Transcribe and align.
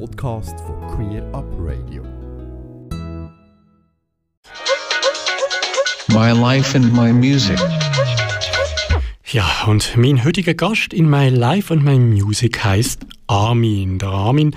Podcast 0.00 0.58
von 0.60 0.80
Queer 0.88 1.22
Up 1.32 1.44
Radio. 1.58 2.02
My 6.08 6.32
life 6.32 6.76
and 6.76 6.92
my 6.92 7.12
music. 7.12 7.58
Ja, 9.26 9.64
und 9.66 9.96
mein 9.96 10.24
heutiger 10.24 10.54
Gast 10.54 10.92
in 10.92 11.08
My 11.08 11.28
Life 11.28 11.72
and 11.72 11.84
My 11.84 11.98
Music 11.98 12.64
heißt 12.64 13.06
Armin. 13.28 13.98
Der 14.00 14.08
Armin 14.08 14.56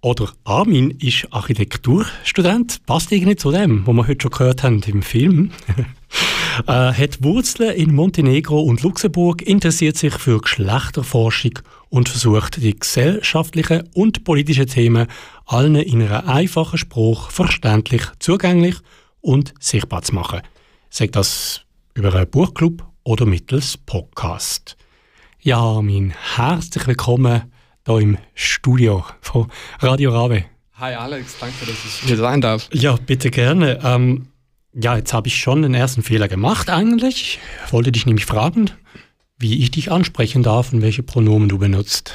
oder 0.00 0.32
Armin 0.44 0.92
ist 0.92 1.26
Architekturstudent, 1.32 2.86
passt 2.86 3.12
irgendwie 3.12 3.36
zu 3.36 3.50
dem, 3.50 3.86
was 3.86 3.94
wir 3.94 4.06
heute 4.06 4.22
schon 4.22 4.30
gehört 4.30 4.62
haben 4.62 4.80
im 4.86 5.02
Film. 5.02 5.50
äh, 6.66 6.92
hat 6.92 7.22
Wurzeln 7.22 7.74
in 7.74 7.94
Montenegro 7.94 8.60
und 8.60 8.82
Luxemburg, 8.82 9.42
interessiert 9.42 9.96
sich 9.96 10.14
für 10.14 10.40
Geschlechterforschung 10.40 11.58
und 11.88 12.08
versucht, 12.08 12.62
die 12.62 12.78
gesellschaftlichen 12.78 13.88
und 13.94 14.24
politischen 14.24 14.66
Themen 14.66 15.06
allen 15.46 15.76
in 15.76 16.02
einer 16.02 16.28
einfachen 16.28 16.78
Spruch 16.78 17.30
verständlich, 17.30 18.02
zugänglich 18.18 18.76
und 19.20 19.54
sichtbar 19.60 20.02
zu 20.02 20.14
machen. 20.14 20.40
Sagt 20.88 21.16
das 21.16 21.62
über 21.94 22.14
einen 22.14 22.30
Buchclub 22.30 22.84
oder 23.04 23.26
mittels 23.26 23.76
Podcast. 23.76 24.76
Ja, 25.40 25.80
mein 25.82 26.14
herzlich 26.36 26.86
willkommen 26.86 27.42
hier 27.86 27.98
im 27.98 28.18
Studio 28.34 29.04
von 29.20 29.50
Radio 29.80 30.12
Rabe. 30.12 30.44
Hi 30.74 30.94
Alex, 30.94 31.36
danke, 31.38 31.66
dass 31.66 31.84
ich 31.84 32.06
hier 32.06 32.16
sein 32.16 32.40
darf. 32.40 32.68
Ja, 32.72 32.96
bitte 32.96 33.30
gerne. 33.30 33.78
Ähm, 33.82 34.29
ja, 34.72 34.96
jetzt 34.96 35.12
habe 35.12 35.28
ich 35.28 35.36
schon 35.36 35.62
den 35.62 35.74
ersten 35.74 36.02
Fehler 36.02 36.28
gemacht 36.28 36.70
eigentlich. 36.70 37.38
Ich 37.66 37.72
wollte 37.72 37.92
dich 37.92 38.06
nämlich 38.06 38.26
fragen, 38.26 38.70
wie 39.38 39.58
ich 39.60 39.70
dich 39.70 39.90
ansprechen 39.90 40.42
darf 40.42 40.72
und 40.72 40.82
welche 40.82 41.02
Pronomen 41.02 41.48
du 41.48 41.58
benutzt. 41.58 42.12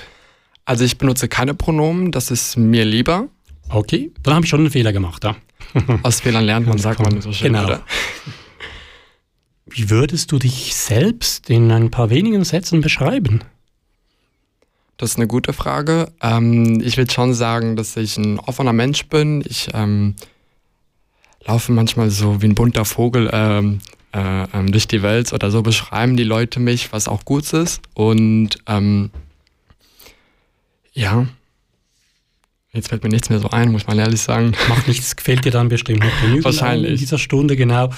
Also 0.63 0.83
ich 0.83 0.97
benutze 0.97 1.27
keine 1.27 1.53
Pronomen, 1.53 2.11
das 2.11 2.31
ist 2.31 2.57
mir 2.57 2.85
lieber. 2.85 3.27
Okay, 3.69 4.11
dann 4.23 4.35
habe 4.35 4.45
ich 4.45 4.49
schon 4.49 4.61
einen 4.61 4.71
Fehler 4.71 4.93
gemacht, 4.93 5.23
ja. 5.23 5.35
Aus 6.03 6.21
Fehlern 6.21 6.45
lernt 6.45 6.67
man, 6.67 6.77
sagt 6.77 6.99
man 6.99 7.21
so 7.21 7.31
schön, 7.33 7.53
genau. 7.53 7.65
oder? 7.65 7.81
Wie 9.65 9.89
würdest 9.89 10.31
du 10.31 10.39
dich 10.39 10.75
selbst 10.75 11.49
in 11.49 11.71
ein 11.71 11.91
paar 11.91 12.09
wenigen 12.09 12.43
Sätzen 12.43 12.81
beschreiben? 12.81 13.41
Das 14.97 15.11
ist 15.11 15.17
eine 15.17 15.27
gute 15.27 15.51
Frage. 15.51 16.13
Ähm, 16.21 16.81
ich 16.81 16.95
würde 16.97 17.11
schon 17.11 17.33
sagen, 17.33 17.75
dass 17.75 17.97
ich 17.97 18.17
ein 18.17 18.39
offener 18.39 18.71
Mensch 18.71 19.07
bin. 19.07 19.43
Ich 19.45 19.67
ähm, 19.73 20.15
laufe 21.45 21.71
manchmal 21.71 22.09
so 22.09 22.41
wie 22.41 22.47
ein 22.47 22.55
bunter 22.55 22.85
Vogel 22.85 23.29
ähm, 23.31 23.79
äh, 24.13 24.43
ähm, 24.53 24.71
durch 24.71 24.87
die 24.87 25.01
Welt 25.01 25.33
oder 25.33 25.51
so 25.51 25.61
beschreiben 25.61 26.17
die 26.17 26.23
Leute 26.23 26.59
mich, 26.59 26.91
was 26.91 27.07
auch 27.07 27.25
gut 27.25 27.51
ist. 27.53 27.81
Und 27.93 28.57
ähm, 28.67 29.11
ja, 30.93 31.27
jetzt 32.71 32.89
fällt 32.89 33.03
mir 33.03 33.09
nichts 33.09 33.29
mehr 33.29 33.39
so 33.39 33.49
ein, 33.49 33.71
muss 33.71 33.87
man 33.87 33.99
ehrlich 33.99 34.21
sagen. 34.21 34.53
Macht 34.69 34.87
nichts, 34.87 35.15
gefällt 35.15 35.45
dir 35.45 35.51
dann 35.51 35.69
bestimmt 35.69 35.99
noch 35.99 36.21
genügend 36.21 36.45
Wahrscheinlich. 36.45 36.91
in 36.91 36.97
dieser 36.97 37.17
Stunde, 37.17 37.55
genau. 37.55 37.89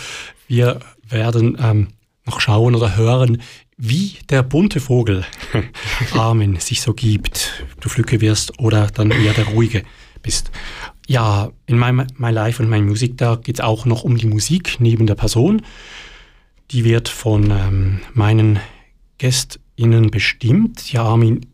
Wir 0.48 0.80
werden 1.08 1.58
ähm, 1.62 1.88
noch 2.26 2.42
schauen 2.42 2.76
oder 2.76 2.98
hören, 2.98 3.42
wie 3.78 4.18
der 4.30 4.44
bunte 4.44 4.80
Vogel 4.80 5.24
Armin 6.14 6.60
sich 6.60 6.82
so 6.82 6.94
gibt, 6.94 7.64
du 7.80 7.90
Flücke 7.90 8.22
wirst 8.22 8.60
oder 8.60 8.88
dann 8.88 9.12
eher 9.12 9.34
der 9.34 9.46
ruhige 9.46 9.84
bist. 10.24 10.52
Ja, 11.08 11.52
in 11.66 11.80
My, 11.80 11.92
My 12.18 12.32
Life 12.32 12.62
und 12.62 12.70
My 12.70 12.82
Music, 12.82 13.18
da 13.18 13.36
geht 13.36 13.56
es 13.56 13.62
auch 13.62 13.86
noch 13.86 14.04
um 14.04 14.18
die 14.18 14.28
Musik 14.28 14.76
neben 14.80 15.08
der 15.08 15.16
Person. 15.16 15.62
Die 16.72 16.84
wird 16.84 17.08
von 17.08 17.50
ähm, 17.50 18.00
meinen 18.14 18.60
GästInnen 19.18 20.12
bestimmt. 20.12 20.92
Ja, 20.92 21.04
Armin, 21.04 21.46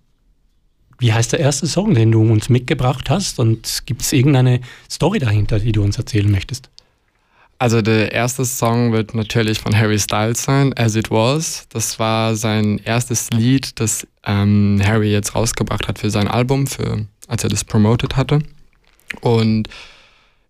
wie 0.97 1.13
heißt 1.13 1.33
der 1.33 1.39
erste 1.39 1.67
Song, 1.67 1.93
den 1.93 2.11
du 2.11 2.21
uns 2.21 2.49
mitgebracht 2.49 3.11
hast? 3.11 3.39
Und 3.39 3.83
gibt 3.85 4.01
es 4.01 4.11
irgendeine 4.11 4.59
Story 4.89 5.19
dahinter, 5.19 5.59
die 5.59 5.71
du 5.71 5.83
uns 5.83 5.99
erzählen 5.99 6.31
möchtest? 6.31 6.69
Also 7.59 7.81
der 7.81 8.11
erste 8.11 8.45
Song 8.45 8.91
wird 8.91 9.13
natürlich 9.13 9.59
von 9.59 9.77
Harry 9.77 9.99
Styles 9.99 10.43
sein, 10.43 10.73
As 10.75 10.95
It 10.95 11.11
Was. 11.11 11.67
Das 11.69 11.99
war 11.99 12.35
sein 12.35 12.81
erstes 12.83 13.29
Lied, 13.29 13.79
das 13.79 14.07
ähm, 14.25 14.81
Harry 14.83 15.11
jetzt 15.11 15.35
rausgebracht 15.35 15.87
hat 15.87 15.99
für 15.99 16.09
sein 16.09 16.27
Album, 16.27 16.65
für, 16.65 17.05
als 17.27 17.43
er 17.43 17.49
das 17.49 17.63
promoted 17.63 18.15
hatte. 18.15 18.39
Und 19.21 19.67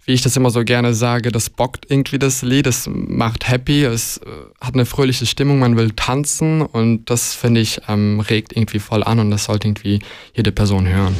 wie 0.05 0.11
ich 0.11 0.21
das 0.21 0.35
immer 0.35 0.49
so 0.49 0.63
gerne 0.63 0.93
sage, 0.93 1.31
das 1.31 1.49
bockt 1.49 1.89
irgendwie 1.89 2.19
das 2.19 2.41
Lied, 2.41 2.67
es 2.67 2.89
macht 2.91 3.47
happy, 3.47 3.85
es 3.85 4.17
äh, 4.17 4.29
hat 4.59 4.73
eine 4.73 4.85
fröhliche 4.85 5.25
Stimmung, 5.25 5.59
man 5.59 5.77
will 5.77 5.91
tanzen 5.91 6.61
und 6.61 7.09
das 7.09 7.33
finde 7.33 7.61
ich 7.61 7.79
ähm, 7.87 8.19
regt 8.19 8.51
irgendwie 8.53 8.79
voll 8.79 9.03
an 9.03 9.19
und 9.19 9.31
das 9.31 9.45
sollte 9.45 9.69
irgendwie 9.69 9.99
jede 10.33 10.51
Person 10.51 10.87
hören. 10.87 11.15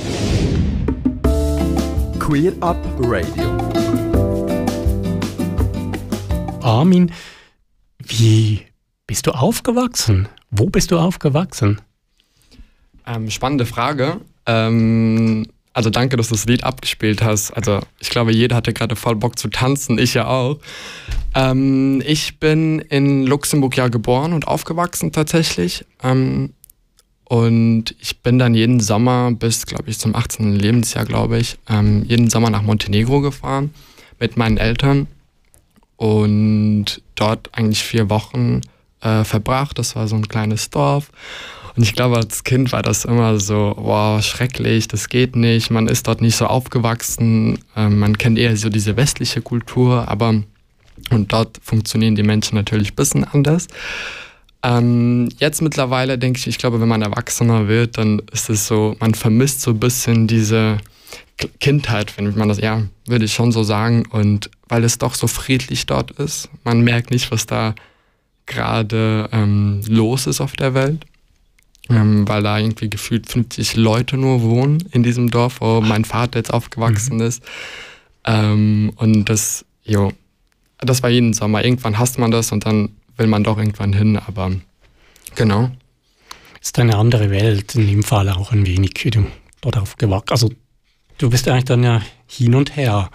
Queer 2.20 2.54
Up 2.60 2.78
Radio. 3.00 3.58
Armin, 6.62 7.12
wie 8.00 8.62
bist 9.08 9.28
du 9.28 9.32
aufgewachsen? 9.32 10.28
Wo 10.52 10.66
bist 10.66 10.92
du 10.92 10.98
aufgewachsen? 10.98 11.82
Ähm, 13.06 13.30
spannende 13.30 13.66
Frage. 13.66 14.20
Ähm, 14.46 15.46
also 15.74 15.90
danke, 15.90 16.18
dass 16.18 16.28
du 16.28 16.36
das 16.36 16.46
Lied 16.46 16.64
abgespielt 16.64 17.24
hast. 17.24 17.52
Also 17.52 17.80
ich 18.00 18.10
glaube, 18.10 18.32
jeder 18.32 18.56
hatte 18.56 18.74
gerade 18.74 18.96
voll 18.96 19.16
Bock 19.16 19.38
zu 19.38 19.50
tanzen, 19.50 19.98
ich 19.98 20.14
ja 20.14 20.28
auch. 20.28 20.60
Ähm, 21.34 22.02
ich 22.06 22.40
bin 22.40 22.80
in 22.80 23.26
Luxemburg 23.26 23.76
ja 23.76 23.88
geboren 23.88 24.34
und 24.34 24.48
aufgewachsen 24.48 25.12
tatsächlich. 25.12 25.86
Ähm, 26.04 26.54
und 27.26 27.96
ich 28.00 28.20
bin 28.22 28.38
dann 28.38 28.54
jeden 28.54 28.80
Sommer 28.80 29.32
bis, 29.32 29.66
glaube 29.66 29.90
ich, 29.90 29.98
zum 29.98 30.16
18. 30.16 30.54
Lebensjahr, 30.54 31.06
glaube 31.06 31.40
ich, 31.40 31.58
ähm, 31.68 32.04
jeden 32.08 32.30
Sommer 32.30 32.52
nach 32.52 32.62
Montenegro 32.62 33.22
gefahren 33.22 33.74
mit 34.20 34.38
meinen 34.38 34.58
Eltern 34.58 35.08
und 35.98 37.02
dort 37.16 37.50
eigentlich 37.54 37.82
vier 37.84 38.12
Wochen 38.12 38.62
äh, 39.02 39.24
verbracht. 39.24 39.80
Das 39.80 39.96
war 39.96 40.08
so 40.08 40.16
ein 40.16 40.28
kleines 40.28 40.70
Dorf. 40.70 41.10
Und 41.76 41.84
ich 41.84 41.94
glaube, 41.94 42.18
als 42.18 42.44
Kind 42.44 42.72
war 42.72 42.84
das 42.84 43.06
immer 43.06 43.40
so, 43.40 43.74
wow, 43.78 44.24
schrecklich, 44.24 44.88
das 44.88 45.10
geht 45.10 45.36
nicht. 45.36 45.72
Man 45.72 45.88
ist 45.88 46.08
dort 46.08 46.22
nicht 46.22 46.36
so 46.36 46.46
aufgewachsen. 46.46 47.60
Ähm, 47.76 48.00
man 48.00 48.18
kennt 48.18 48.38
eher 48.38 48.56
so 48.58 48.70
diese 48.70 48.96
westliche 48.96 49.42
Kultur, 49.42 50.08
aber 50.08 50.44
und 51.10 51.34
dort 51.34 51.60
funktionieren 51.64 52.16
die 52.16 52.24
Menschen 52.24 52.56
natürlich 52.56 52.92
ein 52.92 52.96
bisschen 52.96 53.24
anders. 53.24 53.68
Ähm, 54.64 55.30
jetzt 55.40 55.62
mittlerweile 55.62 56.18
denke 56.18 56.40
ich, 56.40 56.48
ich 56.48 56.58
glaube, 56.58 56.80
wenn 56.80 56.88
man 56.88 57.02
erwachsener 57.02 57.68
wird, 57.68 57.98
dann 57.98 58.22
ist 58.32 58.50
es 58.50 58.68
so, 58.68 58.96
man 59.00 59.14
vermisst 59.14 59.62
so 59.62 59.72
ein 59.72 59.80
bisschen 59.80 60.28
diese 60.28 60.78
Kindheit, 61.60 62.18
wenn 62.18 62.38
man 62.38 62.48
das, 62.48 62.60
ja, 62.60 62.84
würde 63.08 63.26
ich 63.26 63.34
schon 63.34 63.52
so 63.52 63.64
sagen. 63.64 64.06
Und 64.10 64.50
weil 64.70 64.84
es 64.84 65.00
doch 65.00 65.16
so 65.16 65.28
friedlich 65.28 65.86
dort 65.86 66.12
ist, 66.12 66.50
man 66.64 66.82
merkt 66.82 67.12
nicht, 67.12 67.32
was 67.32 67.46
da 67.46 67.76
gerade 68.46 69.30
ähm, 69.32 69.82
los 69.88 70.28
ist 70.28 70.40
auf 70.40 70.54
der 70.54 70.74
Welt. 70.74 71.06
Ähm, 71.90 72.28
weil 72.28 72.44
da 72.44 72.58
irgendwie 72.58 72.90
gefühlt 72.90 73.30
50 73.30 73.76
Leute 73.76 74.16
nur 74.16 74.42
wohnen 74.42 74.84
in 74.92 75.04
diesem 75.04 75.30
Dorf, 75.30 75.60
wo 75.60 75.82
mein 75.82 76.06
Vater 76.06 76.40
jetzt 76.40 76.54
aufgewachsen 76.54 77.20
ist. 77.20 77.44
Ähm, 78.26 78.94
und 78.96 79.26
das, 79.26 79.66
jo, 79.84 80.12
das 80.80 81.04
war 81.04 81.10
jeden 81.10 81.34
Sommer. 81.34 81.64
Irgendwann 81.64 82.00
hasst 82.00 82.20
man 82.20 82.32
das 82.32 82.52
und 82.52 82.66
dann 82.66 82.90
will 83.18 83.28
man 83.28 83.44
doch 83.44 83.58
irgendwann 83.58 83.94
hin, 83.94 84.18
aber 84.18 84.52
genau. 85.36 85.72
Ist 86.62 86.80
eine 86.80 86.98
andere 86.98 87.30
Welt, 87.30 87.76
in 87.76 87.88
dem 87.88 88.04
Fall 88.04 88.30
auch 88.30 88.54
ein 88.54 88.66
wenig, 88.66 88.94
wie 89.04 89.12
du 89.12 89.26
dort 89.60 89.78
aufgewachsen 89.78 90.32
Also 90.32 90.52
du 91.18 91.30
bist 91.30 91.48
eigentlich 91.48 91.66
dann 91.66 91.84
ja 91.84 92.02
hin 92.28 92.56
und 92.56 92.76
her. 92.76 93.10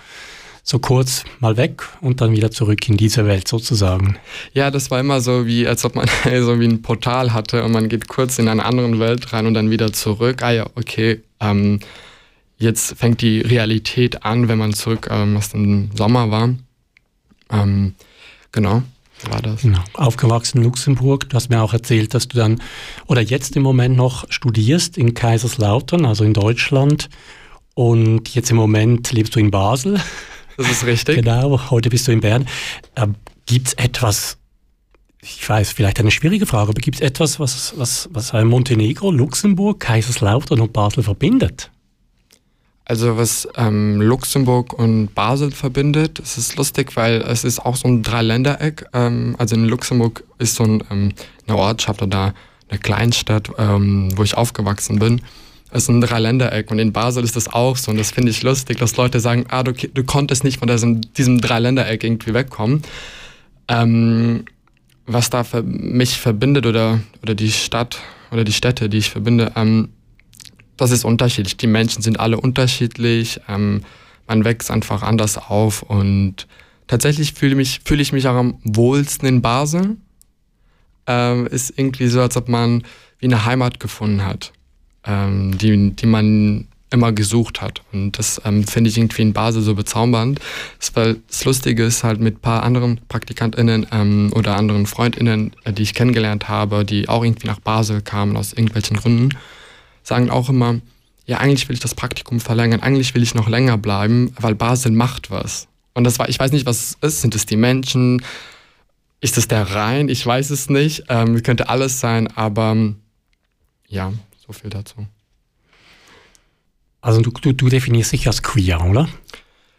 So 0.71 0.79
kurz 0.79 1.25
mal 1.41 1.56
weg 1.56 1.83
und 2.03 2.21
dann 2.21 2.33
wieder 2.33 2.51
zurück 2.51 2.87
in 2.91 2.99
diese 2.99 3.25
Welt 3.25 3.49
sozusagen. 3.49 4.19
Ja, 4.53 4.71
das 4.71 4.91
war 4.91 5.01
immer 5.01 5.23
so 5.23 5.47
wie, 5.47 5.67
als 5.67 5.83
ob 5.87 5.95
man 5.95 6.06
so 6.25 6.61
wie 6.61 6.67
ein 6.67 6.83
Portal 6.83 7.33
hatte 7.33 7.65
und 7.65 7.73
man 7.73 7.89
geht 7.89 8.06
kurz 8.06 8.39
in 8.39 8.49
eine 8.49 8.67
andere 8.67 8.99
Welt 8.99 9.33
rein 9.33 9.47
und 9.47 9.55
dann 9.55 9.71
wieder 9.71 9.95
zurück. 9.95 10.43
Ah 10.43 10.51
ja, 10.51 10.67
okay, 10.75 11.23
ähm, 11.41 11.81
jetzt 12.59 12.98
fängt 12.98 13.22
die 13.22 13.41
Realität 13.41 14.25
an, 14.25 14.48
wenn 14.48 14.59
man 14.59 14.75
zurück, 14.75 15.09
ähm, 15.10 15.37
was 15.37 15.54
im 15.54 15.89
Sommer 15.97 16.31
war. 16.31 16.51
Ähm, 17.51 17.95
genau, 18.53 18.83
war 19.31 19.41
das. 19.41 19.63
Genau. 19.63 19.81
Aufgewachsen 19.95 20.59
in 20.59 20.65
Luxemburg. 20.65 21.31
Du 21.31 21.37
hast 21.37 21.48
mir 21.48 21.63
auch 21.63 21.72
erzählt, 21.72 22.13
dass 22.13 22.28
du 22.28 22.37
dann 22.37 22.60
oder 23.07 23.22
jetzt 23.22 23.57
im 23.57 23.63
Moment 23.63 23.97
noch 23.97 24.31
studierst 24.31 24.98
in 24.98 25.15
Kaiserslautern, 25.15 26.04
also 26.04 26.25
in 26.25 26.34
Deutschland. 26.34 27.09
Und 27.72 28.34
jetzt 28.34 28.51
im 28.51 28.59
Moment 28.59 29.10
lebst 29.13 29.34
du 29.34 29.41
in 29.41 29.51
Basel. 29.51 29.98
Das 30.59 30.69
ist 30.69 30.84
richtig. 30.84 31.15
Genau, 31.15 31.71
heute 31.71 31.89
bist 31.89 32.09
du 32.09 32.13
in 32.13 32.21
Bern. 32.21 32.47
Ähm, 32.97 33.15
gibt 33.47 33.69
es 33.69 33.75
etwas, 33.75 34.39
ich 35.22 35.49
weiß, 35.49 35.71
vielleicht 35.71 36.01
eine 36.01 36.10
schwierige 36.10 36.47
Frage, 36.47 36.71
aber 36.71 36.81
gibt 36.81 36.97
es 36.97 37.01
etwas, 37.01 37.39
was, 37.39 37.75
was, 37.77 38.09
was 38.13 38.33
Montenegro, 38.33 39.13
Luxemburg, 39.13 39.78
Kaiserslautern 39.78 40.60
und 40.60 40.72
Basel 40.72 41.05
verbindet? 41.05 41.71
Also 42.84 43.16
was 43.16 43.47
ähm, 43.55 44.01
Luxemburg 44.01 44.72
und 44.72 45.15
Basel 45.15 45.53
verbindet, 45.53 46.19
es 46.19 46.37
ist 46.37 46.57
lustig, 46.57 46.97
weil 46.97 47.22
es 47.22 47.45
ist 47.45 47.61
auch 47.61 47.77
so 47.77 47.87
ein 47.87 48.03
Dreiländereck. 48.03 48.87
Ähm, 48.95 49.37
also 49.39 49.54
in 49.54 49.65
Luxemburg 49.66 50.25
ist 50.39 50.57
so 50.57 50.65
ein, 50.65 50.83
ähm, 50.91 51.13
eine 51.47 51.57
Ortschaft 51.57 52.03
oder 52.03 52.34
eine 52.69 52.78
Kleinstadt, 52.81 53.49
ähm, 53.59 54.11
wo 54.16 54.25
ich 54.25 54.37
aufgewachsen 54.37 54.99
bin. 54.99 55.21
Es 55.70 55.84
ist 55.84 55.88
ein 55.88 56.00
Dreiländereck 56.00 56.70
und 56.70 56.78
in 56.78 56.92
Basel 56.92 57.24
ist 57.24 57.36
das 57.36 57.48
auch 57.48 57.76
so 57.76 57.91
und 57.91 57.98
das 57.98 58.10
finde 58.10 58.30
ich 58.30 58.42
lustig, 58.42 58.78
dass 58.78 58.97
Leute 58.97 59.20
sagen, 59.20 59.44
ah, 59.48 59.62
du, 59.62 59.72
du 59.72 60.04
konntest 60.04 60.44
nicht 60.44 60.59
von 60.59 60.68
diesem, 60.68 61.00
diesem 61.15 61.41
Dreiländereck 61.41 62.03
irgendwie 62.04 62.34
wegkommen. 62.34 62.82
Ähm, 63.68 64.44
was 65.06 65.30
da 65.30 65.44
mich 65.62 66.18
verbindet 66.18 66.66
oder, 66.66 67.00
oder 67.22 67.34
die 67.34 67.50
Stadt 67.50 67.98
oder 68.30 68.44
die 68.44 68.53
Städte, 68.53 68.88
die 68.88 68.98
ich 68.98 69.10
verbinde, 69.10 69.53
ähm, 69.56 69.91
das 70.76 70.91
ist 70.91 71.04
unterschiedlich. 71.04 71.56
Die 71.56 71.66
Menschen 71.66 72.03
sind 72.03 72.20
alle 72.20 72.41
unterschiedlich, 72.41 73.41
ähm, 73.48 73.82
man 74.26 74.44
wächst 74.44 74.70
einfach 74.70 75.03
anders 75.03 75.38
auf 75.38 75.82
und 75.82 76.47
tatsächlich 76.86 77.32
fühle 77.32 77.62
fühl 77.65 78.00
ich 78.00 78.12
mich 78.12 78.28
auch 78.28 78.36
am 78.36 78.59
wohlsten 78.62 79.26
in 79.28 79.42
Basel. 79.42 79.97
Ähm, 81.06 81.47
ist 81.47 81.72
irgendwie 81.76 82.06
so, 82.09 82.20
als 82.20 82.36
ob 82.36 82.48
man 82.48 82.84
wie 83.18 83.26
eine 83.26 83.47
Heimat 83.47 83.80
gefunden 83.80 84.24
hat, 84.24 84.53
ähm, 85.09 85.57
die, 85.59 85.97
die 85.97 86.07
man 86.07 86.69
immer 86.91 87.13
gesucht 87.13 87.60
hat. 87.60 87.83
Und 87.93 88.19
das 88.19 88.41
ähm, 88.45 88.66
finde 88.66 88.91
ich 88.91 88.97
irgendwie 88.97 89.22
in 89.22 89.33
Basel 89.33 89.63
so 89.63 89.75
bezaubernd. 89.75 90.41
Das, 90.78 90.95
weil 90.97 91.16
das 91.27 91.45
Lustige 91.45 91.84
ist 91.84 92.05
halt 92.05 92.21
mit 92.21 92.37
ein 92.37 92.41
paar 92.41 92.63
anderen 92.63 93.01
PraktikantInnen 93.09 93.87
ähm, 93.93 94.33
oder 94.34 94.57
anderen 94.57 94.87
FreundInnen, 94.87 95.53
äh, 95.65 95.72
die 95.72 95.83
ich 95.83 95.95
kennengelernt 95.95 96.49
habe, 96.49 96.84
die 96.84 97.09
auch 97.09 97.25
irgendwie 97.25 97.47
nach 97.47 97.60
Basel 97.60 98.01
kamen 98.01 98.37
aus 98.37 98.53
irgendwelchen 98.53 98.97
Gründen, 98.97 99.37
sagen 100.03 100.31
auch 100.31 100.49
immer, 100.49 100.81
ja, 101.27 101.39
eigentlich 101.39 101.69
will 101.69 101.75
ich 101.75 101.81
das 101.81 101.95
Praktikum 101.95 102.41
verlängern, 102.41 102.81
eigentlich 102.81 103.15
will 103.15 103.22
ich 103.22 103.34
noch 103.34 103.49
länger 103.49 103.77
bleiben, 103.77 104.33
weil 104.41 104.54
Basel 104.54 104.93
macht 104.93 105.31
was. 105.31 105.69
Und 105.93 106.04
das 106.04 106.19
war, 106.19 106.28
ich 106.31 106.39
weiß 106.39 106.53
nicht, 106.53 106.65
was 106.65 106.97
es 107.03 107.09
ist. 107.09 107.21
Sind 107.22 107.34
es 107.34 107.45
die 107.45 107.57
Menschen? 107.57 108.22
Ist 109.21 109.37
es 109.37 109.49
der 109.49 109.75
Rhein? 109.75 110.09
Ich 110.09 110.25
weiß 110.25 110.51
es 110.51 110.71
nicht. 110.71 111.04
Ähm, 111.09 111.43
könnte 111.43 111.69
alles 111.69 112.01
sein, 112.01 112.28
aber 112.34 112.95
ja, 113.89 114.13
so 114.48 114.54
viel 114.54 114.71
dazu. 114.71 115.06
Also 117.00 117.21
du, 117.21 117.30
du, 117.30 117.53
du 117.53 117.68
definierst 117.68 118.12
dich 118.12 118.27
als 118.27 118.42
queer, 118.42 118.83
oder? 118.83 119.09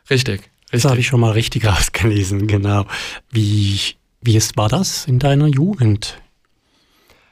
Richtig, 0.10 0.42
richtig. 0.42 0.51
Das 0.71 0.86
habe 0.86 1.00
ich 1.00 1.07
schon 1.07 1.19
mal 1.19 1.31
richtig 1.31 1.66
rausgelesen, 1.68 2.48
genau. 2.48 2.86
Wie, 3.31 3.80
wie 4.21 4.38
ist, 4.38 4.56
war 4.56 4.69
das 4.69 5.06
in 5.06 5.19
deiner 5.19 5.48
Jugend? 5.48 6.21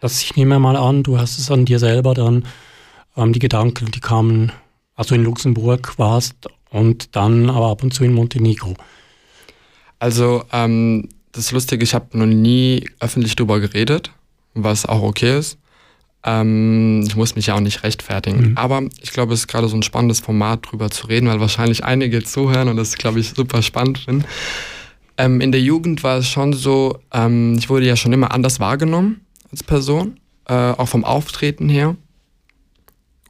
Das, 0.01 0.21
ich 0.21 0.35
nehme 0.35 0.59
mal 0.59 0.75
an, 0.75 1.03
du 1.03 1.19
hast 1.19 1.37
es 1.37 1.49
an 1.51 1.65
dir 1.65 1.79
selber 1.79 2.13
dann, 2.13 2.45
ähm, 3.15 3.33
die 3.33 3.39
Gedanken, 3.39 3.91
die 3.91 3.99
kamen, 3.99 4.51
als 4.95 5.07
du 5.07 5.15
in 5.15 5.23
Luxemburg 5.23 5.97
warst 5.97 6.35
und 6.71 7.15
dann 7.15 7.49
aber 7.49 7.67
ab 7.67 7.83
und 7.83 7.93
zu 7.93 8.03
in 8.03 8.13
Montenegro. 8.13 8.75
Also, 9.99 10.43
ähm, 10.51 11.09
das 11.31 11.51
Lustige, 11.51 11.83
ich 11.83 11.93
habe 11.93 12.17
noch 12.17 12.25
nie 12.25 12.89
öffentlich 12.99 13.35
darüber 13.35 13.59
geredet, 13.59 14.11
was 14.55 14.85
auch 14.87 15.03
okay 15.03 15.37
ist. 15.37 15.59
Ähm, 16.23 17.03
ich 17.07 17.15
muss 17.15 17.35
mich 17.35 17.47
ja 17.47 17.55
auch 17.55 17.59
nicht 17.59 17.83
rechtfertigen. 17.83 18.51
Mhm. 18.51 18.57
Aber 18.57 18.83
ich 19.01 19.11
glaube, 19.11 19.33
es 19.33 19.41
ist 19.41 19.47
gerade 19.47 19.67
so 19.67 19.75
ein 19.75 19.83
spannendes 19.83 20.19
Format, 20.19 20.71
drüber 20.71 20.89
zu 20.89 21.07
reden, 21.07 21.27
weil 21.27 21.39
wahrscheinlich 21.39 21.83
einige 21.83 22.23
zuhören 22.23 22.69
und 22.69 22.77
das, 22.77 22.95
glaube 22.95 23.19
ich, 23.19 23.29
super 23.29 23.61
spannend 23.61 23.99
finden. 23.99 24.25
Ähm, 25.17 25.41
in 25.41 25.51
der 25.51 25.61
Jugend 25.61 26.03
war 26.03 26.17
es 26.17 26.27
schon 26.27 26.53
so, 26.53 26.99
ähm, 27.13 27.55
ich 27.57 27.69
wurde 27.69 27.85
ja 27.85 27.95
schon 27.95 28.13
immer 28.13 28.31
anders 28.31 28.59
wahrgenommen 28.59 29.21
als 29.51 29.63
Person, 29.63 30.19
äh, 30.47 30.53
auch 30.53 30.87
vom 30.87 31.03
Auftreten 31.03 31.69
her. 31.69 31.95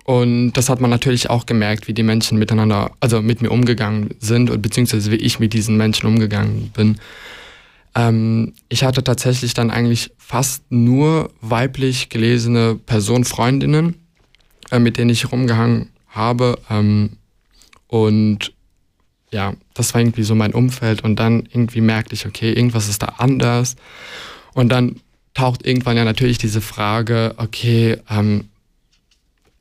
Und 0.03 0.53
das 0.53 0.69
hat 0.69 0.79
man 0.79 0.89
natürlich 0.89 1.29
auch 1.29 1.45
gemerkt, 1.45 1.89
wie 1.89 1.93
die 1.93 2.03
Menschen 2.03 2.39
miteinander, 2.39 2.91
also 3.01 3.21
mit 3.21 3.41
mir 3.41 3.51
umgegangen 3.51 4.11
sind, 4.19 4.61
beziehungsweise 4.61 5.11
wie 5.11 5.17
ich 5.17 5.39
mit 5.39 5.51
diesen 5.51 5.75
Menschen 5.75 6.07
umgegangen 6.07 6.71
bin. 6.73 6.97
Ähm, 7.97 8.53
ich 8.69 8.83
hatte 8.83 9.03
tatsächlich 9.03 9.55
dann 9.55 9.71
eigentlich 9.71 10.11
fast 10.17 10.71
nur 10.71 11.31
weiblich 11.41 12.09
gelesene 12.09 12.75
Personen, 12.75 13.25
Freundinnen, 13.25 13.95
äh, 14.69 14.77
mit 14.77 14.97
denen 14.97 15.09
ich 15.09 15.31
rumgehangen 15.31 15.89
habe. 16.07 16.59
Ähm, 16.69 17.17
und 17.87 18.53
ja, 19.31 19.55
das 19.73 19.93
war 19.93 20.01
irgendwie 20.01 20.23
so 20.23 20.35
mein 20.35 20.53
Umfeld. 20.53 21.03
Und 21.03 21.17
dann 21.17 21.47
irgendwie 21.51 21.81
merkte 21.81 22.13
ich, 22.13 22.27
okay, 22.27 22.53
irgendwas 22.53 22.87
ist 22.87 23.01
da 23.01 23.15
anders. 23.17 23.75
Und 24.53 24.69
dann 24.69 25.01
taucht 25.33 25.65
irgendwann 25.65 25.97
ja 25.97 26.05
natürlich 26.05 26.37
diese 26.37 26.61
Frage, 26.61 27.33
okay, 27.37 27.97
ähm, 28.09 28.49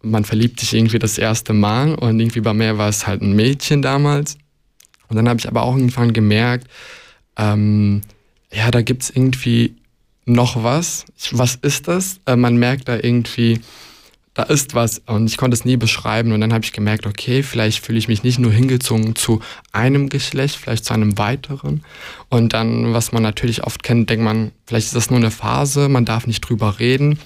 man 0.03 0.25
verliebt 0.25 0.61
sich 0.61 0.75
irgendwie 0.75 0.99
das 0.99 1.17
erste 1.17 1.55
Mal 1.55 1.95
und 1.95 2.21
irgendwie 2.21 2.41
bei 2.41 2.53
mir 2.53 2.79
war 2.79 2.89
es 2.89 3.07
halt 3.07 3.23
ein 3.23 3.35
Mädchen 3.35 3.83
damals. 3.83 4.37
Und 5.09 5.17
dann 5.17 5.29
habe 5.29 5.41
ich 5.41 5.49
aber 5.49 5.63
auch 5.63 5.75
irgendwann 5.75 6.13
gemerkt, 6.13 6.69
ähm, 7.37 8.03
ja, 8.53 8.71
da 8.71 8.83
gibt 8.83 9.03
es 9.03 9.11
irgendwie 9.11 9.77
noch 10.25 10.63
was. 10.63 11.07
Was 11.31 11.57
ist 11.57 11.89
das? 11.89 12.21
Äh, 12.27 12.37
man 12.37 12.57
merkt 12.57 12.89
da 12.89 12.97
irgendwie, 12.97 13.61
da 14.35 14.43
ist 14.43 14.75
was. 14.75 15.01
Und 15.07 15.27
ich 15.27 15.39
konnte 15.39 15.55
es 15.55 15.65
nie 15.65 15.77
beschreiben. 15.77 16.33
Und 16.33 16.41
dann 16.41 16.53
habe 16.53 16.65
ich 16.65 16.73
gemerkt, 16.73 17.07
okay, 17.07 17.43
vielleicht 17.43 17.85
fühle 17.85 17.99
ich 17.99 18.09
mich 18.09 18.23
nicht 18.23 18.39
nur 18.39 18.53
hingezogen 18.53 19.17
zu 19.17 19.41
einem 19.73 20.09
Geschlecht, 20.09 20.57
vielleicht 20.57 20.85
zu 20.85 20.93
einem 20.93 21.17
weiteren. 21.17 21.83
Und 22.29 22.53
dann, 22.53 22.93
was 22.93 23.13
man 23.13 23.23
natürlich 23.23 23.65
oft 23.65 23.83
kennt, 23.83 24.11
denkt 24.11 24.25
man, 24.25 24.53
vielleicht 24.67 24.89
ist 24.89 24.97
das 24.97 25.11
nur 25.11 25.19
eine 25.19 25.31
Phase, 25.31 25.89
man 25.89 26.05
darf 26.05 26.27
nicht 26.27 26.43
drüber 26.43 26.79
reden, 26.79 27.19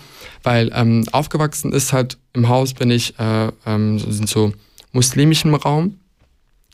weil 0.43 0.71
ähm, 0.75 1.07
aufgewachsen 1.11 1.73
ist 1.73 1.93
halt 1.93 2.17
im 2.33 2.49
Haus 2.49 2.75
bin 2.75 2.91
ich, 2.91 3.19
äh, 3.19 3.51
ähm, 3.67 3.99
sind 3.99 4.29
so 4.29 4.53
muslimischem 4.93 5.55
Raum, 5.55 5.99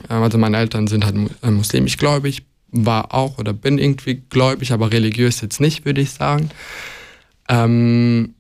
äh, 0.09 0.15
also 0.15 0.39
meine 0.39 0.59
Eltern 0.59 0.87
sind 0.87 1.05
halt 1.05 1.17
äh, 1.43 1.51
muslimisch 1.51 1.97
gläubig, 1.97 2.43
war 2.85 3.15
auch 3.15 3.39
oder 3.39 3.53
bin 3.53 3.79
irgendwie 3.79 4.23
gläubig, 4.29 4.73
aber 4.73 4.93
religiös 4.93 5.41
jetzt 5.41 5.61
nicht, 5.61 5.85
würde 5.85 6.01
ich 6.01 6.11
sagen. 6.11 6.51
Ähm, 7.49 8.35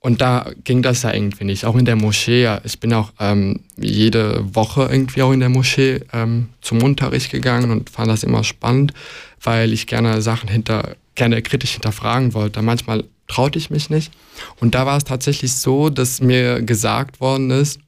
und 0.00 0.20
da 0.20 0.50
ging 0.64 0.82
das 0.82 1.02
ja 1.02 1.14
irgendwie 1.14 1.44
nicht. 1.44 1.64
Auch 1.64 1.76
in 1.76 1.84
der 1.84 1.94
Moschee. 1.94 2.48
Ich 2.64 2.80
bin 2.80 2.92
auch 2.92 3.12
ähm, 3.20 3.60
jede 3.76 4.54
Woche 4.54 4.88
irgendwie 4.90 5.22
auch 5.22 5.30
in 5.30 5.38
der 5.38 5.48
Moschee 5.48 6.00
ähm, 6.12 6.48
zum 6.60 6.82
Unterricht 6.82 7.30
gegangen 7.30 7.70
und 7.70 7.88
fand 7.88 8.10
das 8.10 8.24
immer 8.24 8.42
spannend, 8.42 8.92
weil 9.40 9.72
ich 9.72 9.86
gerne 9.86 10.20
Sachen 10.20 10.48
hinter, 10.48 10.96
gerne 11.14 11.40
kritisch 11.40 11.72
hinterfragen 11.72 12.34
wollte. 12.34 12.62
Manchmal 12.62 13.04
traute 13.28 13.60
ich 13.60 13.70
mich 13.70 13.90
nicht. 13.90 14.12
Und 14.58 14.74
da 14.74 14.86
war 14.86 14.96
es 14.96 15.04
tatsächlich 15.04 15.54
so, 15.54 15.88
dass 15.88 16.20
mir 16.20 16.62
gesagt 16.62 17.20
worden 17.20 17.50
ist, 17.50 17.78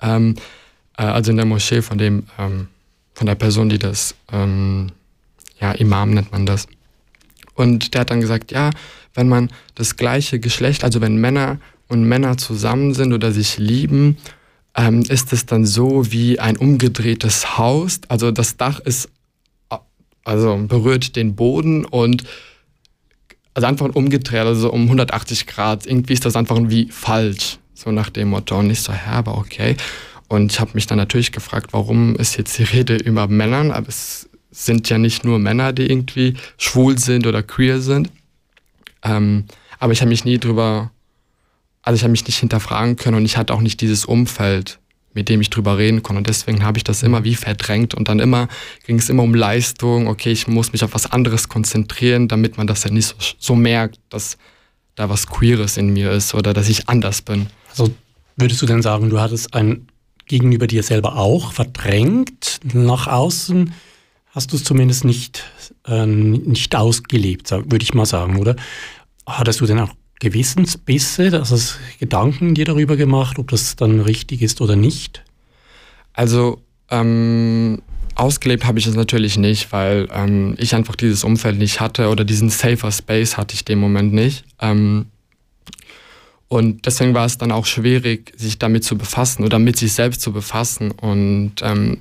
ähm, 0.00 0.34
äh, 0.96 1.04
also 1.04 1.30
in 1.30 1.36
der 1.36 1.46
Moschee 1.46 1.82
von 1.82 1.98
dem, 1.98 2.24
ähm, 2.36 2.66
von 3.14 3.28
der 3.28 3.36
Person, 3.36 3.68
die 3.68 3.78
das 3.78 4.16
ähm, 4.32 4.88
ja, 5.60 5.72
Imam 5.72 6.10
nennt 6.10 6.32
man 6.32 6.46
das. 6.46 6.66
Und 7.54 7.94
der 7.94 8.02
hat 8.02 8.10
dann 8.10 8.20
gesagt, 8.20 8.52
ja, 8.52 8.70
wenn 9.14 9.28
man 9.28 9.50
das 9.74 9.96
gleiche 9.96 10.38
Geschlecht, 10.38 10.84
also 10.84 11.00
wenn 11.00 11.16
Männer 11.16 11.58
und 11.88 12.04
Männer 12.04 12.38
zusammen 12.38 12.94
sind 12.94 13.12
oder 13.12 13.32
sich 13.32 13.58
lieben, 13.58 14.16
ähm, 14.76 15.02
ist 15.02 15.32
es 15.32 15.46
dann 15.46 15.66
so 15.66 16.12
wie 16.12 16.38
ein 16.38 16.56
umgedrehtes 16.56 17.58
Haus. 17.58 18.00
Also 18.08 18.30
das 18.30 18.56
Dach 18.56 18.78
ist, 18.80 19.10
also 20.24 20.56
berührt 20.68 21.16
den 21.16 21.34
Boden 21.34 21.84
und 21.84 22.22
also 23.54 23.66
einfach 23.66 23.92
umgedreht, 23.92 24.46
also 24.46 24.70
um 24.72 24.82
180 24.84 25.48
Grad. 25.48 25.84
Irgendwie 25.84 26.12
ist 26.12 26.24
das 26.24 26.36
einfach 26.36 26.58
wie 26.66 26.88
falsch, 26.92 27.58
so 27.74 27.90
nach 27.90 28.10
dem 28.10 28.28
Motto. 28.28 28.56
Und 28.56 28.70
ich 28.70 28.82
so, 28.82 28.92
ja, 28.92 29.12
aber 29.12 29.36
okay. 29.36 29.76
Und 30.28 30.52
ich 30.52 30.60
habe 30.60 30.72
mich 30.74 30.86
dann 30.86 30.98
natürlich 30.98 31.32
gefragt, 31.32 31.72
warum 31.72 32.14
ist 32.14 32.36
jetzt 32.36 32.56
die 32.58 32.64
Rede 32.64 32.96
über 32.96 33.26
Männern, 33.26 33.72
aber 33.72 33.88
es 33.88 34.27
sind 34.58 34.88
ja 34.88 34.98
nicht 34.98 35.24
nur 35.24 35.38
Männer, 35.38 35.72
die 35.72 35.86
irgendwie 35.86 36.34
schwul 36.56 36.98
sind 36.98 37.26
oder 37.26 37.42
queer 37.42 37.80
sind. 37.80 38.10
Ähm, 39.04 39.44
aber 39.78 39.92
ich 39.92 40.00
habe 40.00 40.08
mich 40.08 40.24
nie 40.24 40.38
drüber, 40.38 40.90
also 41.82 41.94
ich 41.94 42.02
habe 42.02 42.10
mich 42.10 42.26
nicht 42.26 42.38
hinterfragen 42.38 42.96
können 42.96 43.18
und 43.18 43.24
ich 43.24 43.36
hatte 43.36 43.54
auch 43.54 43.60
nicht 43.60 43.80
dieses 43.80 44.04
Umfeld, 44.04 44.80
mit 45.14 45.28
dem 45.28 45.40
ich 45.40 45.50
drüber 45.50 45.78
reden 45.78 46.02
konnte. 46.02 46.18
Und 46.18 46.26
deswegen 46.26 46.64
habe 46.64 46.76
ich 46.76 46.84
das 46.84 47.04
immer 47.04 47.22
wie 47.22 47.36
verdrängt 47.36 47.94
und 47.94 48.08
dann 48.08 48.18
immer 48.18 48.48
ging 48.84 48.98
es 48.98 49.08
immer 49.08 49.22
um 49.22 49.32
Leistung. 49.32 50.08
Okay, 50.08 50.32
ich 50.32 50.48
muss 50.48 50.72
mich 50.72 50.82
auf 50.82 50.92
was 50.92 51.06
anderes 51.06 51.48
konzentrieren, 51.48 52.26
damit 52.26 52.58
man 52.58 52.66
das 52.66 52.82
ja 52.82 52.90
nicht 52.90 53.06
so, 53.06 53.14
so 53.38 53.54
merkt, 53.54 54.00
dass 54.08 54.38
da 54.96 55.08
was 55.08 55.28
Queeres 55.28 55.76
in 55.76 55.92
mir 55.92 56.10
ist 56.10 56.34
oder 56.34 56.52
dass 56.52 56.68
ich 56.68 56.88
anders 56.88 57.22
bin. 57.22 57.46
Also 57.70 57.94
würdest 58.36 58.60
du 58.60 58.66
denn 58.66 58.82
sagen, 58.82 59.08
du 59.08 59.20
hattest 59.20 59.54
ein 59.54 59.86
gegenüber 60.26 60.66
dir 60.66 60.82
selber 60.82 61.16
auch 61.16 61.52
verdrängt 61.52 62.58
nach 62.74 63.06
außen? 63.06 63.72
Hast 64.38 64.52
du 64.52 64.56
es 64.56 64.62
zumindest 64.62 65.04
nicht, 65.04 65.42
äh, 65.84 66.06
nicht 66.06 66.76
ausgelebt, 66.76 67.50
würde 67.50 67.82
ich 67.82 67.92
mal 67.92 68.06
sagen, 68.06 68.36
oder? 68.38 68.54
Hattest 69.26 69.60
du 69.60 69.66
denn 69.66 69.80
auch 69.80 69.90
Gewissensbisse, 70.20 71.36
also 71.36 71.58
Gedanken 71.98 72.54
dir 72.54 72.64
darüber 72.64 72.96
gemacht, 72.96 73.40
ob 73.40 73.50
das 73.50 73.74
dann 73.74 73.98
richtig 73.98 74.40
ist 74.42 74.60
oder 74.60 74.76
nicht? 74.76 75.24
Also 76.12 76.62
ähm, 76.88 77.82
ausgelebt 78.14 78.64
habe 78.64 78.78
ich 78.78 78.86
es 78.86 78.94
natürlich 78.94 79.38
nicht, 79.38 79.72
weil 79.72 80.08
ähm, 80.12 80.54
ich 80.58 80.72
einfach 80.76 80.94
dieses 80.94 81.24
Umfeld 81.24 81.58
nicht 81.58 81.80
hatte 81.80 82.08
oder 82.08 82.24
diesen 82.24 82.48
safer 82.48 82.92
Space 82.92 83.36
hatte 83.36 83.56
ich 83.56 83.64
dem 83.64 83.80
Moment 83.80 84.12
nicht. 84.12 84.44
Ähm, 84.60 85.06
und 86.46 86.86
deswegen 86.86 87.12
war 87.12 87.26
es 87.26 87.38
dann 87.38 87.50
auch 87.50 87.66
schwierig, 87.66 88.32
sich 88.36 88.56
damit 88.60 88.84
zu 88.84 88.96
befassen 88.96 89.44
oder 89.44 89.58
mit 89.58 89.76
sich 89.76 89.94
selbst 89.94 90.20
zu 90.20 90.32
befassen. 90.32 90.92
Und 90.92 91.54
ähm, 91.62 91.98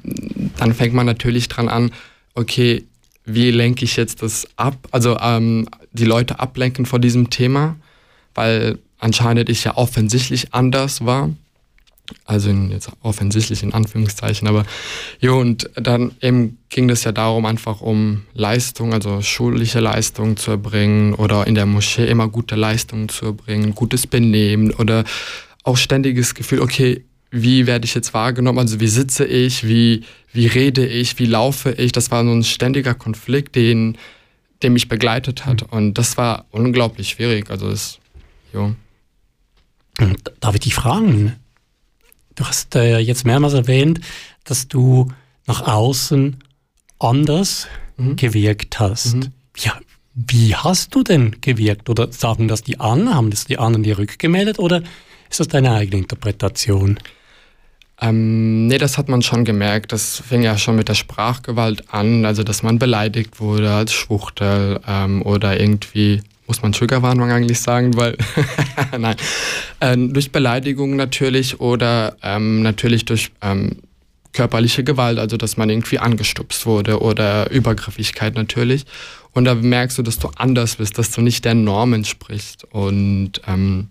dann 0.58 0.76
fängt 0.76 0.94
man 0.94 1.08
natürlich 1.08 1.48
dran 1.48 1.68
an, 1.68 1.92
okay, 2.38 2.86
wie 3.26 3.52
lenke 3.52 3.84
ich 3.84 3.98
jetzt 3.98 4.22
das 4.22 4.48
ab? 4.56 4.76
Also 4.92 5.18
ähm, 5.20 5.68
die 5.92 6.06
Leute 6.06 6.40
ablenken 6.40 6.86
von 6.86 7.02
diesem 7.02 7.30
Thema, 7.30 7.76
weil 8.34 8.78
anscheinend 9.00 9.50
ich 9.50 9.64
ja 9.64 9.76
offensichtlich 9.76 10.54
anders 10.54 11.06
war. 11.06 11.32
Also 12.24 12.50
in, 12.50 12.72
jetzt 12.72 12.90
offensichtlich 13.02 13.64
in 13.64 13.74
Anführungszeichen, 13.74 14.48
aber 14.48 14.66
jo, 15.20 15.42
und 15.42 15.70
dann 15.76 16.12
eben 16.22 16.58
ging 16.70 16.90
es 16.90 17.04
ja 17.04 17.12
darum, 17.12 17.46
einfach 17.46 17.82
um 17.82 18.24
Leistung, 18.34 18.94
also 18.94 19.22
schulische 19.22 19.82
Leistung 19.82 20.38
zu 20.38 20.52
erbringen 20.52 21.14
oder 21.16 21.46
in 21.48 21.56
der 21.56 21.66
Moschee 21.66 22.08
immer 22.08 22.30
gute 22.30 22.56
Leistungen 22.56 23.10
zu 23.10 23.26
erbringen, 23.26 23.76
gutes 23.76 24.08
Benehmen 24.08 24.72
oder 24.72 25.04
auch 25.64 25.76
ständiges 25.76 26.34
Gefühl, 26.34 26.62
okay, 26.62 27.04
wie 27.32 27.68
werde 27.68 27.86
ich 27.86 27.94
jetzt 27.94 28.14
wahrgenommen, 28.14 28.60
also 28.60 28.80
wie 28.80 28.88
sitze 28.88 29.26
ich, 29.26 29.68
wie, 29.68 30.04
wie 30.32 30.48
rede 30.48 30.86
ich, 30.86 31.20
wie 31.20 31.26
laufe 31.26 31.72
ich. 31.72 31.92
Das 31.92 32.12
war 32.12 32.24
so 32.24 32.32
ein 32.32 32.44
ständiger 32.44 32.94
Konflikt, 32.94 33.56
den, 33.56 33.98
der 34.62 34.70
mich 34.70 34.88
begleitet 34.88 35.46
hat. 35.46 35.62
Mhm. 35.62 35.78
Und 35.78 35.94
das 35.96 36.18
war 36.18 36.46
unglaublich 36.52 37.10
schwierig. 37.10 37.50
Also 37.50 37.70
das, 37.70 38.00
jo. 38.54 38.76
Darf 40.40 40.54
ich 40.54 40.62
dich 40.62 40.76
fragen? 40.76 41.36
Du 42.36 42.46
hast 42.46 42.76
äh, 42.76 43.00
jetzt 43.00 43.26
mehrmals 43.26 43.54
erwähnt, 43.54 44.00
dass 44.44 44.68
du 44.68 45.12
nach 45.48 45.62
außen 45.62 46.38
anders 47.00 47.68
mhm. 47.98 48.16
gewirkt 48.16 48.80
hast. 48.80 49.16
Mhm. 49.16 49.32
Ja, 49.58 49.80
wie 50.14 50.56
hast 50.56 50.94
du 50.94 51.04
denn 51.04 51.38
gewirkt? 51.42 51.90
Oder 51.90 52.12
sagen 52.12 52.48
das 52.48 52.62
die 52.62 52.80
anderen? 52.80 53.16
Haben 53.16 53.30
das 53.32 53.46
die 53.46 53.58
anderen 53.58 53.84
dir 53.84 53.98
rückgemeldet? 53.98 54.60
Oder 54.60 54.84
ist 55.30 55.40
das 55.40 55.48
deine 55.48 55.72
eigene 55.72 56.02
Interpretation? 56.02 57.00
Ähm, 58.00 58.68
nee, 58.68 58.78
das 58.78 58.98
hat 58.98 59.10
man 59.10 59.22
schon 59.22 59.44
gemerkt. 59.44 59.92
Das 59.92 60.22
fing 60.28 60.44
ja 60.44 60.58
schon 60.58 60.76
mit 60.76 60.88
der 60.88 60.94
Sprachgewalt 60.94 61.92
an, 61.92 62.26
also 62.26 62.44
dass 62.44 62.62
man 62.62 62.78
beleidigt 62.78 63.40
wurde 63.40 63.72
als 63.72 63.94
Schwuchtel 63.94 64.80
ähm, 64.88 65.24
oder 65.24 65.60
irgendwie, 65.60 66.22
muss 66.46 66.62
man 66.62 66.74
Triggerwarnung 66.74 67.32
eigentlich 67.32 67.60
sagen, 67.60 67.98
weil, 67.98 68.16
nein, 68.98 69.16
äh, 69.80 69.98
durch 69.98 70.32
Beleidigung 70.32 70.96
natürlich 70.96 71.60
oder 71.60 72.16
ähm, 72.22 72.62
natürlich 72.62 73.06
durch 73.06 73.32
ähm, 73.42 73.78
körperliche 74.32 74.84
Gewalt, 74.84 75.18
also 75.18 75.36
dass 75.36 75.58
man 75.58 75.70
irgendwie 75.72 75.98
angestupst 75.98 76.68
wurde 76.68 77.02
oder 77.02 77.50
Übergriffigkeit 77.50 78.36
natürlich. 78.36 78.86
Und 79.34 79.46
da 79.46 79.56
merkst 79.56 79.98
du, 79.98 80.04
dass 80.04 80.20
du 80.20 80.30
anders 80.36 80.76
bist, 80.76 81.00
dass 81.00 81.10
du 81.12 81.22
nicht 81.22 81.46
der 81.46 81.56
Norm 81.56 81.94
entsprichst 81.94 82.64
und 82.72 83.42
ähm, 83.48 83.90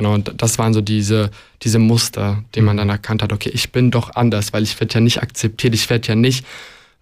Genau, 0.00 0.14
und 0.14 0.32
das 0.38 0.56
waren 0.56 0.72
so 0.72 0.80
diese, 0.80 1.30
diese 1.60 1.78
Muster, 1.78 2.42
die 2.54 2.62
man 2.62 2.78
dann 2.78 2.88
erkannt 2.88 3.22
hat, 3.22 3.34
okay, 3.34 3.50
ich 3.52 3.70
bin 3.70 3.90
doch 3.90 4.14
anders, 4.14 4.54
weil 4.54 4.62
ich 4.62 4.80
werde 4.80 4.94
ja 4.94 5.00
nicht 5.00 5.22
akzeptiert, 5.22 5.74
ich 5.74 5.90
werde 5.90 6.08
ja 6.08 6.14
nicht 6.14 6.46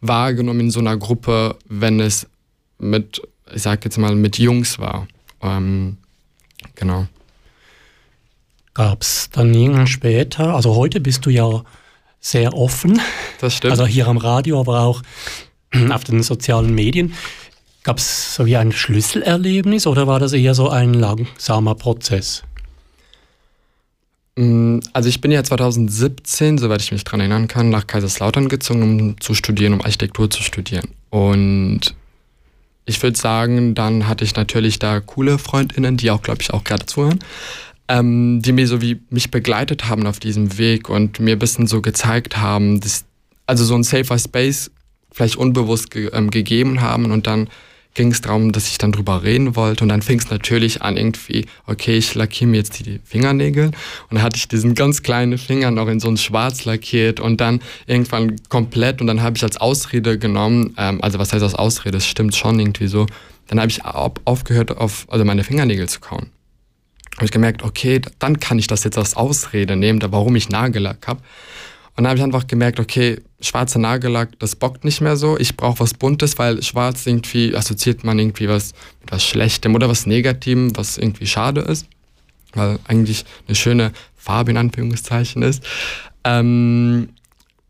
wahrgenommen 0.00 0.58
in 0.58 0.70
so 0.72 0.80
einer 0.80 0.96
Gruppe, 0.96 1.54
wenn 1.68 2.00
es 2.00 2.26
mit, 2.80 3.22
ich 3.54 3.62
sag 3.62 3.84
jetzt 3.84 3.98
mal, 3.98 4.16
mit 4.16 4.38
Jungs 4.38 4.80
war. 4.80 5.06
Ähm, 5.40 5.98
genau. 6.74 7.06
Gab 8.74 9.02
es 9.02 9.30
dann 9.30 9.54
irgendwann 9.54 9.86
später, 9.86 10.56
also 10.56 10.74
heute 10.74 10.98
bist 10.98 11.24
du 11.24 11.30
ja 11.30 11.62
sehr 12.18 12.52
offen. 12.52 13.00
Das 13.40 13.54
stimmt. 13.54 13.70
Also 13.70 13.86
hier 13.86 14.08
am 14.08 14.16
Radio, 14.16 14.58
aber 14.58 14.80
auch 14.80 15.02
auf 15.90 16.02
den 16.02 16.24
sozialen 16.24 16.74
Medien. 16.74 17.14
Gab 17.84 17.98
es 17.98 18.34
so 18.34 18.44
wie 18.44 18.56
ein 18.56 18.72
Schlüsselerlebnis 18.72 19.86
oder 19.86 20.08
war 20.08 20.18
das 20.18 20.32
eher 20.32 20.56
so 20.56 20.68
ein 20.68 20.94
langsamer 20.94 21.76
Prozess? 21.76 22.42
Mm, 24.38 24.78
also 24.92 25.08
ich 25.08 25.20
bin 25.20 25.32
ja 25.32 25.42
2017, 25.42 26.58
soweit 26.58 26.80
ich 26.80 26.92
mich 26.92 27.02
daran 27.02 27.20
erinnern 27.20 27.48
kann, 27.48 27.70
nach 27.70 27.88
Kaiserslautern 27.88 28.48
gezogen, 28.48 28.82
um 28.82 29.20
zu 29.20 29.34
studieren, 29.34 29.72
um 29.72 29.82
Architektur 29.82 30.30
zu 30.30 30.44
studieren. 30.44 30.90
Und 31.10 31.96
ich 32.84 33.02
würde 33.02 33.18
sagen, 33.18 33.74
dann 33.74 34.06
hatte 34.06 34.22
ich 34.22 34.36
natürlich 34.36 34.78
da 34.78 35.00
coole 35.00 35.38
Freundinnen, 35.38 35.96
die 35.96 36.12
auch, 36.12 36.22
glaube 36.22 36.40
ich, 36.40 36.52
auch 36.52 36.62
gerade 36.62 36.86
zuhören, 36.86 37.18
ähm, 37.88 38.40
die 38.40 38.52
mir 38.52 38.68
so 38.68 38.80
wie 38.80 39.00
mich 39.10 39.32
begleitet 39.32 39.88
haben 39.88 40.06
auf 40.06 40.20
diesem 40.20 40.56
Weg 40.56 40.88
und 40.88 41.18
mir 41.18 41.34
ein 41.34 41.40
bisschen 41.40 41.66
so 41.66 41.82
gezeigt 41.82 42.36
haben, 42.36 42.80
dass, 42.80 43.06
also 43.46 43.64
so 43.64 43.74
ein 43.74 43.82
safer 43.82 44.20
Space 44.20 44.70
vielleicht 45.10 45.34
unbewusst 45.34 45.90
ge 45.90 46.10
ähm, 46.12 46.30
gegeben 46.30 46.80
haben 46.80 47.10
und 47.10 47.26
dann 47.26 47.48
ging 47.98 48.12
es 48.12 48.20
darum, 48.20 48.52
dass 48.52 48.68
ich 48.68 48.78
dann 48.78 48.92
drüber 48.92 49.24
reden 49.24 49.56
wollte 49.56 49.82
und 49.82 49.88
dann 49.88 50.02
fing 50.02 50.20
es 50.20 50.30
natürlich 50.30 50.82
an 50.82 50.96
irgendwie, 50.96 51.46
okay, 51.66 51.96
ich 51.96 52.14
lackiere 52.14 52.48
mir 52.48 52.58
jetzt 52.58 52.78
die 52.78 53.00
Fingernägel 53.02 53.66
und 53.66 53.74
dann 54.12 54.22
hatte 54.22 54.36
ich 54.36 54.46
diesen 54.46 54.76
ganz 54.76 55.02
kleinen 55.02 55.36
Finger 55.36 55.72
noch 55.72 55.88
in 55.88 55.98
so 55.98 56.06
ein 56.06 56.16
Schwarz 56.16 56.64
lackiert 56.64 57.18
und 57.18 57.40
dann 57.40 57.60
irgendwann 57.88 58.36
komplett 58.50 59.00
und 59.00 59.08
dann 59.08 59.20
habe 59.20 59.36
ich 59.36 59.42
als 59.42 59.56
Ausrede 59.56 60.16
genommen, 60.16 60.74
ähm, 60.78 61.02
also 61.02 61.18
was 61.18 61.32
heißt 61.32 61.42
als 61.42 61.56
Ausrede, 61.56 61.96
es 61.96 62.06
stimmt 62.06 62.36
schon 62.36 62.60
irgendwie 62.60 62.86
so, 62.86 63.06
dann 63.48 63.58
habe 63.58 63.68
ich 63.68 63.84
aufgehört, 63.84 64.76
auf, 64.76 65.08
also 65.10 65.24
meine 65.24 65.42
Fingernägel 65.42 65.88
zu 65.88 65.98
kauen. 65.98 66.30
Habe 67.16 67.24
ich 67.24 67.32
gemerkt, 67.32 67.64
okay, 67.64 68.00
dann 68.20 68.38
kann 68.38 68.60
ich 68.60 68.68
das 68.68 68.84
jetzt 68.84 68.96
als 68.96 69.16
Ausrede 69.16 69.74
nehmen, 69.74 70.00
warum 70.12 70.36
ich 70.36 70.50
Nagellack 70.50 71.08
habe. 71.08 71.20
Und 71.96 72.04
dann 72.04 72.10
habe 72.10 72.18
ich 72.18 72.22
einfach 72.22 72.46
gemerkt, 72.46 72.78
okay, 72.78 73.18
schwarzer 73.40 73.78
Nagellack, 73.78 74.38
das 74.38 74.56
bockt 74.56 74.84
nicht 74.84 75.00
mehr 75.00 75.16
so. 75.16 75.38
Ich 75.38 75.56
brauche 75.56 75.80
was 75.80 75.94
Buntes, 75.94 76.38
weil 76.38 76.62
schwarz 76.62 77.06
irgendwie 77.06 77.54
assoziiert 77.54 78.04
man 78.04 78.18
irgendwie 78.18 78.48
was 78.48 78.72
mit 79.00 79.12
was 79.12 79.24
Schlechtem 79.24 79.74
oder 79.74 79.88
was 79.88 80.06
Negativem, 80.06 80.76
was 80.76 80.98
irgendwie 80.98 81.26
schade 81.26 81.60
ist. 81.60 81.86
Weil 82.54 82.78
eigentlich 82.86 83.24
eine 83.46 83.54
schöne 83.54 83.92
Farbe 84.16 84.50
in 84.50 84.56
Anführungszeichen 84.56 85.42
ist. 85.42 85.62
Ähm, 86.24 87.10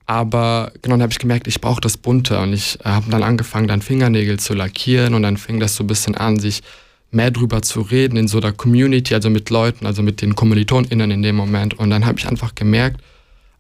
aber 0.07 0.73
genau, 0.81 0.95
dann 0.95 1.03
habe 1.03 1.13
ich 1.13 1.19
gemerkt, 1.19 1.47
ich 1.47 1.61
brauche 1.61 1.83
das 1.83 1.99
Bunte 1.99 2.39
und 2.41 2.55
ich 2.55 2.81
äh, 2.81 2.89
habe 2.89 3.11
dann 3.11 3.23
angefangen, 3.23 3.69
dann 3.69 3.83
Fingernägel 3.83 4.39
zu 4.39 4.55
lackieren 4.55 5.13
und 5.13 5.23
dann 5.23 5.37
fing 5.37 5.61
das 5.61 5.77
so 5.77 5.85
ein 5.85 5.87
bisschen 5.87 6.15
an, 6.15 6.41
sich 6.41 6.63
mehr 7.11 7.31
drüber 7.31 7.61
zu 7.61 7.83
reden 7.83 8.17
in 8.17 8.27
so 8.27 8.41
der 8.41 8.53
Community, 8.53 9.15
also 9.15 9.29
mit 9.29 9.51
Leuten, 9.51 9.85
also 9.87 10.03
mit 10.03 10.23
den 10.23 10.35
KommilitonInnen 10.35 11.11
in 11.11 11.23
dem 11.23 11.37
Moment. 11.37 11.75
Und 11.75 11.91
dann 11.91 12.07
habe 12.07 12.19
ich 12.19 12.27
einfach 12.27 12.55
gemerkt, 12.55 13.03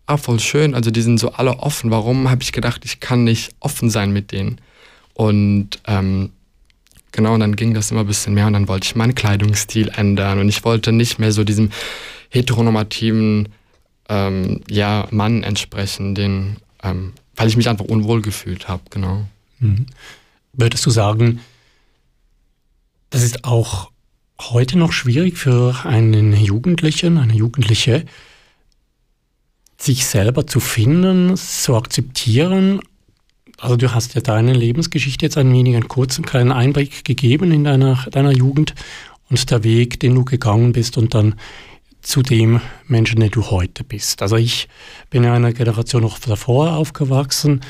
ah, 0.09 0.17
voll 0.17 0.41
schön, 0.41 0.75
also 0.75 0.91
die 0.91 1.03
sind 1.03 1.19
so 1.19 1.33
alle 1.33 1.59
offen. 1.59 1.91
Warum 1.91 2.31
habe 2.31 2.43
ich 2.43 2.53
gedacht, 2.53 2.85
ich 2.85 2.99
kann 2.99 3.25
nicht 3.25 3.55
offen 3.61 3.91
sein 3.91 4.11
mit 4.11 4.33
denen? 4.33 4.61
Und 5.13 5.81
ähm, 5.87 6.31
genau, 7.13 7.35
und 7.35 7.41
dann 7.41 7.57
ging 7.57 7.75
das 7.75 7.91
immer 7.91 8.01
ein 8.01 8.07
bisschen 8.07 8.33
mehr 8.35 8.47
und 8.47 8.55
dann 8.55 8.69
wollte 8.69 8.87
ich 8.87 8.97
meinen 8.97 9.15
Kleidungsstil 9.15 9.91
ändern 9.95 10.39
und 10.39 10.49
ich 10.49 10.65
wollte 10.65 10.93
nicht 10.93 11.19
mehr 11.19 11.31
so 11.31 11.45
diesem 11.45 11.71
heteronormativen 12.31 13.51
ähm, 14.09 14.63
ja, 14.69 15.07
Mann 15.11 15.43
entsprechen, 15.43 16.15
den, 16.15 16.57
ähm, 16.83 17.13
weil 17.37 17.49
ich 17.49 17.57
mich 17.57 17.69
einfach 17.69 17.85
unwohl 17.85 18.23
gefühlt 18.23 18.67
habe, 18.67 18.83
genau. 18.89 19.27
Mhm. 19.59 19.87
Würdest 20.55 20.87
du 20.87 20.91
sagen, 20.91 21.41
das 23.11 23.23
ist 23.23 23.45
auch 23.45 23.91
heute 24.41 24.79
noch 24.79 24.93
schwierig 24.93 25.37
für 25.37 25.85
einen 25.85 26.33
Jugendlichen, 26.33 27.19
eine 27.19 27.35
Jugendliche, 27.35 28.07
sich 29.81 30.07
selber 30.07 30.47
zu 30.47 30.61
finden, 30.61 31.37
zu 31.37 31.77
akzeptieren. 31.77 32.81
Also 33.59 33.77
du 33.77 33.95
hast 33.95 34.15
ja 34.15 34.21
deine 34.21 34.53
Lebensgeschichte 34.53 35.27
jetzt 35.27 35.39
ein 35.39 35.53
wenig 35.53 35.75
einen 35.75 35.89
kurzen 35.89 36.25
kleinen 36.25 36.53
Einblick 36.53 37.05
gegeben 37.05 37.53
in 37.53 37.65
deiner, 37.65 38.05
deiner 38.11 38.33
Jugend 38.33 38.75
und 39.31 39.51
der 39.51 39.65
Weg, 39.65 40.01
den 40.01 40.15
du 40.15 40.25
gegangen 40.25 40.73
bist 40.73 40.97
und 40.99 41.15
dann 41.15 41.37
zu 42.01 42.23
dem 42.23 42.61
Menschen, 42.87 43.21
der 43.21 43.31
du 43.31 43.51
heute 43.51 43.85
bist. 43.85 44.23
Also 44.23 44.37
ich 44.37 44.69
bin 45.11 45.25
ja 45.25 45.35
einer 45.35 45.53
Generation 45.53 46.03
noch 46.03 46.19
davor 46.19 46.75
aufgewachsen 46.75 47.61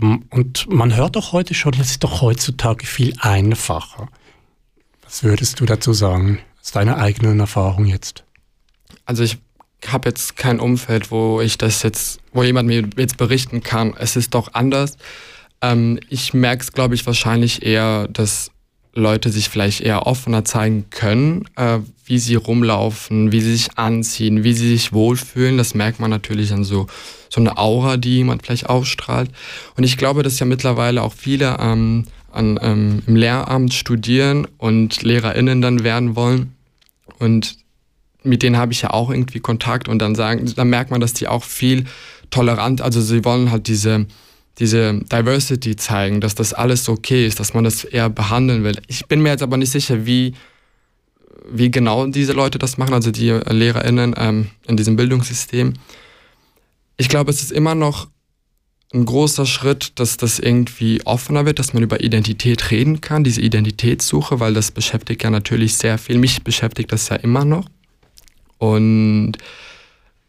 ähm, 0.00 0.24
und 0.30 0.68
man 0.70 0.94
hört 0.96 1.16
doch 1.16 1.32
heute 1.32 1.54
schon, 1.54 1.74
es 1.74 1.92
ist 1.92 2.04
doch 2.04 2.20
heutzutage 2.20 2.86
viel 2.86 3.14
einfacher. 3.18 4.08
Was 5.02 5.22
würdest 5.22 5.60
du 5.60 5.64
dazu 5.64 5.92
sagen, 5.92 6.40
aus 6.60 6.72
deiner 6.72 6.98
eigenen 6.98 7.40
Erfahrung 7.40 7.86
jetzt? 7.86 8.24
Also 9.06 9.22
ich 9.22 9.38
habe 9.86 10.08
jetzt 10.08 10.36
kein 10.36 10.60
Umfeld, 10.60 11.10
wo 11.10 11.40
ich 11.40 11.56
das 11.58 11.82
jetzt, 11.82 12.20
wo 12.32 12.42
jemand 12.42 12.66
mir 12.68 12.88
jetzt 12.96 13.16
berichten 13.16 13.62
kann, 13.62 13.94
es 13.98 14.16
ist 14.16 14.34
doch 14.34 14.54
anders. 14.54 14.96
Ähm, 15.62 16.00
ich 16.08 16.34
merke 16.34 16.62
es, 16.62 16.72
glaube 16.72 16.94
ich, 16.94 17.06
wahrscheinlich 17.06 17.64
eher, 17.64 18.08
dass 18.08 18.50
Leute 18.94 19.30
sich 19.30 19.48
vielleicht 19.48 19.80
eher 19.80 20.06
offener 20.06 20.44
zeigen 20.44 20.86
können, 20.90 21.44
äh, 21.56 21.78
wie 22.04 22.18
sie 22.18 22.34
rumlaufen, 22.34 23.32
wie 23.32 23.40
sie 23.40 23.52
sich 23.52 23.78
anziehen, 23.78 24.44
wie 24.44 24.52
sie 24.52 24.68
sich 24.68 24.92
wohlfühlen. 24.92 25.56
Das 25.56 25.74
merkt 25.74 26.00
man 26.00 26.10
natürlich 26.10 26.52
an 26.52 26.64
so, 26.64 26.86
so 27.28 27.40
eine 27.40 27.56
Aura, 27.56 27.96
die 27.96 28.16
jemand 28.16 28.44
vielleicht 28.44 28.68
ausstrahlt. 28.68 29.30
Und 29.76 29.84
ich 29.84 29.96
glaube, 29.96 30.22
dass 30.22 30.38
ja 30.38 30.46
mittlerweile 30.46 31.02
auch 31.02 31.12
viele 31.12 31.56
ähm, 31.60 32.06
an, 32.32 32.58
ähm, 32.60 33.02
im 33.06 33.16
Lehramt 33.16 33.72
studieren 33.74 34.46
und 34.58 35.02
LehrerInnen 35.02 35.62
dann 35.62 35.84
werden 35.84 36.16
wollen. 36.16 36.54
Und 37.18 37.56
mit 38.22 38.42
denen 38.42 38.56
habe 38.56 38.72
ich 38.72 38.82
ja 38.82 38.90
auch 38.90 39.10
irgendwie 39.10 39.40
Kontakt 39.40 39.88
und 39.88 39.98
dann 40.00 40.14
sagen, 40.14 40.52
dann 40.56 40.70
merkt 40.70 40.90
man, 40.90 41.00
dass 41.00 41.14
die 41.14 41.28
auch 41.28 41.44
viel 41.44 41.84
tolerant, 42.30 42.80
also 42.80 43.00
sie 43.00 43.24
wollen 43.24 43.50
halt 43.50 43.68
diese, 43.68 44.06
diese 44.58 45.00
Diversity 45.04 45.76
zeigen, 45.76 46.20
dass 46.20 46.34
das 46.34 46.52
alles 46.52 46.88
okay 46.88 47.26
ist, 47.26 47.40
dass 47.40 47.54
man 47.54 47.64
das 47.64 47.84
eher 47.84 48.10
behandeln 48.10 48.64
will. 48.64 48.78
Ich 48.86 49.06
bin 49.06 49.22
mir 49.22 49.30
jetzt 49.30 49.42
aber 49.42 49.56
nicht 49.56 49.70
sicher, 49.70 50.04
wie, 50.04 50.34
wie 51.50 51.70
genau 51.70 52.06
diese 52.06 52.32
Leute 52.32 52.58
das 52.58 52.76
machen, 52.76 52.94
also 52.94 53.10
die 53.10 53.30
LehrerInnen 53.30 54.14
ähm, 54.16 54.50
in 54.66 54.76
diesem 54.76 54.96
Bildungssystem. 54.96 55.74
Ich 56.96 57.08
glaube, 57.08 57.30
es 57.30 57.42
ist 57.42 57.52
immer 57.52 57.74
noch 57.74 58.08
ein 58.92 59.04
großer 59.04 59.46
Schritt, 59.46 59.92
dass 59.96 60.16
das 60.16 60.38
irgendwie 60.38 61.00
offener 61.04 61.44
wird, 61.44 61.58
dass 61.58 61.74
man 61.74 61.82
über 61.82 62.00
Identität 62.00 62.70
reden 62.70 63.00
kann, 63.00 63.22
diese 63.22 63.40
Identitätssuche, 63.40 64.40
weil 64.40 64.54
das 64.54 64.70
beschäftigt 64.70 65.22
ja 65.22 65.30
natürlich 65.30 65.74
sehr 65.74 65.98
viel. 65.98 66.18
Mich 66.18 66.42
beschäftigt 66.42 66.90
das 66.90 67.08
ja 67.10 67.16
immer 67.16 67.44
noch. 67.44 67.68
Und 68.58 69.32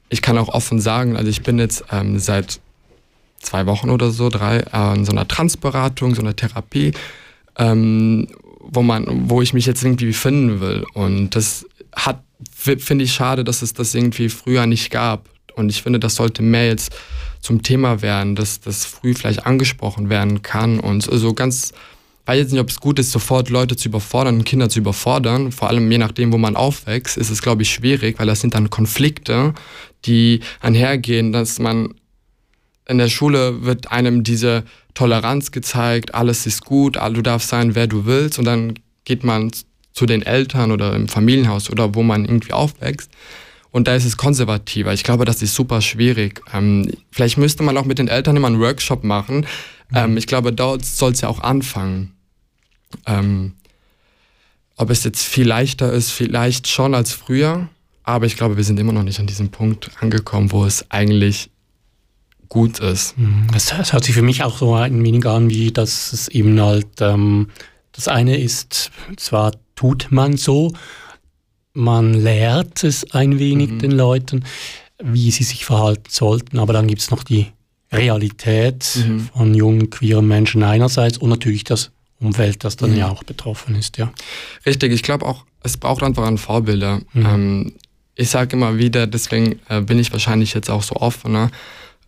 ich 0.10 0.22
kann 0.22 0.38
auch 0.38 0.50
offen 0.50 0.80
sagen, 0.80 1.16
also 1.16 1.30
ich 1.30 1.44
bin 1.44 1.60
jetzt 1.60 1.84
ähm, 1.92 2.20
seit 2.20 2.60
zwei 3.40 3.66
Wochen 3.66 3.90
oder 3.90 4.12
so, 4.12 4.30
drei, 4.30 4.60
äh, 4.60 4.96
in 4.96 5.06
so 5.06 5.12
einer 5.12 5.28
Transberatung, 5.28 6.16
so 6.16 6.22
einer 6.22 6.36
Therapie, 6.36 6.94
ähm, 7.58 8.28
wo 8.60 8.82
man, 8.82 9.30
wo 9.30 9.42
ich 9.42 9.54
mich 9.54 9.66
jetzt 9.66 9.84
irgendwie 9.84 10.14
finden 10.14 10.60
will. 10.60 10.84
Und 10.94 11.36
das 11.36 11.66
hat, 11.96 12.22
finde 12.54 13.04
ich 13.04 13.14
schade, 13.14 13.44
dass 13.44 13.62
es 13.62 13.74
das 13.74 13.96
irgendwie 13.96 14.30
früher 14.30 14.66
nicht 14.66 14.92
gab. 14.92 15.28
Und 15.56 15.70
ich 15.70 15.82
finde, 15.82 16.00
das 16.00 16.16
sollte 16.16 16.42
mehr 16.42 16.68
jetzt 16.68 16.94
zum 17.42 17.64
Thema 17.64 18.02
werden, 18.02 18.36
dass 18.36 18.60
das 18.60 18.86
früh 18.86 19.14
vielleicht 19.14 19.46
angesprochen 19.46 20.10
werden 20.10 20.42
kann 20.42 20.80
und 20.80 21.02
so 21.02 21.34
ganz 21.34 21.74
weiß 22.30 22.38
jetzt 22.38 22.52
nicht, 22.52 22.62
ob 22.62 22.70
es 22.70 22.80
gut 22.80 23.00
ist, 23.00 23.12
sofort 23.12 23.50
Leute 23.50 23.76
zu 23.76 23.90
überfordern 23.90 24.38
und 24.38 24.44
Kinder 24.44 24.70
zu 24.70 24.78
überfordern. 24.78 25.52
Vor 25.52 25.68
allem 25.68 25.92
je 25.92 25.98
nachdem, 25.98 26.32
wo 26.32 26.38
man 26.38 26.56
aufwächst, 26.56 27.18
ist 27.18 27.32
es, 27.32 27.42
glaube 27.42 27.64
ich, 27.64 27.72
schwierig, 27.72 28.20
weil 28.20 28.28
das 28.28 28.42
sind 28.42 28.54
dann 28.54 28.70
Konflikte, 28.70 29.56
die 30.06 30.42
einhergehen, 30.62 31.32
dass 31.32 31.58
man 31.58 31.96
in 32.88 33.00
der 33.00 33.10
Schule 33.10 33.64
wird 33.66 33.92
einem 33.92 34.24
diese 34.24 34.64
Toleranz 34.94 35.52
gezeigt, 35.52 36.14
alles 36.14 36.46
ist 36.46 36.66
gut, 36.66 36.98
du 36.98 37.22
darfst 37.24 37.50
sein, 37.50 37.74
wer 37.74 37.88
du 37.88 38.06
willst 38.06 38.38
und 38.38 38.46
dann 38.46 38.76
geht 39.06 39.24
man 39.24 39.52
zu 39.94 40.06
den 40.06 40.22
Eltern 40.22 40.72
oder 40.72 40.96
im 40.96 41.08
Familienhaus 41.08 41.72
oder 41.72 41.96
wo 41.96 42.04
man 42.04 42.26
irgendwie 42.26 42.54
aufwächst 42.54 43.10
und 43.72 43.88
da 43.88 43.96
ist 43.96 44.06
es 44.06 44.18
konservativer. 44.18 44.94
Ich 44.94 45.04
glaube, 45.04 45.26
das 45.26 45.42
ist 45.42 45.56
super 45.56 45.82
schwierig. 45.82 46.42
Ähm, 46.54 46.92
vielleicht 47.12 47.38
müsste 47.38 47.64
man 47.64 47.78
auch 47.78 47.86
mit 47.86 48.00
den 48.00 48.08
Eltern 48.08 48.36
immer 48.36 48.48
einen 48.48 48.60
Workshop 48.60 49.04
machen. 49.04 49.46
Ähm, 49.94 50.18
ich 50.18 50.28
glaube, 50.28 50.54
dort 50.54 50.86
soll 50.86 51.12
es 51.12 51.22
ja 51.22 51.30
auch 51.30 51.42
anfangen. 51.42 52.14
Ähm, 53.06 53.54
ob 54.76 54.90
es 54.90 55.04
jetzt 55.04 55.24
viel 55.24 55.48
leichter 55.48 55.92
ist, 55.92 56.12
vielleicht 56.12 56.68
schon 56.68 56.96
als 56.96 57.12
früher, 57.12 57.68
aber 58.04 58.26
ich 58.26 58.38
glaube, 58.38 58.58
wir 58.58 58.64
sind 58.64 58.80
immer 58.80 58.94
noch 58.94 59.04
nicht 59.04 59.20
an 59.20 59.28
diesem 59.28 59.50
Punkt 59.50 59.92
angekommen, 60.00 60.52
wo 60.52 60.66
es 60.66 60.90
eigentlich 60.90 61.50
gut 62.48 62.80
ist. 62.80 63.18
Mhm. 63.18 63.48
Es, 63.56 63.74
hört 63.74 64.04
sich 64.04 64.16
für 64.16 64.22
mich 64.22 64.44
auch 64.44 64.58
so 64.58 64.74
ein 64.74 65.04
wenig 65.04 65.26
an, 65.26 65.50
wie 65.50 65.72
dass 65.72 66.14
es 66.14 66.28
eben 66.30 66.60
halt, 66.60 66.88
ähm, 67.02 67.50
das 67.92 68.08
eine 68.08 68.38
ist, 68.38 68.92
zwar 69.18 69.52
tut 69.76 70.08
man 70.12 70.38
so, 70.38 70.74
man 71.74 72.14
lehrt 72.14 72.84
es 72.84 73.12
ein 73.12 73.38
wenig 73.38 73.72
mhm. 73.72 73.80
den 73.80 73.92
Leuten, 73.92 74.46
wie 75.02 75.32
sie 75.32 75.44
sich 75.44 75.66
verhalten 75.66 76.10
sollten, 76.10 76.58
aber 76.58 76.74
dann 76.74 76.88
gibt 76.88 77.02
es 77.02 77.12
noch 77.12 77.24
die 77.24 77.48
Realität 77.92 78.98
mhm. 79.06 79.30
von 79.34 79.54
jungen 79.54 79.90
queeren 79.90 80.28
Menschen 80.28 80.64
einerseits 80.64 81.18
und 81.18 81.30
natürlich 81.30 81.64
das 81.64 81.92
Umfeld, 82.20 82.64
das 82.64 82.76
dann 82.76 82.92
mhm. 82.92 82.98
ja 82.98 83.10
auch 83.10 83.24
betroffen 83.24 83.76
ist, 83.76 83.98
ja. 83.98 84.12
Richtig, 84.66 84.92
ich 84.92 85.04
glaube 85.04 85.26
auch, 85.26 85.46
es 85.64 85.78
braucht 85.78 86.04
einfach 86.04 86.28
ein 86.28 86.38
Vorbilder. 86.38 87.02
Mhm. 87.14 87.26
Ähm, 87.26 87.74
ich 88.16 88.30
sage 88.30 88.56
immer 88.58 88.78
wieder, 88.78 89.08
deswegen 89.08 89.60
äh, 89.70 89.82
bin 89.82 90.00
ich 90.00 90.12
wahrscheinlich 90.12 90.54
jetzt 90.54 90.70
auch 90.70 90.84
so 90.84 90.96
offener, 90.96 91.52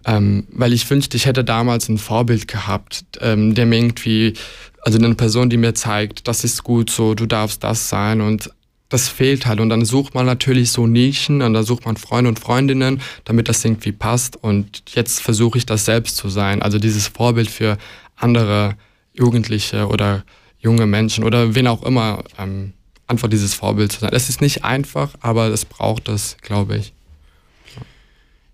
ähm, 0.05 0.45
weil 0.51 0.73
ich 0.73 0.89
wünschte, 0.89 1.15
ich 1.15 1.25
hätte 1.25 1.43
damals 1.43 1.87
ein 1.87 1.97
Vorbild 1.97 2.47
gehabt, 2.47 3.05
ähm, 3.21 3.55
der 3.55 3.65
mir 3.65 3.77
irgendwie, 3.77 4.33
also 4.81 4.97
eine 4.97 5.15
Person, 5.15 5.49
die 5.49 5.57
mir 5.57 5.73
zeigt, 5.73 6.27
das 6.27 6.43
ist 6.43 6.63
gut 6.63 6.89
so, 6.89 7.13
du 7.13 7.25
darfst 7.25 7.63
das 7.63 7.87
sein 7.87 8.19
und 8.19 8.49
das 8.89 9.07
fehlt 9.07 9.45
halt. 9.45 9.61
Und 9.61 9.69
dann 9.69 9.85
sucht 9.85 10.13
man 10.13 10.25
natürlich 10.25 10.71
so 10.71 10.85
Nischen 10.85 11.41
und 11.41 11.53
dann 11.53 11.63
sucht 11.63 11.85
man 11.85 11.95
Freunde 11.95 12.29
und 12.29 12.39
Freundinnen, 12.39 13.01
damit 13.23 13.47
das 13.47 13.63
irgendwie 13.63 13.93
passt. 13.93 14.35
Und 14.35 14.83
jetzt 14.93 15.21
versuche 15.21 15.57
ich 15.57 15.65
das 15.65 15.85
selbst 15.85 16.17
zu 16.17 16.29
sein. 16.29 16.61
Also 16.61 16.77
dieses 16.77 17.07
Vorbild 17.07 17.49
für 17.49 17.77
andere 18.17 18.75
Jugendliche 19.13 19.87
oder 19.87 20.23
junge 20.59 20.85
Menschen 20.85 21.23
oder 21.23 21.55
wen 21.55 21.67
auch 21.67 21.83
immer, 21.83 22.23
ähm, 22.37 22.73
einfach 23.07 23.27
dieses 23.27 23.53
Vorbild 23.53 23.91
zu 23.91 23.99
sein. 23.99 24.11
Es 24.13 24.29
ist 24.29 24.41
nicht 24.41 24.63
einfach, 24.63 25.13
aber 25.19 25.47
es 25.47 25.65
braucht 25.65 26.07
es, 26.07 26.37
glaube 26.41 26.77
ich. 26.77 26.93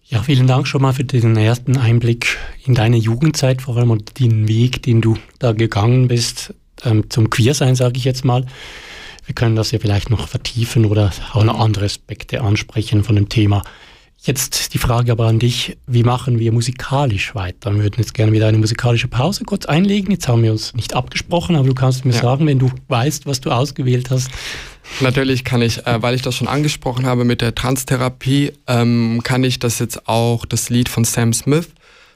Ja, 0.09 0.23
vielen 0.23 0.47
Dank 0.47 0.67
schon 0.67 0.81
mal 0.81 0.93
für 0.93 1.03
den 1.03 1.35
ersten 1.35 1.75
Einblick 1.75 2.37
in 2.65 2.73
deine 2.73 2.95
Jugendzeit, 2.95 3.61
vor 3.61 3.75
allem 3.75 3.91
und 3.91 4.19
den 4.19 4.47
Weg, 4.47 4.81
den 4.83 5.01
du 5.01 5.17
da 5.39 5.51
gegangen 5.51 6.07
bist, 6.07 6.53
ähm, 6.85 7.09
zum 7.09 7.29
Queersein, 7.29 7.75
sage 7.75 7.97
ich 7.97 8.05
jetzt 8.05 8.23
mal. 8.23 8.45
Wir 9.25 9.35
können 9.35 9.57
das 9.57 9.71
ja 9.71 9.79
vielleicht 9.79 10.09
noch 10.09 10.29
vertiefen 10.29 10.85
oder 10.85 11.11
auch 11.33 11.43
noch 11.43 11.59
andere 11.59 11.85
Aspekte 11.85 12.41
ansprechen 12.41 13.03
von 13.03 13.17
dem 13.17 13.27
Thema. 13.27 13.63
Jetzt 14.21 14.73
die 14.73 14.77
Frage 14.77 15.11
aber 15.11 15.27
an 15.27 15.39
dich, 15.39 15.77
wie 15.85 16.03
machen 16.03 16.39
wir 16.39 16.51
musikalisch 16.51 17.35
weiter? 17.35 17.73
Wir 17.73 17.83
würden 17.83 17.99
jetzt 17.99 18.13
gerne 18.13 18.31
wieder 18.31 18.47
eine 18.47 18.57
musikalische 18.57 19.07
Pause 19.07 19.43
kurz 19.45 19.65
einlegen. 19.65 20.11
Jetzt 20.11 20.27
haben 20.27 20.43
wir 20.43 20.51
uns 20.51 20.73
nicht 20.73 20.95
abgesprochen, 20.95 21.55
aber 21.55 21.67
du 21.67 21.75
kannst 21.75 22.03
mir 22.03 22.13
ja. 22.13 22.21
sagen, 22.21 22.47
wenn 22.47 22.59
du 22.59 22.69
weißt, 22.87 23.25
was 23.25 23.41
du 23.41 23.51
ausgewählt 23.51 24.09
hast. 24.09 24.29
Natürlich 25.01 25.43
kann 25.43 25.61
ich, 25.61 25.85
äh, 25.85 26.01
weil 26.01 26.15
ich 26.15 26.23
das 26.23 26.35
schon 26.35 26.47
angesprochen 26.47 27.05
habe 27.05 27.25
mit 27.25 27.41
der 27.41 27.53
Transtherapie, 27.53 28.53
ähm, 28.67 29.21
kann 29.23 29.43
ich 29.43 29.59
das 29.59 29.79
jetzt 29.79 30.07
auch, 30.07 30.45
das 30.45 30.69
Lied 30.69 30.89
von 30.89 31.03
Sam 31.03 31.31
Smith. 31.33 31.69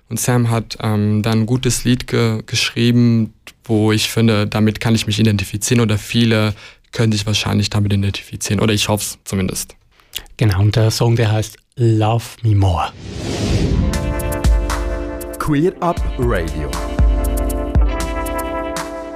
Und 0.09 0.19
Sam 0.19 0.49
hat 0.49 0.77
ähm, 0.81 1.21
dann 1.21 1.41
ein 1.41 1.45
gutes 1.45 1.85
Lied 1.85 2.07
ge 2.07 2.41
geschrieben, 2.45 3.33
wo 3.63 3.91
ich 3.91 4.09
finde, 4.09 4.47
damit 4.47 4.81
kann 4.81 4.95
ich 4.95 5.07
mich 5.07 5.19
identifizieren 5.19 5.79
oder 5.79 5.97
viele 5.97 6.53
können 6.91 7.11
sich 7.13 7.25
wahrscheinlich 7.25 7.69
damit 7.69 7.93
identifizieren. 7.93 8.59
Oder 8.59 8.73
ich 8.73 8.89
hoffe 8.89 9.03
es 9.03 9.17
zumindest. 9.23 9.75
Genau, 10.35 10.59
und 10.59 10.75
der 10.75 10.91
Song, 10.91 11.15
der 11.15 11.31
heißt 11.31 11.57
Love 11.77 12.25
Me 12.43 12.53
More. 12.53 12.91
Queer 15.39 15.73
Up 15.81 16.01
Radio. 16.19 16.69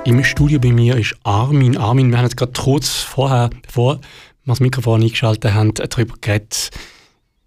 Im 0.06 0.24
Studio 0.24 0.58
bei 0.58 0.72
mir 0.72 0.96
ist 0.96 1.18
Armin. 1.24 1.76
Armin, 1.76 2.12
wir 2.12 2.18
haben 2.18 2.24
jetzt 2.24 2.38
gerade 2.38 2.54
kurz 2.54 2.90
vorher, 2.90 3.50
bevor 3.62 3.96
wir 3.96 4.02
das 4.46 4.62
Mikrofon 4.62 5.02
eingeschaltet 5.02 5.54
haben, 5.54 5.74
darüber 5.74 6.16
geredet, 6.22 6.72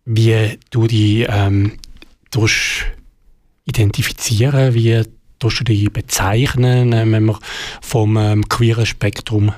wie 0.04 0.58
du 0.68 0.86
die 0.86 1.22
ähm, 1.22 1.78
durch 2.30 2.84
identifizieren, 3.64 4.74
wie 4.74 5.04
du 5.38 5.48
die 5.48 5.88
bezeichnen, 5.88 6.92
äh, 6.92 7.10
wenn 7.10 7.24
man 7.24 7.38
vom 7.80 8.18
ähm, 8.18 8.46
queeren 8.46 8.84
Spektrum 8.84 9.52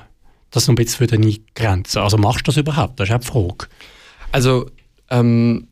das 0.49 0.63
so 0.63 0.71
ein 0.71 0.75
bisschen 0.75 0.97
für 0.99 1.07
deine 1.07 1.35
Grenze. 1.55 2.01
Also 2.01 2.17
machst 2.17 2.47
du 2.47 2.51
das 2.51 2.57
überhaupt? 2.57 3.01
Das 3.01 3.09
ist 3.09 3.15
auch 3.15 3.19
die 3.19 3.27
Frage. 3.27 3.67
Also, 4.31 4.69
ähm, 5.11 5.67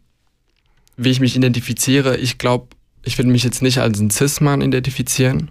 wie 0.98 1.10
ich 1.10 1.20
mich 1.20 1.36
identifiziere, 1.36 2.18
ich 2.18 2.38
glaube, 2.38 2.68
ich 3.04 3.18
würde 3.18 3.32
mich 3.32 3.44
jetzt 3.44 3.62
nicht 3.62 3.80
als 3.80 4.00
ein 4.00 4.12
Cis-Mann 4.12 4.62
identifizieren. 4.62 5.50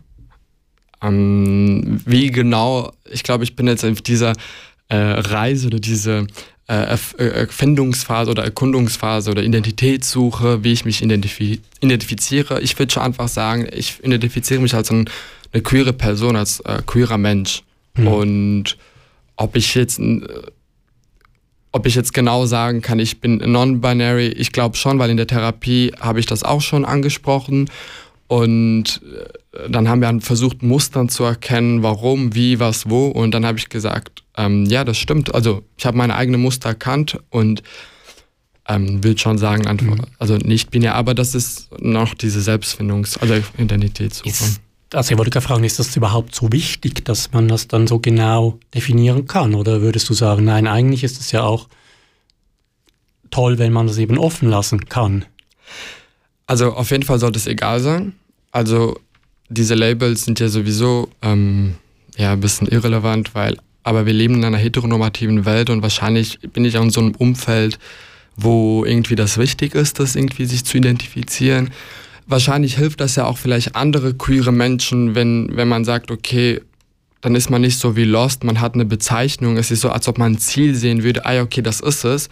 Ähm, 1.02 2.00
wie 2.04 2.30
genau, 2.30 2.92
ich 3.10 3.22
glaube, 3.22 3.44
ich 3.44 3.56
bin 3.56 3.66
jetzt 3.66 3.84
auf 3.84 4.02
dieser 4.02 4.34
äh, 4.88 4.96
Reise 4.96 5.68
oder 5.68 5.80
diese 5.80 6.26
äh, 6.68 6.96
äh, 7.18 7.24
Erfindungsphase 7.24 8.30
oder 8.30 8.44
Erkundungsphase 8.44 9.30
oder 9.30 9.42
Identitätssuche, 9.42 10.62
wie 10.64 10.72
ich 10.72 10.84
mich 10.84 11.02
identifi 11.02 11.60
identifiziere. 11.80 12.60
Ich 12.60 12.78
würde 12.78 12.92
schon 12.92 13.02
einfach 13.02 13.28
sagen, 13.28 13.66
ich 13.72 14.00
identifiziere 14.02 14.60
mich 14.60 14.74
als 14.74 14.90
ein, 14.90 15.08
eine 15.52 15.62
queere 15.62 15.94
Person, 15.94 16.36
als 16.36 16.60
äh, 16.60 16.82
queerer 16.84 17.16
Mensch. 17.16 17.62
Mhm. 17.96 18.06
Und 18.08 18.76
ob 19.36 19.56
ich 19.56 19.74
jetzt 19.74 19.98
ob 21.72 21.86
ich 21.86 21.94
jetzt 21.94 22.14
genau 22.14 22.46
sagen 22.46 22.80
kann, 22.80 22.98
ich 22.98 23.20
bin 23.20 23.36
non-binary, 23.36 24.28
ich 24.28 24.52
glaube 24.52 24.76
schon, 24.76 24.98
weil 24.98 25.10
in 25.10 25.16
der 25.16 25.26
Therapie 25.26 25.92
habe 26.00 26.20
ich 26.20 26.26
das 26.26 26.42
auch 26.42 26.60
schon 26.60 26.84
angesprochen. 26.84 27.70
Und 28.26 29.00
äh, 29.54 29.70
dann 29.70 29.88
haben 29.88 30.00
wir 30.00 30.20
versucht, 30.20 30.62
Mustern 30.62 31.08
zu 31.08 31.24
erkennen, 31.24 31.82
warum, 31.82 32.34
wie, 32.34 32.60
was, 32.60 32.88
wo. 32.88 33.06
Und 33.08 33.32
dann 33.32 33.46
habe 33.46 33.58
ich 33.58 33.68
gesagt, 33.68 34.22
ähm, 34.36 34.66
ja, 34.66 34.84
das 34.84 34.98
stimmt. 34.98 35.34
Also 35.34 35.62
ich 35.76 35.86
habe 35.86 35.96
meine 35.96 36.14
eigenen 36.14 36.40
Muster 36.40 36.70
erkannt 36.70 37.18
und 37.30 37.62
ähm, 38.68 39.02
will 39.02 39.16
schon 39.16 39.38
sagen, 39.38 39.64
mhm. 39.82 40.00
also 40.18 40.36
nicht 40.36 40.70
binär, 40.70 40.94
aber 40.94 41.14
das 41.14 41.34
ist 41.34 41.70
noch 41.80 42.14
diese 42.14 42.40
Selbstfindungs-, 42.40 43.18
also 43.18 43.34
Identitätssuche. 43.56 44.28
Ist 44.28 44.60
also 44.92 45.12
ich 45.12 45.18
wollte 45.18 45.30
gerade 45.30 45.46
fragen, 45.46 45.64
ist 45.64 45.78
das 45.78 45.94
überhaupt 45.96 46.34
so 46.34 46.50
wichtig, 46.50 47.04
dass 47.04 47.32
man 47.32 47.48
das 47.48 47.68
dann 47.68 47.86
so 47.86 47.98
genau 47.98 48.58
definieren 48.74 49.26
kann? 49.26 49.54
Oder 49.54 49.82
würdest 49.82 50.08
du 50.08 50.14
sagen, 50.14 50.44
nein, 50.44 50.66
eigentlich 50.66 51.04
ist 51.04 51.20
es 51.20 51.30
ja 51.32 51.42
auch 51.42 51.68
toll, 53.30 53.58
wenn 53.58 53.72
man 53.72 53.86
das 53.86 53.98
eben 53.98 54.18
offen 54.18 54.48
lassen 54.48 54.88
kann? 54.88 55.26
Also 56.46 56.72
auf 56.72 56.90
jeden 56.90 57.02
Fall 57.02 57.18
sollte 57.18 57.38
es 57.38 57.46
egal 57.46 57.80
sein. 57.80 58.14
Also 58.50 58.98
diese 59.50 59.74
Labels 59.74 60.24
sind 60.24 60.40
ja 60.40 60.48
sowieso 60.48 61.10
ähm, 61.20 61.74
ja, 62.16 62.32
ein 62.32 62.40
bisschen 62.40 62.68
irrelevant, 62.68 63.34
weil 63.34 63.58
aber 63.82 64.06
wir 64.06 64.12
leben 64.12 64.34
in 64.34 64.44
einer 64.44 64.58
heteronormativen 64.58 65.44
Welt 65.44 65.70
und 65.70 65.82
wahrscheinlich 65.82 66.40
bin 66.40 66.64
ich 66.64 66.76
auch 66.76 66.82
in 66.82 66.90
so 66.90 67.00
einem 67.00 67.14
Umfeld, 67.14 67.78
wo 68.36 68.84
irgendwie 68.84 69.16
das 69.16 69.38
wichtig 69.38 69.74
ist, 69.74 69.98
das 69.98 70.14
irgendwie 70.14 70.44
sich 70.44 70.64
zu 70.64 70.76
identifizieren 70.76 71.70
wahrscheinlich 72.28 72.76
hilft 72.76 73.00
das 73.00 73.16
ja 73.16 73.26
auch 73.26 73.38
vielleicht 73.38 73.74
andere 73.74 74.14
queere 74.14 74.52
Menschen, 74.52 75.14
wenn, 75.14 75.50
wenn 75.56 75.68
man 75.68 75.84
sagt, 75.84 76.10
okay, 76.10 76.60
dann 77.20 77.34
ist 77.34 77.50
man 77.50 77.62
nicht 77.62 77.78
so 77.78 77.96
wie 77.96 78.04
Lost, 78.04 78.44
man 78.44 78.60
hat 78.60 78.74
eine 78.74 78.84
Bezeichnung, 78.84 79.56
es 79.56 79.70
ist 79.72 79.80
so, 79.80 79.90
als 79.90 80.06
ob 80.06 80.18
man 80.18 80.34
ein 80.34 80.38
Ziel 80.38 80.74
sehen 80.74 81.02
würde, 81.02 81.26
ah, 81.26 81.40
okay, 81.40 81.62
das 81.62 81.80
ist 81.80 82.04
es. 82.04 82.28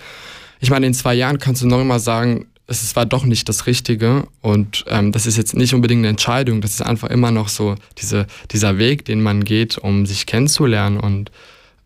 Ich 0.61 0.70
meine, 0.70 0.87
in 0.87 0.94
zwei 0.94 1.14
Jahren 1.14 1.38
kannst 1.38 1.62
du 1.62 1.66
noch 1.66 1.80
immer 1.80 1.98
sagen, 1.98 2.46
es 2.68 2.94
war 2.96 3.06
doch 3.06 3.24
nicht 3.24 3.48
das 3.48 3.66
Richtige 3.66 4.26
und 4.42 4.85
ähm, 4.88 5.12
das 5.12 5.26
ist 5.26 5.37
jetzt 5.37 5.54
nicht 5.54 5.74
unbedingt 5.74 6.00
eine 6.00 6.09
Entscheidung, 6.09 6.61
das 6.61 6.72
ist 6.72 6.82
einfach 6.82 7.11
immer 7.11 7.30
noch 7.30 7.48
so 7.48 7.76
diese, 7.98 8.26
dieser 8.50 8.78
Weg, 8.78 9.04
den 9.04 9.22
man 9.22 9.44
geht, 9.44 9.78
um 9.78 10.06
sich 10.06 10.26
kennenzulernen 10.26 10.98
und 10.98 11.30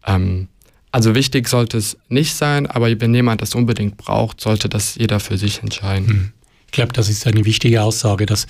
ähm, 0.06 0.48
Also 0.92 1.14
wichtig 1.14 1.48
sollte 1.48 1.78
es 1.78 1.96
nicht 2.08 2.34
sein, 2.34 2.66
aber 2.66 2.88
wenn 3.00 3.14
jemand 3.14 3.42
das 3.42 3.54
unbedingt 3.54 3.96
braucht, 3.96 4.40
sollte 4.40 4.68
das 4.68 4.96
jeder 4.96 5.20
für 5.20 5.38
sich 5.38 5.62
entscheiden. 5.62 6.08
Hm. 6.08 6.32
Ich 6.70 6.72
glaube, 6.72 6.92
das 6.92 7.08
ist 7.08 7.26
eine 7.26 7.44
wichtige 7.44 7.82
Aussage, 7.82 8.26
dass 8.26 8.46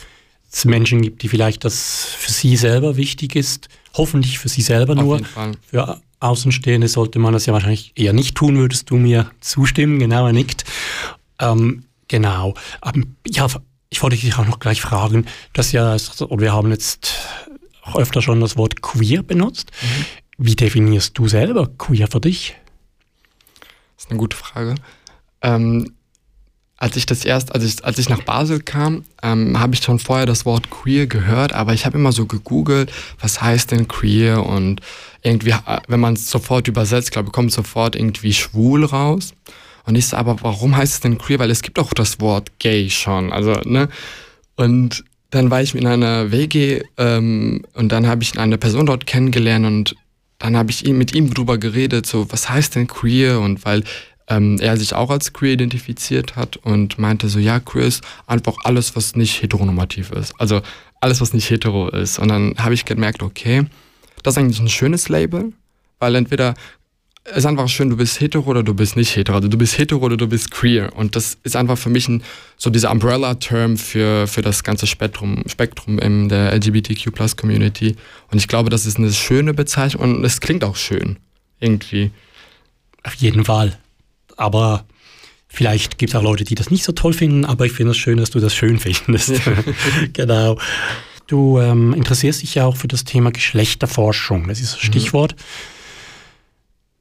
es 0.52 0.66
Menschen 0.66 1.00
gibt, 1.00 1.22
die 1.22 1.28
vielleicht 1.28 1.64
das 1.64 2.04
für 2.04 2.30
sie 2.30 2.54
selber 2.54 2.98
wichtig 2.98 3.34
ist, 3.34 3.70
hoffentlich 3.94 4.38
für 4.38 4.50
sie 4.50 4.60
selber 4.60 4.92
Auf 4.92 4.98
nur. 4.98 5.20
Für 5.62 6.02
Außenstehende 6.20 6.86
sollte 6.86 7.18
man 7.18 7.32
das 7.32 7.46
ja 7.46 7.54
wahrscheinlich 7.54 7.92
eher 7.96 8.12
nicht 8.12 8.34
tun, 8.34 8.58
würdest 8.58 8.90
du 8.90 8.96
mir 8.96 9.30
zustimmen? 9.40 9.98
Genau, 9.98 10.26
er 10.26 10.34
nickt. 10.34 10.64
Ähm, 11.38 11.84
genau. 12.08 12.52
Ähm, 12.84 13.16
ja, 13.26 13.46
ich 13.88 14.02
wollte 14.02 14.16
dich 14.16 14.36
auch 14.36 14.44
noch 14.44 14.58
gleich 14.58 14.82
fragen, 14.82 15.24
dass 15.54 15.72
ja, 15.72 15.96
und 16.18 16.40
wir 16.42 16.52
haben 16.52 16.70
jetzt 16.70 17.14
auch 17.82 17.96
öfter 17.96 18.20
schon 18.20 18.42
das 18.42 18.58
Wort 18.58 18.82
queer 18.82 19.22
benutzt. 19.22 19.70
Mhm. 19.80 20.04
Wie 20.36 20.56
definierst 20.56 21.16
du 21.16 21.26
selber 21.26 21.70
queer 21.78 22.06
für 22.06 22.20
dich? 22.20 22.54
Das 23.96 24.04
ist 24.04 24.10
eine 24.10 24.18
gute 24.18 24.36
Frage. 24.36 24.74
Ähm, 25.40 25.94
als 26.80 26.96
ich 26.96 27.04
das 27.04 27.26
erst, 27.26 27.54
als 27.54 27.62
ich, 27.62 27.84
als 27.84 27.98
ich 27.98 28.08
nach 28.08 28.22
Basel 28.22 28.58
kam, 28.58 29.04
ähm, 29.22 29.60
habe 29.60 29.74
ich 29.74 29.82
schon 29.82 29.98
vorher 29.98 30.24
das 30.24 30.46
Wort 30.46 30.70
queer 30.70 31.06
gehört, 31.06 31.52
aber 31.52 31.74
ich 31.74 31.84
habe 31.84 31.98
immer 31.98 32.10
so 32.10 32.24
gegoogelt, 32.24 32.90
was 33.20 33.40
heißt 33.40 33.70
denn 33.70 33.86
queer 33.86 34.44
und 34.44 34.80
irgendwie, 35.22 35.50
äh, 35.50 35.78
wenn 35.88 36.00
man 36.00 36.14
es 36.14 36.30
sofort 36.30 36.68
übersetzt, 36.68 37.12
glaube 37.12 37.28
ich, 37.28 37.32
kommt 37.32 37.52
sofort 37.52 37.94
irgendwie 37.94 38.32
schwul 38.32 38.86
raus. 38.86 39.34
Und 39.84 39.94
ich 39.94 40.06
so, 40.06 40.16
aber 40.16 40.38
warum 40.42 40.74
heißt 40.74 40.94
es 40.94 41.00
denn 41.00 41.18
queer? 41.18 41.38
Weil 41.38 41.50
es 41.50 41.62
gibt 41.62 41.78
auch 41.78 41.92
das 41.92 42.18
Wort 42.20 42.58
gay 42.58 42.88
schon, 42.88 43.30
also, 43.30 43.52
ne? 43.64 43.88
Und 44.56 45.04
dann 45.28 45.50
war 45.50 45.60
ich 45.60 45.74
in 45.74 45.86
einer 45.86 46.32
WG 46.32 46.82
ähm, 46.96 47.62
und 47.74 47.92
dann 47.92 48.06
habe 48.06 48.22
ich 48.22 48.38
eine 48.38 48.56
Person 48.56 48.86
dort 48.86 49.06
kennengelernt 49.06 49.66
und 49.66 49.96
dann 50.38 50.56
habe 50.56 50.70
ich 50.70 50.84
mit 50.84 51.14
ihm 51.14 51.32
drüber 51.32 51.58
geredet, 51.58 52.06
so, 52.06 52.32
was 52.32 52.48
heißt 52.48 52.74
denn 52.74 52.86
queer? 52.86 53.40
Und 53.40 53.66
weil 53.66 53.84
ähm, 54.30 54.58
er 54.60 54.76
sich 54.76 54.94
auch 54.94 55.10
als 55.10 55.32
queer 55.32 55.52
identifiziert 55.52 56.36
hat 56.36 56.56
und 56.56 56.98
meinte 56.98 57.28
so, 57.28 57.38
ja, 57.38 57.60
queer 57.60 57.86
ist 57.86 58.02
einfach 58.26 58.54
alles, 58.64 58.96
was 58.96 59.16
nicht 59.16 59.42
heteronormativ 59.42 60.12
ist. 60.12 60.32
Also 60.38 60.62
alles, 61.00 61.20
was 61.20 61.34
nicht 61.34 61.50
hetero 61.50 61.88
ist. 61.88 62.18
Und 62.18 62.28
dann 62.28 62.54
habe 62.58 62.74
ich 62.74 62.84
gemerkt, 62.84 63.22
okay, 63.22 63.66
das 64.22 64.34
ist 64.34 64.38
eigentlich 64.38 64.60
ein 64.60 64.68
schönes 64.68 65.08
Label, 65.08 65.52
weil 65.98 66.14
entweder 66.14 66.54
es 67.24 67.38
ist 67.38 67.46
einfach 67.46 67.68
schön, 67.68 67.90
du 67.90 67.96
bist 67.96 68.20
hetero 68.20 68.48
oder 68.48 68.62
du 68.62 68.72
bist 68.72 68.96
nicht 68.96 69.14
hetero. 69.14 69.36
Also 69.36 69.48
du 69.48 69.58
bist 69.58 69.76
hetero 69.76 70.04
oder 70.04 70.16
du 70.16 70.26
bist 70.26 70.50
queer. 70.50 70.96
Und 70.96 71.16
das 71.16 71.36
ist 71.42 71.54
einfach 71.54 71.76
für 71.76 71.90
mich 71.90 72.08
ein, 72.08 72.22
so 72.56 72.70
dieser 72.70 72.90
Umbrella-Term 72.90 73.76
für, 73.76 74.26
für 74.26 74.42
das 74.42 74.64
ganze 74.64 74.86
Spektrum, 74.86 75.42
Spektrum 75.46 75.98
in 75.98 76.28
der 76.28 76.52
LGBTQ-Plus-Community. 76.54 77.96
Und 78.30 78.38
ich 78.38 78.48
glaube, 78.48 78.70
das 78.70 78.86
ist 78.86 78.96
eine 78.96 79.12
schöne 79.12 79.54
Bezeichnung 79.54 80.16
und 80.16 80.24
es 80.24 80.40
klingt 80.40 80.64
auch 80.64 80.76
schön. 80.76 81.18
Irgendwie. 81.60 82.10
Auf 83.02 83.14
jeden 83.14 83.44
Fall. 83.44 83.78
Aber 84.40 84.86
vielleicht 85.48 85.98
gibt 85.98 86.12
es 86.12 86.16
auch 86.18 86.22
Leute, 86.22 86.44
die 86.44 86.54
das 86.54 86.70
nicht 86.70 86.82
so 86.82 86.92
toll 86.92 87.12
finden, 87.12 87.44
aber 87.44 87.66
ich 87.66 87.72
finde 87.72 87.90
es 87.92 87.98
schön, 87.98 88.16
dass 88.16 88.30
du 88.30 88.40
das 88.40 88.54
schön 88.54 88.78
findest. 88.80 89.34
genau. 90.14 90.58
Du 91.26 91.60
ähm, 91.60 91.92
interessierst 91.92 92.42
dich 92.42 92.54
ja 92.56 92.64
auch 92.64 92.76
für 92.76 92.88
das 92.88 93.04
Thema 93.04 93.30
Geschlechterforschung. 93.30 94.48
Das 94.48 94.60
ist 94.60 94.74
ein 94.74 94.78
mhm. 94.78 94.86
Stichwort. 94.86 95.36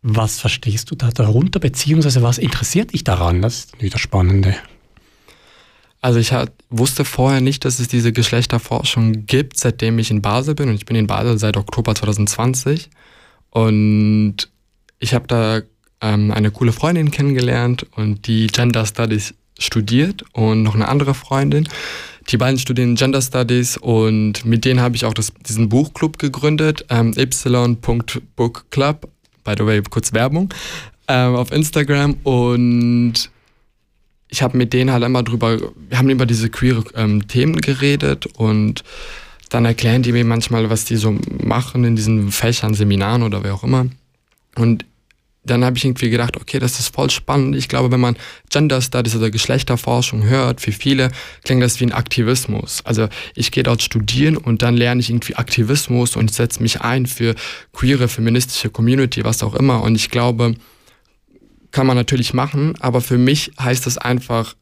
Mhm. 0.02 0.16
Was 0.16 0.40
verstehst 0.40 0.92
du 0.92 0.96
da 0.96 1.10
darunter, 1.10 1.60
beziehungsweise 1.60 2.22
was 2.22 2.38
interessiert 2.38 2.94
dich 2.94 3.04
daran? 3.04 3.42
Das 3.42 3.60
ist 3.60 3.82
wieder 3.82 3.98
Spannende. 3.98 4.56
Also 6.02 6.20
ich 6.20 6.32
hat, 6.32 6.54
wusste 6.70 7.04
vorher 7.04 7.42
nicht, 7.42 7.66
dass 7.66 7.80
es 7.80 7.88
diese 7.88 8.14
Geschlechterforschung 8.14 9.26
gibt, 9.26 9.58
seitdem 9.58 10.00
ich 10.00 10.12
in 10.12 10.22
Basel 10.22 10.56
bin. 10.56 10.70
Und 10.70 10.76
ich 10.76 10.86
bin 10.86 10.96
in 10.96 11.08
Basel 11.08 11.38
seit 11.38 11.58
Oktober 11.58 11.96
2020. 11.96 12.90
Und 13.50 14.50
ich 15.00 15.14
habe 15.14 15.28
da 15.28 15.62
ähm, 16.02 16.32
eine 16.32 16.52
coole 16.52 16.72
Freundin 16.72 17.12
kennengelernt 17.12 17.86
und 17.96 18.28
die 18.28 18.48
Gender 18.48 18.86
Studies 18.86 19.34
studiert 19.58 20.24
und 20.34 20.64
noch 20.64 20.76
eine 20.76 20.88
andere 20.88 21.14
Freundin. 21.14 21.68
Die 22.30 22.38
beiden 22.38 22.60
studieren 22.60 22.96
Gender 22.96 23.22
Studies 23.22 23.78
und 23.78 24.46
mit 24.46 24.66
denen 24.66 24.80
habe 24.80 24.96
ich 24.96 25.06
auch 25.06 25.14
das, 25.14 25.34
diesen 25.48 25.70
Buchclub 25.70 26.20
gegründet, 26.20 26.86
ähm, 26.90 27.14
y.bookclub, 27.18 29.10
by 29.44 29.54
the 29.58 29.66
way, 29.66 29.82
kurz 29.90 30.14
Werbung, 30.14 30.54
ähm, 31.08 31.36
auf 31.36 31.52
Instagram 31.52 32.18
und 32.24 33.32
ich 34.30 34.44
habe 34.44 34.58
mit 34.58 34.74
denen 34.74 34.92
halt 34.92 35.04
immer 35.04 35.24
drüber, 35.24 35.58
wir 35.90 35.98
haben 35.98 36.10
über 36.10 36.28
diese 36.28 36.50
queere 36.50 36.84
ähm, 36.94 37.28
Themen 37.28 37.60
geredet 37.60 38.28
und 38.38 38.84
dann 39.50 39.66
erklären 39.66 40.04
die 40.04 40.12
mir 40.12 40.24
manchmal, 40.24 40.70
was 40.70 40.86
die 40.86 40.98
so 40.98 41.18
machen 41.44 41.84
in 41.84 41.96
diesen 41.96 42.32
Fächern, 42.32 42.76
Seminaren 42.76 43.24
oder 43.24 43.44
wer 43.44 43.56
auch 43.56 43.64
immer. 43.64 43.88
Und 44.56 44.86
dann 45.44 45.64
habe 45.64 45.78
ich 45.78 45.86
irgendwie 45.86 46.10
gedacht, 46.10 46.38
okay, 46.38 46.60
das 46.60 46.80
ist 46.80 46.94
voll 46.94 47.10
spannend. 47.10 47.56
Ich 47.56 47.70
glaube, 47.70 47.92
wenn 47.92 48.00
man 48.00 48.18
Gender 48.50 48.82
Studies 48.82 49.16
oder 49.16 49.32
Geschlechterforschung 49.32 50.24
hört, 50.24 50.62
für 50.62 50.72
viele 50.72 51.12
klingt 51.44 51.64
das 51.64 51.80
wie 51.80 51.86
ein 51.86 51.94
Aktivismus. 51.94 52.82
Also 52.86 53.08
ich 53.36 53.52
gehe 53.52 53.64
dort 53.64 53.82
studieren 53.82 54.36
und 54.38 54.62
dann 54.62 54.76
lerne 54.76 55.00
ich 55.00 55.10
irgendwie 55.10 55.36
Aktivismus 55.36 56.16
und 56.16 56.34
setze 56.34 56.62
mich 56.62 56.82
ein 56.82 57.06
für 57.06 57.36
queere, 57.72 58.08
feministische 58.08 58.70
Community, 58.70 59.24
was 59.24 59.42
auch 59.42 59.56
immer. 59.56 59.82
Und 59.82 59.96
ich 59.96 60.10
glaube, 60.10 60.56
kann 61.72 61.88
man 61.88 61.96
natürlich 61.96 62.34
machen, 62.34 62.76
aber 62.80 63.00
für 63.00 63.18
mich 63.18 63.52
heißt 63.60 63.88
es 63.88 63.98
einfach, 63.98 64.56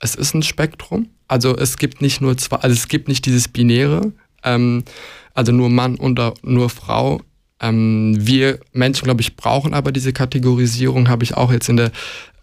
es 0.00 0.14
ist 0.14 0.34
ein 0.34 0.42
Spektrum. 0.42 1.10
Also 1.28 1.56
es 1.56 1.78
gibt 1.78 2.02
nicht 2.02 2.20
nur 2.20 2.36
zwei, 2.36 2.56
also 2.56 2.74
es 2.74 2.88
gibt 2.88 3.08
nicht 3.08 3.24
dieses 3.26 3.48
Binäre, 3.48 4.12
ähm, 4.42 4.84
also 5.32 5.52
nur 5.52 5.70
Mann 5.70 5.96
oder 5.96 6.34
nur 6.42 6.70
Frau 6.70 7.22
ähm, 7.60 8.16
wir 8.18 8.58
Menschen, 8.72 9.04
glaube 9.04 9.20
ich, 9.20 9.36
brauchen 9.36 9.74
aber 9.74 9.92
diese 9.92 10.12
Kategorisierung, 10.12 11.08
habe 11.08 11.24
ich 11.24 11.36
auch 11.36 11.52
jetzt 11.52 11.68
in 11.68 11.76
der 11.76 11.92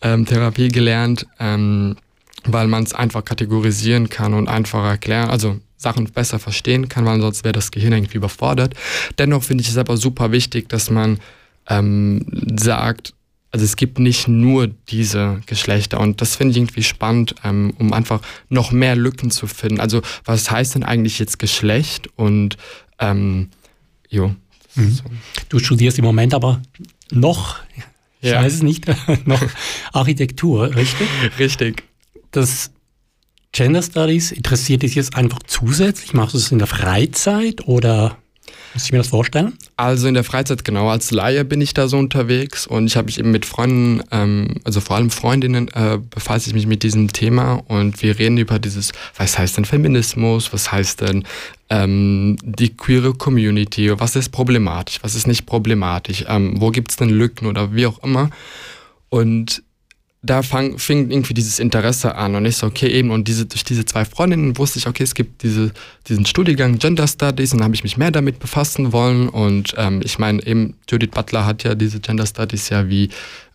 ähm, 0.02 0.26
Therapie 0.26 0.70
gelernt, 0.70 1.28
ähm, 1.40 1.96
weil 2.46 2.68
man 2.68 2.84
es 2.84 2.94
einfach 2.94 3.24
kategorisieren 3.24 4.10
kann 4.10 4.34
und 4.34 4.48
einfacher 4.48 4.90
erklären, 4.90 5.30
also 5.30 5.60
Sachen 5.78 6.06
besser 6.06 6.40
verstehen 6.40 6.90
kann, 6.90 7.06
weil 7.06 7.20
sonst 7.22 7.44
wäre 7.44 7.54
das 7.54 7.72
Gehirn 7.72 7.94
irgendwie 7.94 8.18
überfordert. 8.18 8.74
Dennoch 9.18 9.44
finde 9.44 9.64
ich 9.64 9.70
es 9.70 9.78
aber 9.78 9.98
super 9.98 10.32
wichtig, 10.32 10.70
dass 10.70 10.90
man 10.90 11.20
ähm, 11.68 12.26
sagt, 12.56 13.14
also 13.52 13.66
es 13.66 13.76
gibt 13.76 14.00
nicht 14.00 14.28
nur 14.28 14.68
diese 14.68 15.42
Geschlechter 15.46 16.00
und 16.00 16.22
das 16.22 16.36
finde 16.36 16.52
ich 16.52 16.58
irgendwie 16.58 16.84
spannend, 16.84 17.36
ähm, 17.44 17.74
um 17.80 17.94
einfach 17.94 18.22
noch 18.50 18.72
mehr 18.72 18.96
Lücken 18.96 19.30
zu 19.30 19.46
finden. 19.46 19.80
Also 19.80 20.02
was 20.24 20.50
heißt 20.50 20.76
denn 20.76 20.84
eigentlich 20.84 21.20
jetzt 21.20 21.38
Geschlecht 21.38 22.10
und 22.16 22.58
ähm, 23.00 23.50
jo, 24.10 24.36
Mhm. 24.76 25.00
Du 25.50 25.60
studierst 25.60 25.98
im 25.98 26.06
Moment 26.06 26.34
aber 26.34 26.62
noch, 27.12 27.60
ich 28.22 28.30
ja. 28.30 28.42
weiß 28.42 28.54
es 28.54 28.64
nicht, 28.64 28.86
noch 29.26 29.42
Architektur, 29.92 30.76
richtig? 30.76 31.08
Richtig. 31.40 31.84
Das 32.32 32.72
Gender 33.52 33.82
Studies 33.82 34.32
interessiert 34.32 34.84
dich 34.84 34.96
jetzt 34.96 35.16
einfach 35.16 35.40
zusätzlich? 35.46 36.14
Machst 36.14 36.34
du 36.34 36.38
es 36.38 36.52
in 36.52 36.60
der 36.60 36.68
Freizeit 36.68 37.68
oder 37.68 38.18
muss 38.74 38.86
ich 38.86 38.92
mir 38.92 39.00
das 39.00 39.08
vorstellen? 39.08 39.58
Also 39.78 40.08
in 40.08 40.14
der 40.14 40.24
Freizeit, 40.24 40.64
genau. 40.64 40.90
Als 40.90 41.12
Laie 41.12 41.44
bin 41.44 41.62
ich 41.62 41.74
da 41.74 41.88
so 41.88 41.98
unterwegs 41.98 42.68
und 42.68 42.88
ich 42.88 42.96
habe 42.96 43.06
mich 43.06 43.20
eben 43.20 43.32
mit 43.32 43.46
Freunden, 43.46 44.02
ähm, 44.12 44.56
also 44.64 44.82
vor 44.82 44.96
allem 44.96 45.10
Freundinnen, 45.10 45.68
äh, 45.70 45.98
befasse 45.98 46.50
ich 46.50 46.54
mich 46.54 46.68
mit 46.68 46.84
diesem 46.84 47.12
Thema 47.12 47.62
und 47.68 48.02
wir 48.02 48.18
reden 48.18 48.38
über 48.38 48.60
dieses, 48.60 48.92
was 49.18 49.38
heißt 49.38 49.58
denn 49.58 49.66
Feminismus, 49.66 50.54
was 50.54 50.72
heißt 50.72 51.02
denn 51.02 51.26
ähm, 51.70 52.38
die 52.44 52.76
queere 52.76 53.14
Community, 53.14 53.92
was 54.00 54.16
ist 54.16 54.30
problematisch, 54.30 55.00
was 55.02 55.16
ist 55.16 55.28
nicht 55.28 55.46
problematisch, 55.46 56.26
ähm, 56.28 56.56
wo 56.60 56.70
gibt 56.70 56.92
es 56.92 56.98
denn 56.98 57.10
Lücken 57.10 57.48
oder 57.48 57.74
wie 57.74 57.86
auch 57.86 58.04
immer. 58.04 58.30
Und 59.10 59.64
da 60.24 60.44
fang, 60.44 60.78
fing 60.78 61.10
irgendwie 61.10 61.34
dieses 61.34 61.58
Interesse 61.58 62.16
an 62.16 62.36
und 62.36 62.46
ich 62.46 62.58
so, 62.58 62.68
okay, 62.68 62.88
eben, 62.88 63.10
und 63.10 63.28
diese, 63.28 63.48
durch 63.48 63.64
diese 63.64 63.86
zwei 63.86 64.06
Freundinnen 64.06 64.56
wusste 64.58 64.78
ich, 64.78 64.88
okay, 64.88 65.04
es 65.04 65.16
gibt 65.16 65.42
diese, 65.42 65.72
diesen 66.08 66.28
Studiengang 66.28 66.78
Gender 66.78 67.08
Studies 67.08 67.54
und 67.54 67.60
dann 67.60 67.66
habe 67.66 67.76
ich 67.76 67.84
mich 67.84 67.98
mehr 67.98 68.12
damit 68.12 68.38
befassen 68.38 68.94
wollen 68.94 69.30
und 69.30 69.74
ähm, 69.78 70.02
ich 70.04 70.20
meine, 70.20 70.46
eben 70.46 70.76
Judith 70.88 71.10
Butler 71.12 71.46
hat 71.46 71.64
ja 71.64 71.74
diese 71.74 72.00
Gender 72.00 72.28
Studies 72.28 72.70
ja 72.70 72.88
wie 72.88 73.10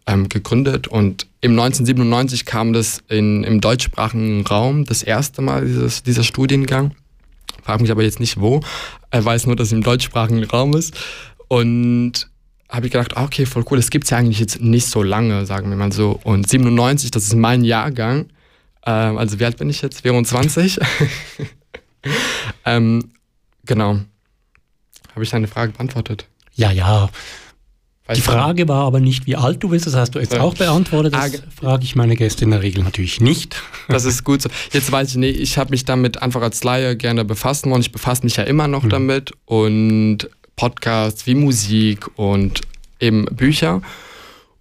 ähm, 0.08 0.28
gegründet 0.28 0.88
und 0.88 1.28
im 1.40 1.52
1997 1.52 2.44
kam 2.44 2.72
das 2.72 3.00
in, 3.08 3.44
im 3.44 3.60
deutschsprachigen 3.60 4.44
Raum 4.44 4.84
das 4.84 5.04
erste 5.04 5.42
Mal, 5.42 5.64
dieses, 5.64 6.02
dieser 6.02 6.24
Studiengang. 6.24 6.96
Frag 7.62 7.80
mich 7.80 7.92
aber 7.92 8.02
jetzt 8.02 8.18
nicht 8.18 8.40
wo, 8.40 8.60
er 9.10 9.24
weiß 9.24 9.46
nur, 9.46 9.54
dass 9.54 9.68
es 9.68 9.72
im 9.72 9.82
deutschsprachigen 9.82 10.42
Raum 10.44 10.74
ist 10.74 10.94
und 11.46 12.28
habe 12.68 12.86
ich 12.86 12.92
gedacht, 12.92 13.16
ah, 13.16 13.24
okay, 13.24 13.46
voll 13.46 13.64
cool, 13.70 13.76
das 13.78 13.90
gibt 13.90 14.04
es 14.04 14.10
ja 14.10 14.18
eigentlich 14.18 14.40
jetzt 14.40 14.60
nicht 14.60 14.86
so 14.86 15.02
lange, 15.02 15.46
sagen 15.46 15.70
wir 15.70 15.76
mal 15.76 15.92
so. 15.92 16.18
Und 16.24 16.48
97, 16.48 17.10
das 17.10 17.24
ist 17.24 17.34
mein 17.34 17.64
Jahrgang, 17.64 18.26
ähm, 18.86 19.18
also 19.18 19.38
wie 19.38 19.44
alt 19.44 19.58
bin 19.58 19.68
ich 19.68 19.82
jetzt? 19.82 20.02
24? 20.02 20.78
ähm, 22.64 23.10
genau. 23.64 23.98
Habe 25.12 25.24
ich 25.24 25.30
deine 25.30 25.48
Frage 25.48 25.72
beantwortet? 25.72 26.28
Ja, 26.54 26.70
ja. 26.70 27.10
Weiß 28.06 28.16
die 28.16 28.22
Frage 28.22 28.68
war 28.68 28.84
aber 28.84 29.00
nicht, 29.00 29.26
wie 29.26 29.34
alt 29.34 29.60
du 29.62 29.70
bist, 29.70 29.86
das 29.86 29.96
hast 29.96 30.14
du 30.14 30.20
jetzt 30.20 30.38
auch 30.38 30.54
beantwortet. 30.54 31.14
Das 31.14 31.34
ah, 31.34 31.38
frage 31.60 31.82
ich 31.82 31.96
meine 31.96 32.14
Gäste 32.14 32.44
in 32.44 32.52
der 32.52 32.62
Regel 32.62 32.84
natürlich 32.84 33.20
nicht. 33.20 33.60
Das 33.88 34.04
ist 34.04 34.24
gut 34.24 34.42
so. 34.42 34.48
Jetzt 34.72 34.90
weiß 34.90 35.10
ich, 35.10 35.16
nee, 35.16 35.30
ich 35.30 35.58
habe 35.58 35.70
mich 35.70 35.84
damit 35.84 36.20
einfach 36.20 36.42
als 36.42 36.64
Laie 36.64 36.96
gerne 36.96 37.24
befassen 37.24 37.70
wollen. 37.70 37.82
Ich 37.82 37.92
befasse 37.92 38.24
mich 38.24 38.34
ja 38.34 38.42
immer 38.42 38.66
noch 38.66 38.82
mhm. 38.82 38.88
damit 38.88 39.32
und 39.44 40.28
Podcasts 40.56 41.26
wie 41.26 41.34
Musik 41.34 42.08
und 42.18 42.62
eben 42.98 43.26
Bücher. 43.26 43.82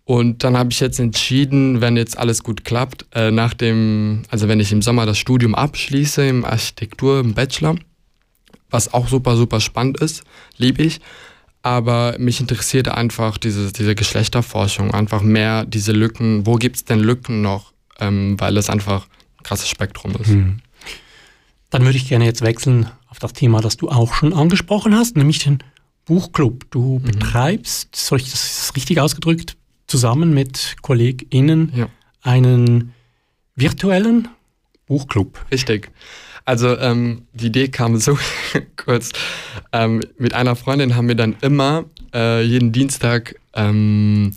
Und 0.04 0.44
dann 0.44 0.56
habe 0.56 0.72
ich 0.72 0.80
jetzt 0.80 1.00
entschieden, 1.00 1.82
wenn 1.82 1.98
jetzt 1.98 2.18
alles 2.18 2.44
gut 2.44 2.64
klappt, 2.64 3.06
äh, 3.14 3.32
nach 3.32 3.56
dem, 3.56 4.22
also 4.30 4.48
wenn 4.48 4.60
ich 4.60 4.72
im 4.72 4.84
Sommer 4.84 5.08
das 5.08 5.18
Studium 5.18 5.56
abschließe, 5.56 6.28
im 6.28 6.46
Architektur, 6.46 7.20
im 7.20 7.34
Bachelor, 7.34 7.76
was 8.70 8.94
auch 8.94 9.08
super, 9.08 9.36
super 9.36 9.60
spannend 9.60 10.00
ist, 10.00 10.24
liebe 10.58 10.84
ich. 10.84 11.02
Aber 11.64 12.16
mich 12.20 12.40
interessiert 12.40 12.88
einfach 12.88 13.40
diese, 13.40 13.72
diese 13.72 13.96
Geschlechterforschung, 13.96 14.94
einfach 14.94 15.24
mehr 15.24 15.66
diese 15.66 15.92
Lücken, 15.92 16.46
wo 16.46 16.56
gibt 16.56 16.76
es 16.76 16.86
denn 16.86 17.00
Lücken 17.00 17.42
noch, 17.42 17.74
ähm, 18.00 18.40
weil 18.40 18.58
es 18.58 18.70
einfach 18.70 19.08
ein 19.40 19.44
krasses 19.44 19.70
Spektrum 19.70 20.12
ist. 20.12 20.28
Hm. 20.28 20.60
Dann 21.72 21.84
würde 21.84 21.98
ich 21.98 22.08
gerne 22.08 22.26
jetzt 22.26 22.42
wechseln 22.42 22.92
auf 23.10 23.18
das 23.18 23.34
Thema, 23.34 23.62
das 23.62 23.78
du 23.78 23.90
auch 23.90 24.14
schon 24.14 24.34
angesprochen 24.34 24.96
hast, 24.96 25.18
nämlich 25.18 25.40
den 25.40 25.64
Buchclub. 26.06 26.70
Du 26.72 27.00
mhm. 27.00 27.04
betreibst, 27.04 27.96
soll 27.96 28.20
ich 28.20 28.32
das 28.32 28.72
richtig 28.76 29.00
ausgedrückt, 29.00 29.58
zusammen 29.88 30.34
mit 30.34 30.76
KollegInnen 30.82 31.72
ja. 31.76 31.90
einen 32.22 32.94
virtuellen 33.56 34.28
Buchclub. 34.88 35.44
Richtig. 35.52 35.92
Also 36.46 36.78
ähm, 36.78 37.24
die 37.34 37.48
Idee 37.48 37.70
kam 37.70 37.98
so 37.98 38.18
kurz. 38.78 39.12
Ähm, 39.72 40.02
mit 40.18 40.34
einer 40.34 40.56
Freundin 40.56 40.96
haben 40.96 41.08
wir 41.08 41.16
dann 41.16 41.36
immer 41.42 41.86
äh, 42.14 42.44
jeden 42.44 42.72
Dienstag 42.72 43.36
ähm, 43.54 44.34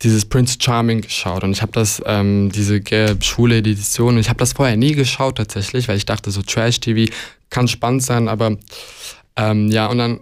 dieses 0.00 0.24
Prince 0.24 0.56
Charming 0.58 1.02
geschaut 1.02 1.44
und 1.44 1.52
ich 1.52 1.62
habe 1.62 1.72
das 1.72 2.02
ähm, 2.06 2.50
diese 2.50 2.80
schwule 3.20 3.58
Edition 3.58 4.18
ich 4.18 4.28
habe 4.28 4.38
das 4.38 4.52
vorher 4.52 4.76
nie 4.76 4.94
geschaut 4.94 5.36
tatsächlich, 5.36 5.86
weil 5.86 5.96
ich 5.96 6.06
dachte 6.06 6.32
so 6.32 6.42
Trash 6.42 6.80
TV 6.80 7.12
kann 7.50 7.68
spannend 7.68 8.02
sein, 8.02 8.28
aber 8.28 8.56
ähm, 9.36 9.70
ja 9.70 9.86
und 9.86 9.98
dann 9.98 10.20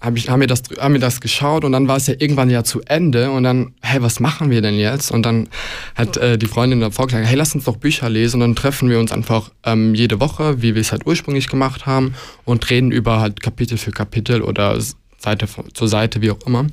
hab 0.00 0.16
ich, 0.16 0.30
haben, 0.30 0.40
wir 0.40 0.46
das, 0.46 0.62
haben 0.78 0.94
wir 0.94 1.00
das 1.00 1.20
geschaut 1.20 1.64
und 1.64 1.72
dann 1.72 1.86
war 1.86 1.96
es 1.96 2.06
ja 2.06 2.14
irgendwann 2.18 2.48
ja 2.48 2.64
zu 2.64 2.80
Ende 2.86 3.30
und 3.30 3.42
dann, 3.42 3.74
hey, 3.82 4.00
was 4.02 4.18
machen 4.18 4.50
wir 4.50 4.62
denn 4.62 4.78
jetzt? 4.78 5.10
Und 5.10 5.26
dann 5.26 5.48
hat 5.94 6.16
äh, 6.16 6.38
die 6.38 6.46
Freundin 6.46 6.80
dann 6.80 6.92
vorgeschlagen, 6.92 7.26
hey, 7.26 7.36
lass 7.36 7.54
uns 7.54 7.64
doch 7.64 7.76
Bücher 7.76 8.08
lesen 8.08 8.36
und 8.36 8.40
dann 8.40 8.56
treffen 8.56 8.88
wir 8.88 8.98
uns 8.98 9.12
einfach 9.12 9.50
ähm, 9.64 9.94
jede 9.94 10.18
Woche, 10.20 10.62
wie 10.62 10.74
wir 10.74 10.80
es 10.80 10.92
halt 10.92 11.06
ursprünglich 11.06 11.48
gemacht 11.48 11.86
haben 11.86 12.14
und 12.44 12.70
reden 12.70 12.92
über 12.92 13.20
halt 13.20 13.42
Kapitel 13.42 13.76
für 13.76 13.90
Kapitel 13.90 14.42
oder 14.42 14.78
Seite 15.18 15.46
zur 15.74 15.88
Seite, 15.88 16.22
wie 16.22 16.30
auch 16.30 16.40
immer. 16.46 16.66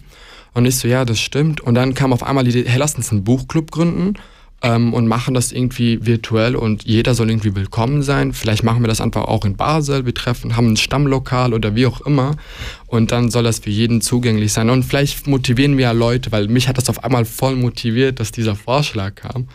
Und 0.54 0.66
ich 0.66 0.78
so, 0.78 0.88
ja, 0.88 1.06
das 1.06 1.20
stimmt. 1.20 1.62
Und 1.62 1.76
dann 1.76 1.94
kam 1.94 2.14
auf 2.14 2.24
einmal 2.24 2.44
die 2.44 2.52
Idee, 2.52 2.70
hey, 2.70 2.80
lass 2.80 2.96
uns 2.96 3.12
einen 3.12 3.24
Buchclub 3.24 3.72
gründen 3.72 4.16
ähm, 4.62 4.94
und 4.94 5.08
machen 5.08 5.34
das 5.34 5.52
irgendwie 5.52 6.06
virtuell 6.06 6.56
und 6.56 6.84
jeder 6.84 7.14
soll 7.14 7.30
irgendwie 7.30 7.56
willkommen 7.56 8.02
sein. 8.02 8.34
Vielleicht 8.34 8.64
machen 8.64 8.82
wir 8.82 8.88
das 8.88 9.02
einfach 9.02 9.26
auch 9.26 9.46
in 9.46 9.56
Basel. 9.56 10.06
Wir 10.06 10.14
treffen, 10.14 10.56
haben 10.56 10.74
ein 10.74 10.78
Stammlokal 10.78 11.54
oder 11.54 11.76
wie 11.76 11.86
auch 11.86 12.02
immer. 12.02 12.36
Und 12.88 13.12
dann 13.12 13.30
soll 13.30 13.44
das 13.44 13.60
für 13.60 13.70
jeden 13.70 14.02
zugänglich 14.02 14.54
sein. 14.54 14.70
Und 14.70 14.84
vielleicht 14.84 15.28
motivieren 15.28 15.78
wir 15.78 15.84
ja 15.84 15.92
Leute, 15.92 16.32
weil 16.32 16.48
mich 16.48 16.68
hat 16.68 16.78
das 16.78 16.90
auf 16.90 17.04
einmal 17.04 17.26
voll 17.26 17.56
motiviert, 17.56 18.20
dass 18.20 18.32
dieser 18.32 18.56
Vorschlag 18.56 19.16
kam. 19.16 19.48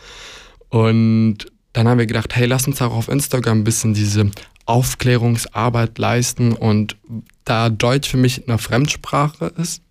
Und 0.69 1.47
dann 1.73 1.89
haben 1.89 1.99
wir 1.99 2.07
gedacht, 2.07 2.35
hey, 2.37 2.47
lass 2.47 2.67
uns 2.67 2.81
auch 2.81 2.95
auf 2.95 3.09
Instagram 3.09 3.61
ein 3.61 3.65
bisschen 3.65 3.95
diese 3.95 4.31
Aufklärungsarbeit 4.67 5.99
leisten. 5.99 6.53
Und 6.53 6.97
da 7.45 7.71
Deutsch 7.71 8.09
für 8.09 8.19
mich 8.19 8.49
eine 8.49 8.59
Fremdsprache 8.59 9.53
ist, 9.57 9.83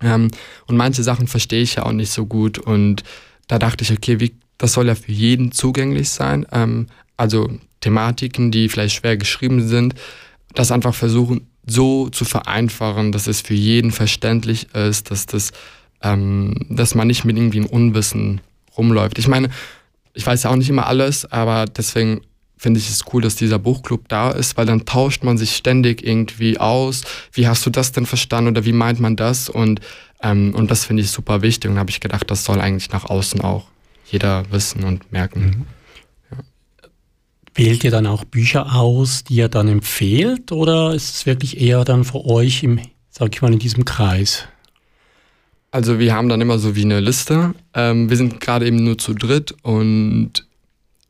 ähm, 0.00 0.30
und 0.66 0.76
manche 0.76 1.02
Sachen 1.02 1.26
verstehe 1.26 1.62
ich 1.62 1.76
ja 1.76 1.84
auch 1.84 1.92
nicht 1.92 2.10
so 2.10 2.26
gut. 2.26 2.58
Und 2.58 3.02
da 3.48 3.58
dachte 3.58 3.84
ich, 3.84 3.92
okay, 3.92 4.20
wie 4.20 4.34
das 4.58 4.72
soll 4.72 4.86
ja 4.86 4.94
für 4.94 5.12
jeden 5.12 5.52
zugänglich 5.52 6.10
sein. 6.10 6.46
Ähm, 6.52 6.86
also 7.16 7.50
Thematiken, 7.80 8.50
die 8.50 8.68
vielleicht 8.68 8.96
schwer 8.96 9.16
geschrieben 9.16 9.66
sind, 9.66 9.94
das 10.54 10.72
einfach 10.72 10.94
versuchen 10.94 11.46
so 11.66 12.08
zu 12.08 12.24
vereinfachen, 12.24 13.12
dass 13.12 13.26
es 13.26 13.40
für 13.40 13.54
jeden 13.54 13.90
verständlich 13.90 14.72
ist, 14.74 15.10
dass, 15.10 15.26
das, 15.26 15.50
ähm, 16.02 16.54
dass 16.70 16.94
man 16.94 17.08
nicht 17.08 17.24
mit 17.24 17.36
irgendwie 17.36 17.58
einem 17.58 17.66
Unwissen 17.66 18.40
rumläuft. 18.76 19.18
Ich 19.18 19.28
meine, 19.28 19.50
ich 20.14 20.24
weiß 20.24 20.44
ja 20.44 20.50
auch 20.50 20.56
nicht 20.56 20.70
immer 20.70 20.86
alles, 20.86 21.30
aber 21.30 21.66
deswegen 21.66 22.22
finde 22.56 22.80
ich 22.80 22.88
es 22.88 23.04
cool, 23.12 23.20
dass 23.20 23.36
dieser 23.36 23.58
Buchclub 23.58 24.08
da 24.08 24.30
ist, 24.30 24.56
weil 24.56 24.64
dann 24.64 24.86
tauscht 24.86 25.24
man 25.24 25.36
sich 25.36 25.56
ständig 25.56 26.06
irgendwie 26.06 26.58
aus. 26.58 27.02
Wie 27.32 27.46
hast 27.46 27.66
du 27.66 27.70
das 27.70 27.92
denn 27.92 28.06
verstanden 28.06 28.50
oder 28.50 28.64
wie 28.64 28.72
meint 28.72 28.98
man 28.98 29.16
das? 29.16 29.50
Und, 29.50 29.80
ähm, 30.22 30.54
und 30.54 30.70
das 30.70 30.86
finde 30.86 31.02
ich 31.02 31.10
super 31.10 31.42
wichtig 31.42 31.70
und 31.70 31.78
habe 31.78 31.90
ich 31.90 32.00
gedacht, 32.00 32.30
das 32.30 32.44
soll 32.44 32.60
eigentlich 32.60 32.90
nach 32.90 33.04
außen 33.04 33.42
auch 33.42 33.66
jeder 34.10 34.44
wissen 34.50 34.84
und 34.84 35.10
merken. 35.12 35.40
Mhm. 35.40 35.66
Ja. 36.30 36.38
Wählt 37.54 37.84
ihr 37.84 37.90
dann 37.90 38.06
auch 38.06 38.24
Bücher 38.24 38.74
aus, 38.74 39.24
die 39.24 39.36
ihr 39.36 39.48
dann 39.48 39.68
empfehlt 39.68 40.52
oder 40.52 40.94
ist 40.94 41.14
es 41.14 41.26
wirklich 41.26 41.60
eher 41.60 41.84
dann 41.84 42.04
für 42.04 42.24
euch 42.24 42.62
im, 42.62 42.80
sag 43.10 43.34
ich 43.34 43.42
mal, 43.42 43.52
in 43.52 43.58
diesem 43.58 43.84
Kreis? 43.84 44.44
Also 45.70 45.98
wir 45.98 46.14
haben 46.14 46.28
dann 46.28 46.40
immer 46.40 46.58
so 46.58 46.74
wie 46.74 46.84
eine 46.84 47.00
Liste. 47.00 47.54
Ähm, 47.74 48.08
wir 48.08 48.16
sind 48.16 48.40
gerade 48.40 48.66
eben 48.66 48.82
nur 48.82 48.96
zu 48.96 49.12
dritt 49.12 49.54
und 49.62 50.46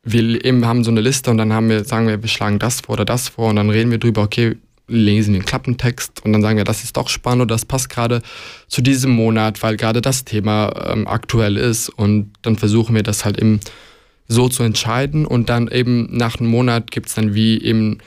wir 0.03 0.43
eben 0.43 0.65
haben 0.65 0.83
so 0.83 0.91
eine 0.91 1.01
Liste 1.01 1.31
und 1.31 1.37
dann 1.37 1.53
haben 1.53 1.69
wir, 1.69 1.83
sagen 1.83 2.07
wir, 2.07 2.21
wir 2.21 2.29
schlagen 2.29 2.59
das 2.59 2.81
vor 2.81 2.93
oder 2.93 3.05
das 3.05 3.29
vor 3.29 3.49
und 3.49 3.57
dann 3.57 3.69
reden 3.69 3.91
wir 3.91 3.97
drüber, 3.97 4.23
okay, 4.23 4.57
lesen 4.87 5.33
den 5.33 5.45
Klappentext 5.45 6.23
und 6.23 6.33
dann 6.33 6.41
sagen 6.41 6.57
wir, 6.57 6.63
das 6.63 6.83
ist 6.83 6.95
doch 6.95 7.09
spannend 7.09 7.43
oder 7.43 7.55
das 7.55 7.65
passt 7.65 7.89
gerade 7.89 8.21
zu 8.67 8.81
diesem 8.81 9.11
Monat, 9.11 9.61
weil 9.61 9.75
gerade 9.75 10.01
das 10.01 10.23
Thema 10.23 10.71
ähm, 10.91 11.07
aktuell 11.07 11.57
ist. 11.57 11.89
Und 11.89 12.33
dann 12.41 12.55
versuchen 12.55 12.95
wir 12.95 13.03
das 13.03 13.25
halt 13.25 13.37
eben 13.37 13.59
so 14.27 14.49
zu 14.49 14.63
entscheiden 14.63 15.25
und 15.25 15.49
dann 15.49 15.67
eben 15.67 16.07
nach 16.15 16.39
einem 16.39 16.49
Monat 16.49 16.91
gibt 16.91 17.07
es 17.07 17.15
dann 17.15 17.33
wie 17.33 17.61
eben 17.61 17.99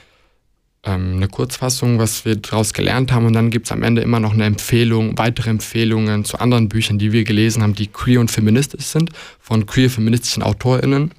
ähm, 0.84 1.16
eine 1.16 1.28
Kurzfassung, 1.28 1.98
was 1.98 2.24
wir 2.24 2.36
daraus 2.36 2.72
gelernt 2.72 3.12
haben. 3.12 3.26
Und 3.26 3.34
dann 3.34 3.50
gibt 3.50 3.66
es 3.66 3.72
am 3.72 3.82
Ende 3.82 4.02
immer 4.02 4.20
noch 4.20 4.32
eine 4.32 4.44
Empfehlung, 4.44 5.16
weitere 5.18 5.50
Empfehlungen 5.50 6.24
zu 6.24 6.38
anderen 6.38 6.68
Büchern, 6.68 6.98
die 6.98 7.12
wir 7.12 7.24
gelesen 7.24 7.62
haben, 7.62 7.74
die 7.74 7.88
queer 7.88 8.20
und 8.20 8.30
feministisch 8.30 8.86
sind, 8.86 9.10
von 9.38 9.66
queer 9.66 9.90
feministischen 9.90 10.42
AutorInnen. 10.42 11.12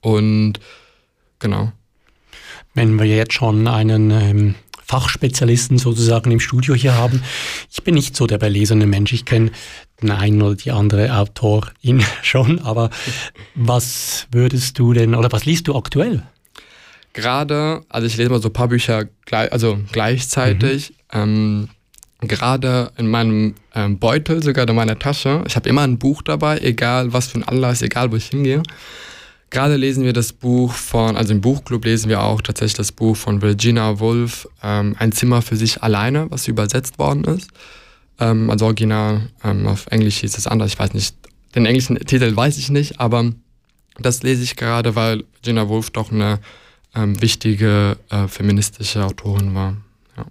Und 0.00 0.60
genau. 1.38 1.72
Wenn 2.74 2.98
wir 2.98 3.06
jetzt 3.06 3.32
schon 3.32 3.66
einen 3.66 4.10
ähm, 4.10 4.54
Fachspezialisten 4.86 5.78
sozusagen 5.78 6.30
im 6.30 6.40
Studio 6.40 6.74
hier 6.74 6.94
haben. 6.94 7.22
Ich 7.72 7.82
bin 7.82 7.94
nicht 7.94 8.16
so 8.16 8.26
der 8.26 8.38
belesene 8.38 8.86
Mensch. 8.86 9.12
Ich 9.12 9.24
kenne 9.24 9.50
den 10.00 10.10
einen 10.10 10.40
oder 10.42 10.54
die 10.54 10.70
andere 10.70 11.16
Autorin 11.16 12.04
schon, 12.22 12.60
aber 12.60 12.90
was 13.54 14.28
würdest 14.30 14.78
du 14.78 14.92
denn 14.92 15.14
oder 15.14 15.30
was 15.32 15.44
liest 15.44 15.68
du 15.68 15.76
aktuell? 15.76 16.22
Gerade, 17.12 17.80
also 17.88 18.06
ich 18.06 18.16
lese 18.16 18.30
mal 18.30 18.42
so 18.42 18.48
ein 18.48 18.52
paar 18.52 18.68
Bücher 18.68 19.06
gleich, 19.24 19.50
also 19.50 19.78
gleichzeitig. 19.90 20.94
Mhm. 21.12 21.20
Ähm, 21.20 21.68
gerade 22.20 22.92
in 22.96 23.08
meinem 23.08 23.54
ähm, 23.74 23.98
Beutel, 23.98 24.42
sogar 24.42 24.68
in 24.68 24.74
meiner 24.74 24.98
Tasche. 24.98 25.42
Ich 25.46 25.56
habe 25.56 25.68
immer 25.68 25.82
ein 25.82 25.98
Buch 25.98 26.22
dabei, 26.22 26.58
egal 26.58 27.12
was 27.12 27.28
für 27.28 27.38
ein 27.38 27.44
Anlass, 27.44 27.82
egal 27.82 28.12
wo 28.12 28.16
ich 28.16 28.26
hingehe. 28.26 28.62
Gerade 29.50 29.76
lesen 29.76 30.04
wir 30.04 30.12
das 30.12 30.32
Buch 30.32 30.72
von, 30.72 31.16
also 31.16 31.32
im 31.32 31.40
Buchclub 31.40 31.84
lesen 31.84 32.08
wir 32.08 32.22
auch 32.22 32.42
tatsächlich 32.42 32.74
das 32.74 32.92
Buch 32.92 33.16
von 33.16 33.42
Virginia 33.42 34.00
Woolf, 34.00 34.48
ähm, 34.62 34.96
Ein 34.98 35.12
Zimmer 35.12 35.40
für 35.40 35.56
sich 35.56 35.82
alleine, 35.82 36.30
was 36.30 36.48
übersetzt 36.48 36.98
worden 36.98 37.24
ist. 37.24 37.50
Ähm, 38.18 38.50
also 38.50 38.66
original, 38.66 39.28
ähm, 39.44 39.66
auf 39.66 39.86
Englisch 39.88 40.18
hieß 40.18 40.36
es 40.36 40.46
anders, 40.46 40.72
ich 40.72 40.78
weiß 40.78 40.94
nicht, 40.94 41.14
den 41.54 41.64
englischen 41.64 41.96
Titel 41.96 42.34
weiß 42.34 42.58
ich 42.58 42.70
nicht, 42.70 43.00
aber 43.00 43.32
das 43.98 44.22
lese 44.22 44.42
ich 44.42 44.56
gerade, 44.56 44.94
weil 44.94 45.24
Virginia 45.34 45.68
Woolf 45.68 45.90
doch 45.90 46.10
eine 46.10 46.40
ähm, 46.94 47.20
wichtige 47.22 47.96
äh, 48.10 48.26
feministische 48.26 49.04
Autorin 49.04 49.54
war. 49.54 49.76
Ja. 50.16 50.26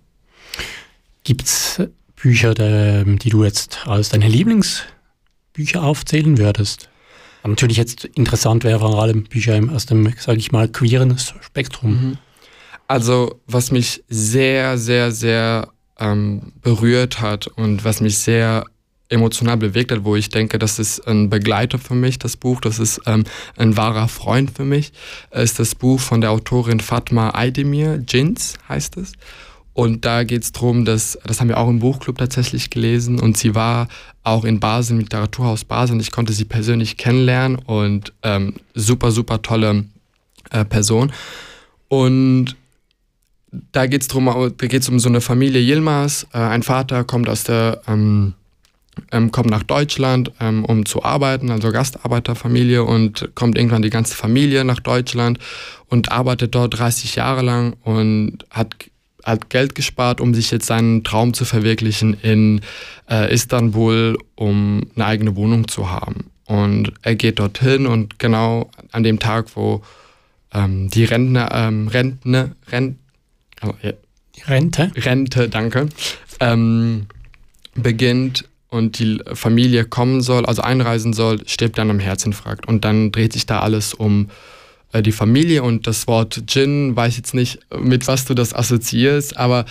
Gibt 1.24 1.46
es 1.46 1.82
Bücher, 2.16 2.54
die 2.54 3.30
du 3.30 3.44
jetzt 3.44 3.88
als 3.88 4.10
deine 4.10 4.28
Lieblingsbücher 4.28 5.84
aufzählen 5.84 6.38
würdest? 6.38 6.90
Natürlich 7.48 7.78
jetzt 7.78 8.06
interessant 8.06 8.64
wäre 8.64 8.80
vor 8.80 9.02
allem 9.02 9.24
Bücher 9.24 9.60
aus 9.74 9.86
dem, 9.86 10.14
sage 10.18 10.40
ich 10.40 10.52
mal, 10.52 10.68
queeren 10.68 11.18
Spektrum. 11.18 11.92
Mhm. 11.92 12.18
Also 12.88 13.40
was 13.48 13.72
mich 13.72 14.04
sehr, 14.10 14.78
sehr, 14.78 15.12
sehr 15.12 15.70
ähm, 16.00 16.54
berührt 16.62 17.22
hat 17.22 17.48
und 17.48 17.84
was 17.84 18.02
mich 18.02 18.18
sehr 18.20 18.66
emotional 19.10 19.58
bewegt 19.58 19.92
hat, 19.92 20.04
wo 20.04 20.16
ich 20.16 20.30
denke, 20.30 20.58
das 20.58 20.80
ist 20.80 21.08
ein 21.08 21.30
Begleiter 21.30 21.78
für 21.78 21.94
mich, 21.94 22.20
das 22.20 22.38
Buch, 22.38 22.60
das 22.60 22.80
ist 22.80 23.02
ähm, 23.06 23.24
ein 23.56 23.78
wahrer 23.78 24.08
Freund 24.08 24.52
für 24.52 24.66
mich, 24.66 24.92
ist 25.32 25.60
das 25.60 25.76
Buch 25.76 26.00
von 26.00 26.22
der 26.22 26.32
Autorin 26.32 26.80
Fatma 26.80 27.32
Aydemir, 27.36 28.04
Jins 28.08 28.56
heißt 28.68 28.98
es. 28.98 29.14
Und 29.76 30.06
da 30.06 30.24
geht 30.24 30.42
es 30.42 30.54
darum, 30.54 30.86
dass, 30.86 31.20
das 31.26 31.42
haben 31.42 31.50
wir 31.50 31.58
auch 31.58 31.68
im 31.68 31.80
Buchclub 31.80 32.18
tatsächlich 32.18 32.70
gelesen 32.70 33.20
und 33.20 33.36
sie 33.36 33.56
war 33.56 33.90
auch 34.24 34.46
in 34.46 34.62
Basel, 34.62 34.94
im 34.94 35.00
Literaturhaus 35.02 35.66
Basel 35.66 35.96
und 35.96 36.00
ich 36.00 36.12
konnte 36.12 36.32
sie 36.32 36.46
persönlich 36.46 36.96
kennenlernen 36.96 37.58
und 37.58 38.14
ähm, 38.24 38.54
super, 38.74 39.12
super 39.12 39.42
tolle 39.42 39.84
äh, 40.52 40.64
Person. 40.64 41.12
Und 41.90 42.56
da 43.74 43.86
geht 43.86 44.02
es 44.02 44.08
da 44.08 44.68
geht 44.68 44.82
es 44.82 44.88
um 44.88 44.98
so 44.98 45.10
eine 45.10 45.20
Familie 45.20 45.60
Yilmaz. 45.60 46.26
Äh, 46.32 46.38
ein 46.38 46.64
Vater 46.64 47.04
kommt 47.04 47.28
aus 47.28 47.44
der, 47.44 47.82
ähm, 47.86 48.34
ähm, 49.12 49.30
kommt 49.32 49.50
nach 49.50 49.64
Deutschland, 49.64 50.32
ähm, 50.40 50.64
um 50.64 50.86
zu 50.86 51.04
arbeiten, 51.04 51.52
also 51.52 51.74
Gastarbeiterfamilie 51.74 52.82
und 52.82 53.30
kommt 53.36 53.58
irgendwann 53.58 53.82
die 53.82 53.90
ganze 53.90 54.16
Familie 54.16 54.64
nach 54.64 54.80
Deutschland 54.80 55.38
und 55.88 56.14
arbeitet 56.14 56.56
dort 56.56 56.80
30 56.80 57.16
Jahre 57.16 57.42
lang 57.42 57.76
und 57.84 58.46
hat 58.50 58.74
halt 59.26 59.50
Geld 59.50 59.76
gespart, 59.76 60.22
um 60.22 60.34
sich 60.34 60.52
jetzt 60.52 60.68
seinen 60.68 61.04
Traum 61.04 61.34
zu 61.34 61.46
verwirklichen 61.46 62.16
in 62.22 62.62
äh, 63.10 63.34
Istanbul, 63.34 64.18
um 64.36 64.84
eine 64.96 65.06
eigene 65.06 65.36
Wohnung 65.36 65.68
zu 65.68 65.90
haben. 65.90 66.32
Und 66.46 66.94
er 67.02 67.16
geht 67.16 67.40
dorthin 67.40 67.88
und 67.88 68.20
genau 68.20 68.70
an 68.92 69.04
dem 69.04 69.20
Tag, 69.20 69.48
wo 69.56 69.82
ähm, 70.54 70.90
die 70.90 71.04
Rentner, 71.04 71.50
ähm, 71.52 71.88
Rentner, 71.88 72.52
Rent, 72.72 72.98
oh, 73.64 73.74
ja. 73.82 73.94
Rente? 74.48 74.92
Rente, 74.96 75.50
danke, 75.50 75.90
ähm, 76.40 77.08
beginnt 77.74 78.46
und 78.70 79.00
die 79.00 79.20
Familie 79.34 79.86
kommen 79.86 80.22
soll, 80.22 80.46
also 80.46 80.62
einreisen 80.62 81.14
soll, 81.14 81.40
stirbt 81.48 81.78
dann 81.78 81.90
am 81.90 82.00
Herzinfarkt. 82.00 82.68
Und 82.68 82.86
dann 82.86 83.12
dreht 83.12 83.34
sich 83.34 83.46
da 83.46 83.60
alles 83.60 83.94
um 83.94 84.30
äh, 84.96 85.04
die 85.04 85.12
Familie 85.12 85.64
und 85.64 85.88
das 85.88 86.08
Wort 86.08 86.54
Djinn, 86.54 86.96
weiß 86.96 87.18
jetzt 87.18 87.34
nicht, 87.34 87.60
mit 87.78 88.08
was 88.08 88.26
du 88.26 88.34
das 88.34 88.54
assoziierst, 88.54 89.38
aber 89.38 89.66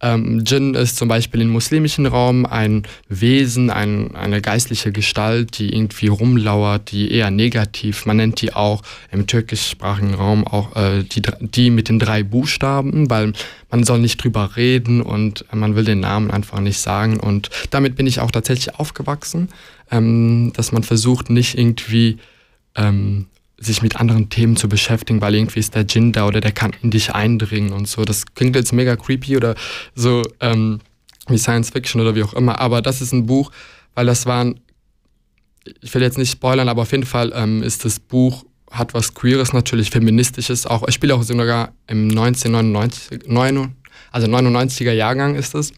ähm, 0.00 0.44
Djinn 0.44 0.74
ist 0.74 0.96
zum 0.96 1.08
Beispiel 1.08 1.42
im 1.42 1.50
muslimischen 1.50 2.06
Raum 2.06 2.44
ein 2.44 2.82
Wesen, 3.08 3.70
ein, 3.70 4.16
eine 4.16 4.40
geistliche 4.40 4.90
Gestalt, 4.90 5.58
die 5.58 5.72
irgendwie 5.72 6.08
rumlauert, 6.08 6.90
die 6.90 7.12
eher 7.12 7.30
negativ, 7.30 8.04
man 8.04 8.16
nennt 8.16 8.40
die 8.40 8.52
auch 8.52 8.82
im 9.12 9.26
türkischsprachigen 9.26 10.14
Raum 10.14 10.44
auch 10.46 10.74
äh, 10.74 11.04
die, 11.04 11.22
die 11.40 11.70
mit 11.70 11.88
den 11.88 12.00
drei 12.00 12.24
Buchstaben, 12.24 13.08
weil 13.10 13.32
man 13.70 13.84
soll 13.84 14.00
nicht 14.00 14.22
drüber 14.22 14.56
reden 14.56 15.02
und 15.02 15.44
man 15.52 15.76
will 15.76 15.84
den 15.84 16.00
Namen 16.00 16.30
einfach 16.30 16.60
nicht 16.60 16.78
sagen 16.78 17.20
und 17.20 17.50
damit 17.70 17.94
bin 17.94 18.06
ich 18.06 18.20
auch 18.20 18.32
tatsächlich 18.32 18.74
aufgewachsen, 18.74 19.50
ähm, 19.90 20.52
dass 20.56 20.72
man 20.72 20.82
versucht 20.82 21.30
nicht 21.30 21.56
irgendwie 21.56 22.18
ähm, 22.74 23.26
sich 23.64 23.82
mit 23.82 23.96
anderen 23.96 24.28
Themen 24.28 24.56
zu 24.56 24.68
beschäftigen, 24.68 25.20
weil 25.20 25.34
irgendwie 25.34 25.60
ist 25.60 25.74
der 25.74 25.84
Djinn 25.84 26.12
da 26.12 26.26
oder 26.26 26.40
der 26.40 26.52
kann 26.52 26.72
in 26.82 26.90
dich 26.90 27.14
eindringen 27.14 27.72
und 27.72 27.88
so. 27.88 28.04
Das 28.04 28.26
klingt 28.34 28.56
jetzt 28.56 28.72
mega 28.72 28.96
creepy 28.96 29.36
oder 29.36 29.54
so 29.94 30.22
ähm, 30.40 30.80
wie 31.28 31.38
Science 31.38 31.70
Fiction 31.70 32.00
oder 32.00 32.14
wie 32.14 32.22
auch 32.22 32.34
immer, 32.34 32.58
aber 32.60 32.82
das 32.82 33.00
ist 33.00 33.12
ein 33.12 33.26
Buch, 33.26 33.50
weil 33.94 34.06
das 34.06 34.26
waren, 34.26 34.60
ich 35.80 35.94
will 35.94 36.02
jetzt 36.02 36.18
nicht 36.18 36.32
spoilern, 36.32 36.68
aber 36.68 36.82
auf 36.82 36.92
jeden 36.92 37.06
Fall 37.06 37.32
ähm, 37.34 37.62
ist 37.62 37.84
das 37.84 38.00
Buch, 38.00 38.44
hat 38.70 38.94
was 38.94 39.14
Queeres 39.14 39.52
natürlich, 39.52 39.90
Feministisches 39.90 40.66
auch. 40.66 40.86
Ich 40.88 40.94
spiele 40.94 41.14
auch 41.14 41.22
sogar 41.22 41.72
im 41.86 42.08
1999, 42.08 43.28
9, 43.28 43.74
also 44.10 44.26
99er 44.26 44.92
Jahrgang 44.92 45.36
ist 45.36 45.54
es, 45.54 45.72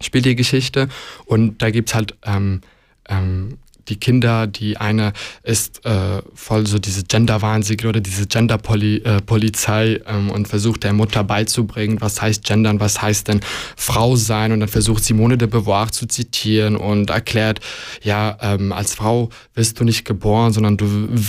spielt 0.00 0.26
die 0.26 0.36
Geschichte 0.36 0.88
und 1.24 1.62
da 1.62 1.70
gibt 1.70 1.90
es 1.90 1.94
halt 1.94 2.14
ähm, 2.24 2.60
ähm, 3.08 3.58
die 3.88 3.96
Kinder, 3.96 4.46
die 4.46 4.76
eine 4.76 5.12
ist 5.42 5.84
äh, 5.84 6.22
voll 6.34 6.66
so 6.66 6.78
diese 6.78 7.04
Gender-Wahnsinnige 7.04 7.88
oder 7.88 8.00
diese 8.00 8.26
Gender-Polizei 8.26 9.86
äh, 9.86 10.00
ähm, 10.06 10.30
und 10.30 10.48
versucht 10.48 10.84
der 10.84 10.92
Mutter 10.92 11.24
beizubringen, 11.24 12.00
was 12.00 12.20
heißt 12.20 12.44
Gendern, 12.44 12.80
was 12.80 13.00
heißt 13.00 13.28
denn 13.28 13.40
Frau 13.76 14.16
sein? 14.16 14.52
Und 14.52 14.60
dann 14.60 14.68
versucht 14.68 15.04
Simone 15.04 15.38
de 15.38 15.48
Beauvoir 15.48 15.90
zu 15.90 16.06
zitieren 16.06 16.76
und 16.76 17.10
erklärt, 17.10 17.60
ja, 18.02 18.36
ähm, 18.40 18.72
als 18.72 18.94
Frau 18.94 19.30
wirst 19.54 19.80
du 19.80 19.84
nicht 19.84 20.04
geboren, 20.04 20.52
sondern 20.52 20.76
du, 20.76 20.86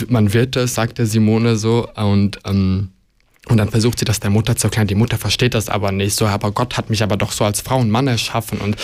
man 0.08 0.34
wird 0.34 0.56
es, 0.56 0.76
sagt 0.76 0.98
der 0.98 1.06
Simone 1.06 1.56
so. 1.56 1.90
Und 1.96 2.40
ähm, 2.46 2.90
und 3.48 3.58
dann 3.58 3.70
versucht 3.70 4.00
sie 4.00 4.06
das 4.06 4.20
der 4.20 4.32
Mutter 4.32 4.56
zu 4.56 4.68
erklären. 4.68 4.88
Die 4.88 4.96
Mutter 4.96 5.18
versteht 5.18 5.54
das 5.54 5.70
aber 5.70 5.92
nicht. 5.92 6.16
So, 6.16 6.26
aber 6.26 6.52
Gott 6.52 6.78
hat 6.78 6.90
mich 6.90 7.04
aber 7.04 7.16
doch 7.16 7.32
so 7.32 7.46
als 7.46 7.62
Frau 7.62 7.80
und 7.80 7.92
Mann 7.92 8.08
erschaffen. 8.08 8.60
Und 8.60 8.76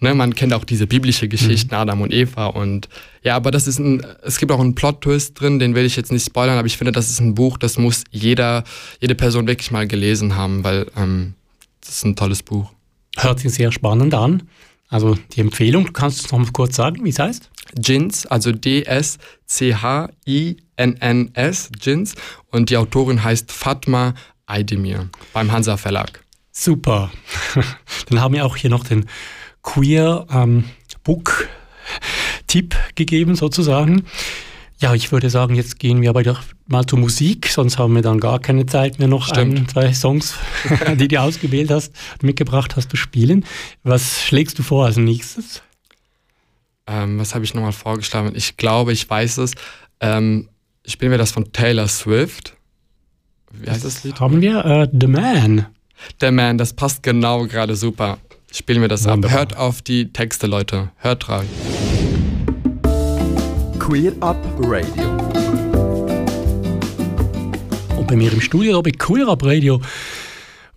ne, 0.00 0.14
man 0.14 0.34
kennt 0.34 0.52
auch 0.52 0.64
diese 0.64 0.86
biblische 0.86 1.26
Geschichte, 1.26 1.74
mhm. 1.74 1.80
Adam 1.80 2.00
und 2.00 2.12
Eva. 2.12 2.46
Und 2.46 2.88
ja, 3.22 3.34
aber 3.34 3.50
das 3.50 3.66
ist 3.66 3.78
ein, 3.78 4.06
es 4.22 4.38
gibt 4.38 4.52
auch 4.52 4.60
einen 4.60 4.76
Plot-Twist 4.76 5.40
drin, 5.40 5.58
den 5.58 5.74
will 5.74 5.84
ich 5.84 5.96
jetzt 5.96 6.12
nicht 6.12 6.24
spoilern, 6.24 6.58
aber 6.58 6.66
ich 6.66 6.76
finde, 6.76 6.92
das 6.92 7.10
ist 7.10 7.20
ein 7.20 7.34
Buch, 7.34 7.58
das 7.58 7.76
muss 7.76 8.04
jeder, 8.10 8.64
jede 9.00 9.14
Person 9.14 9.46
wirklich 9.48 9.70
mal 9.70 9.88
gelesen 9.88 10.36
haben, 10.36 10.62
weil 10.62 10.86
ähm, 10.96 11.34
das 11.80 11.96
ist 11.96 12.04
ein 12.04 12.14
tolles 12.16 12.42
Buch. 12.42 12.70
Hört 13.16 13.40
sich 13.40 13.52
sehr 13.52 13.72
spannend 13.72 14.14
an. 14.14 14.44
Also 14.88 15.16
die 15.32 15.40
Empfehlung, 15.40 15.86
du 15.86 15.92
kannst 15.92 16.24
es 16.24 16.30
noch 16.30 16.38
mal 16.38 16.52
kurz 16.52 16.76
sagen, 16.76 17.04
wie 17.04 17.10
es 17.10 17.18
heißt? 17.18 17.50
Jins, 17.82 18.26
also 18.26 18.52
D-S-C-H-I-N-N-S, 20.76 21.70
Jins. 21.80 22.14
Und 22.50 22.70
die 22.70 22.76
Autorin 22.76 23.22
heißt 23.22 23.52
Fatma 23.52 24.14
Aydemir 24.46 25.08
beim 25.32 25.52
Hansa 25.52 25.76
Verlag. 25.76 26.22
Super. 26.52 27.10
Dann 28.08 28.20
haben 28.20 28.34
wir 28.34 28.44
auch 28.44 28.56
hier 28.56 28.70
noch 28.70 28.84
den 28.84 29.06
Queer 29.62 30.26
ähm, 30.30 30.64
Book 31.02 31.48
Tipp 32.46 32.76
gegeben 32.94 33.34
sozusagen. 33.34 34.04
Ja, 34.78 34.94
ich 34.94 35.12
würde 35.12 35.30
sagen, 35.30 35.54
jetzt 35.54 35.78
gehen 35.78 36.02
wir 36.02 36.10
aber 36.10 36.22
doch 36.22 36.42
mal 36.66 36.84
zur 36.84 36.98
Musik, 36.98 37.46
sonst 37.48 37.78
haben 37.78 37.94
wir 37.94 38.02
dann 38.02 38.20
gar 38.20 38.38
keine 38.38 38.66
Zeit 38.66 38.98
mehr 38.98 39.08
noch 39.08 39.30
ein, 39.30 39.66
zwei 39.68 39.92
Songs, 39.94 40.34
die 40.98 41.08
du 41.08 41.20
ausgewählt 41.20 41.70
hast, 41.70 41.94
mitgebracht 42.22 42.76
hast, 42.76 42.90
zu 42.90 42.96
spielen. 42.96 43.46
Was 43.82 44.22
schlägst 44.22 44.58
du 44.58 44.62
vor 44.62 44.84
als 44.84 44.96
nächstes? 44.96 45.62
Ähm, 46.86 47.18
was 47.18 47.34
habe 47.34 47.44
ich 47.44 47.54
nochmal 47.54 47.72
vorgeschlagen? 47.72 48.32
Ich 48.34 48.56
glaube, 48.56 48.92
ich 48.92 49.08
weiß 49.08 49.38
es. 49.38 49.52
Ähm, 50.00 50.48
spielen 50.86 51.10
wir 51.10 51.18
das 51.18 51.32
von 51.32 51.52
Taylor 51.52 51.88
Swift. 51.88 52.54
Wie 53.52 53.70
heißt 53.70 53.84
das, 53.84 53.94
das 53.94 54.04
Lied? 54.04 54.20
Haben 54.20 54.40
wir 54.40 54.64
uh, 54.64 54.98
The 54.98 55.06
Man. 55.06 55.66
The 56.20 56.30
Man, 56.30 56.58
das 56.58 56.72
passt 56.72 57.02
genau 57.02 57.46
gerade 57.46 57.76
super. 57.76 58.18
Spielen 58.52 58.80
wir 58.80 58.88
das 58.88 59.04
Wunderbar. 59.04 59.30
ab. 59.30 59.36
Hört 59.36 59.56
auf 59.56 59.82
die 59.82 60.12
Texte, 60.12 60.46
Leute. 60.46 60.90
Hört 60.96 61.28
rein. 61.28 61.46
Queer 63.78 64.12
Up 64.20 64.36
Radio. 64.60 65.10
Und 67.96 68.06
bei 68.06 68.16
mir 68.16 68.32
im 68.32 68.40
Studio, 68.40 68.80
bei 68.82 68.90
Queer 68.90 69.28
Up 69.28 69.44
Radio, 69.44 69.80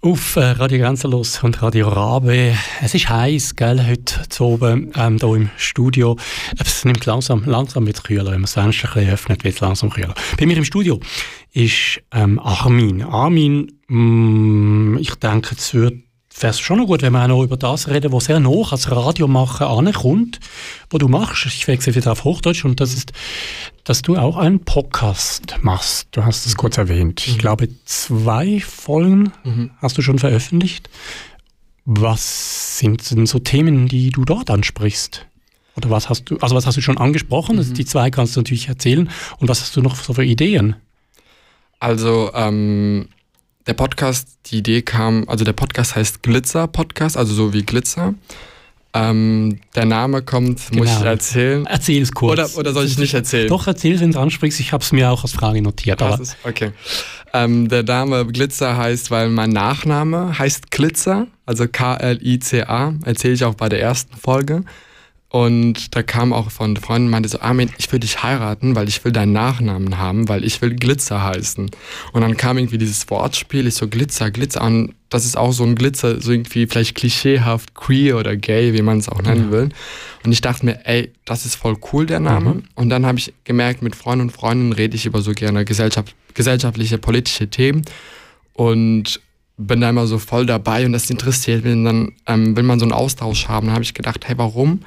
auf 0.08 0.38
äh, 0.38 0.52
Radio 0.52 0.80
Grenzenlos 0.80 1.43
und 1.43 1.62
Radio 1.62 1.89
Rabe. 1.89 2.56
Es 2.82 2.96
ist 2.96 3.10
heiß, 3.10 3.58
gell, 3.58 3.86
heute 3.86 4.41
oben, 4.41 4.93
ähm, 4.96 5.17
hier 5.20 5.36
im 5.36 5.50
Studio. 5.58 6.15
Es 6.58 6.86
nimmt 6.86 7.06
langsam, 7.06 7.43
langsam 7.46 7.84
mit 7.84 8.02
kühler. 8.06 8.28
Wenn 8.28 8.39
man 8.39 8.43
das 8.43 8.54
Fenster 8.54 8.96
ein 8.96 9.10
öffnet, 9.10 9.43
wird 9.43 9.56
es 9.56 9.60
langsam 9.60 9.89
kühler. 9.89 10.13
Bei 10.39 10.46
mir 10.46 10.56
im 10.56 10.63
Studio 10.63 11.02
ist 11.52 12.02
ähm, 12.13 12.39
Armin. 12.39 13.04
Armin, 13.04 13.80
mh, 13.89 13.98
mm, 13.98 14.98
ich 15.00 15.13
denke, 15.15 15.56
es 15.58 15.74
wird 15.74 15.96
wäre 16.41 16.52
es 16.52 16.60
schon 16.60 16.80
noch 16.80 16.88
gut, 16.88 17.02
wenn 17.02 17.13
wir 17.13 17.23
auch 17.23 17.28
noch 17.28 17.43
über 17.43 17.58
das 17.58 17.88
reden, 17.88 18.12
was 18.12 18.26
sehr 18.26 18.39
noch 18.39 18.71
als 18.71 18.91
Radiomacher 18.91 19.69
ankommt, 19.69 20.39
was 20.89 21.00
du 21.00 21.08
machst. 21.08 21.45
Ich 21.45 21.67
wechsle 21.67 21.95
wieder 21.95 22.12
auf 22.12 22.23
Hochdeutsch 22.23 22.65
und 22.65 22.80
das 22.80 22.93
ist, 22.93 23.13
dass 23.84 24.02
du 24.02 24.15
auch 24.15 24.38
einen 24.38 24.63
Podcast 24.63 25.56
machst. 25.62 26.08
Du 26.12 26.23
hast 26.26 26.45
es 26.45 26.56
kurz 26.56 26.78
erwähnt. 26.78 27.23
Mhm. 27.26 27.34
Ich 27.34 27.38
glaube, 27.38 27.69
zwei 27.86 28.60
Folgen 28.60 29.32
mhm. 29.43 29.71
hast 29.78 29.97
du 29.97 30.02
schon 30.02 30.19
veröffentlicht. 30.19 30.89
Was 31.86 32.80
sind 32.80 33.10
denn 33.12 33.26
so 33.26 33.39
Themen, 33.39 33.88
die 33.88 34.10
du 34.10 34.26
dort 34.26 34.50
ansprichst? 34.50 35.26
Oder 35.76 35.89
was 35.89 36.10
hast 36.10 36.26
du, 36.26 36.38
also 36.39 36.56
was 36.56 36.65
hast 36.65 36.76
du 36.76 36.82
schon 36.82 36.97
angesprochen? 36.97 37.58
Mhm. 37.58 37.73
Die 37.73 37.86
zwei 37.86 38.10
kannst 38.10 38.36
du 38.36 38.41
natürlich 38.41 38.67
erzählen. 38.67 39.10
Und 39.38 39.47
was 39.47 39.62
hast 39.62 39.76
du 39.76 39.82
noch 39.82 39.95
so 39.95 40.13
für 40.13 40.26
Ideen? 40.26 40.76
Also, 41.80 42.32
ähm, 42.34 43.10
der 43.68 43.74
Podcast, 43.74 44.40
die 44.48 44.58
Idee 44.58 44.82
kam, 44.82 45.26
also 45.28 45.44
der 45.44 45.54
Podcast 45.54 45.96
heißt 45.96 46.24
Glitzer 46.24 46.68
Podcast, 46.68 47.18
also 47.18 47.34
so 47.34 47.54
wie 47.54 47.64
Glitzer. 47.64 48.14
Ähm, 48.94 49.60
der 49.76 49.86
Name 49.86 50.22
kommt, 50.22 50.70
genau. 50.70 50.84
muss 50.84 50.92
ich 50.92 50.98
genau. 50.98 51.12
erzählen? 51.12 51.66
Erzähl 51.66 52.02
es 52.02 52.12
kurz. 52.14 52.32
Oder, 52.32 52.58
oder 52.58 52.74
soll 52.74 52.86
ich 52.86 52.98
nicht 52.98 53.14
erzählen? 53.14 53.50
Doch, 53.50 53.68
erzähl, 53.68 54.00
wenn 54.00 54.14
du 54.14 54.20
ansprichst. 54.20 54.60
Ich 54.60 54.72
habe 54.72 54.84
es 54.84 54.92
mir 54.92 55.12
auch 55.12 55.24
als 55.24 55.34
Frage 55.34 55.62
notiert. 55.62 56.02
Aber 56.02 56.20
ist, 56.20 56.38
okay. 56.44 56.72
Ähm, 57.34 57.68
der 57.68 57.84
Name 57.84 58.26
Glitzer 58.26 58.78
heißt, 58.78 59.12
weil 59.12 59.30
mein 59.30 59.50
Nachname 59.50 60.40
heißt 60.40 60.72
Glitzer, 60.72 61.28
also 61.46 61.68
K-L-I-C-A. 61.68 62.94
Erzähle 63.04 63.34
ich 63.34 63.44
auch 63.44 63.56
bei 63.56 63.70
der 63.70 63.82
ersten 63.82 64.16
Folge. 64.16 64.64
Und 65.30 65.94
da 65.94 66.04
kam 66.04 66.32
auch 66.32 66.52
von 66.52 66.78
Freunden, 66.78 67.10
meinte 67.10 67.28
so, 67.28 67.42
Armin, 67.42 67.70
ich 67.78 67.92
will 67.92 68.00
dich 68.00 68.24
heiraten, 68.24 68.76
weil 68.76 68.88
ich 68.88 69.04
will 69.04 69.12
deinen 69.12 69.34
Nachnamen 69.34 69.98
haben, 69.98 70.30
weil 70.30 70.46
ich 70.46 70.62
will 70.62 70.74
Glitzer 70.74 71.22
heißen. 71.22 71.70
Und 72.13 72.22
dann 72.22 72.38
kam 72.38 72.58
irgendwie 72.58 72.78
dieses 72.78 73.10
Wortspiel, 73.10 73.68
ich 73.68 73.76
so 73.76 73.90
Glitzer, 73.90 74.32
Glitzer. 74.32 74.62
Und 74.63 74.94
das 75.10 75.26
ist 75.26 75.36
auch 75.36 75.52
so 75.52 75.66
ein 75.66 75.76
Glitzer, 75.76 76.22
so 76.22 76.32
irgendwie 76.32 76.66
vielleicht 76.66 76.96
klischeehaft, 76.96 77.76
queer 77.76 78.18
oder 78.18 78.38
gay, 78.38 78.74
wie 78.74 78.82
man 78.82 79.00
es 79.00 79.10
auch 79.10 79.22
nennen 79.22 79.52
will. 79.52 79.70
Und 80.24 80.32
ich 80.32 80.40
dachte 80.40 80.66
mir, 80.66 80.80
ey, 80.86 81.12
das 81.26 81.46
ist 81.46 81.56
voll 81.56 81.75
cool, 81.92 82.06
der 82.06 82.21
Name. 82.21 82.56
Mhm. 82.56 82.63
Und 82.75 82.90
dann 82.90 83.06
habe 83.06 83.19
ich 83.19 83.34
gemerkt, 83.44 83.82
mit 83.82 83.98
Freunden 83.98 84.28
und 84.28 84.32
Freundinnen 84.32 84.71
rede 84.71 84.96
ich 84.96 85.06
über 85.06 85.21
so 85.21 85.34
gerne 85.34 85.65
Gesellschaft, 85.65 86.15
gesellschaftliche, 86.36 87.00
politische 87.00 87.50
Themen. 87.50 87.84
Und 88.54 89.19
bin 89.58 89.82
da 89.82 89.90
immer 89.90 90.08
so 90.08 90.19
voll 90.19 90.46
dabei 90.46 90.86
und 90.86 90.94
das 90.94 91.10
interessiert 91.10 91.65
mich. 91.65 91.73
Und 91.73 91.84
dann 91.84 92.13
ähm, 92.28 92.56
will 92.56 92.63
man 92.63 92.80
so 92.80 92.86
einen 92.86 92.94
Austausch 92.94 93.50
haben. 93.50 93.67
Dann 93.67 93.73
habe 93.73 93.84
ich 93.84 93.94
gedacht, 93.94 94.25
hey, 94.28 94.38
warum 94.38 94.82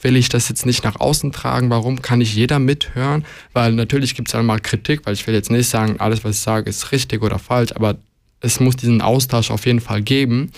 will 0.00 0.16
ich 0.16 0.28
das 0.28 0.48
jetzt 0.48 0.66
nicht 0.66 0.84
nach 0.84 0.98
außen 0.98 1.32
tragen? 1.32 1.70
Warum 1.70 2.02
kann 2.02 2.18
nicht 2.20 2.34
jeder 2.34 2.58
mithören? 2.58 3.24
Weil 3.52 3.72
natürlich 3.72 4.14
gibt 4.14 4.28
es 4.28 4.32
dann 4.32 4.46
mal 4.46 4.60
Kritik, 4.60 5.04
weil 5.04 5.14
ich 5.14 5.26
will 5.26 5.34
jetzt 5.34 5.50
nicht 5.50 5.68
sagen, 5.68 6.00
alles, 6.00 6.24
was 6.24 6.36
ich 6.36 6.42
sage, 6.42 6.68
ist 6.68 6.92
richtig 6.92 7.22
oder 7.22 7.38
falsch, 7.38 7.72
aber 7.74 7.96
es 8.40 8.60
muss 8.60 8.76
diesen 8.76 9.02
Austausch 9.02 9.50
auf 9.50 9.66
jeden 9.66 9.80
Fall 9.80 10.02
geben. 10.02 10.52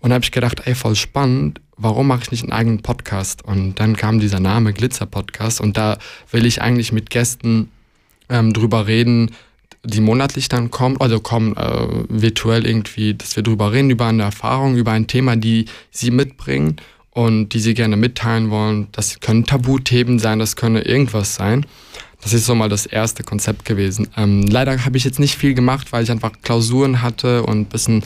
Und 0.00 0.10
da 0.10 0.14
habe 0.14 0.24
ich 0.24 0.32
gedacht, 0.32 0.62
ey, 0.64 0.74
voll 0.74 0.94
spannend, 0.94 1.60
warum 1.76 2.06
mache 2.06 2.22
ich 2.22 2.30
nicht 2.30 2.42
einen 2.44 2.52
eigenen 2.52 2.82
Podcast? 2.82 3.44
Und 3.44 3.80
dann 3.80 3.96
kam 3.96 4.20
dieser 4.20 4.40
Name 4.40 4.72
Glitzer 4.72 5.06
Podcast 5.06 5.60
und 5.60 5.76
da 5.76 5.98
will 6.30 6.46
ich 6.46 6.62
eigentlich 6.62 6.92
mit 6.92 7.10
Gästen 7.10 7.70
ähm, 8.28 8.52
drüber 8.52 8.86
reden, 8.86 9.32
die 9.84 10.00
monatlich 10.00 10.48
dann 10.48 10.70
kommt, 10.70 11.00
also 11.00 11.20
kommen 11.20 11.56
äh, 11.56 11.86
virtuell 12.08 12.66
irgendwie, 12.66 13.14
dass 13.14 13.36
wir 13.36 13.42
drüber 13.42 13.72
reden, 13.72 13.90
über 13.90 14.06
eine 14.06 14.24
Erfahrung, 14.24 14.76
über 14.76 14.92
ein 14.92 15.06
Thema, 15.06 15.36
die 15.36 15.66
sie 15.90 16.10
mitbringen 16.10 16.76
und 17.18 17.48
die 17.48 17.58
sie 17.58 17.74
gerne 17.74 17.96
mitteilen 17.96 18.48
wollen. 18.48 18.86
Das 18.92 19.18
können 19.18 19.44
Tabuthemen 19.44 20.20
sein, 20.20 20.38
das 20.38 20.54
könne 20.54 20.82
irgendwas 20.82 21.34
sein. 21.34 21.66
Das 22.22 22.32
ist 22.32 22.46
so 22.46 22.54
mal 22.54 22.68
das 22.68 22.86
erste 22.86 23.24
Konzept 23.24 23.64
gewesen. 23.64 24.06
Ähm, 24.16 24.42
leider 24.42 24.84
habe 24.84 24.96
ich 24.96 25.02
jetzt 25.02 25.18
nicht 25.18 25.34
viel 25.34 25.52
gemacht, 25.54 25.90
weil 25.90 26.04
ich 26.04 26.12
einfach 26.12 26.30
Klausuren 26.42 27.02
hatte 27.02 27.42
und 27.42 27.62
ein 27.62 27.64
bisschen 27.64 28.04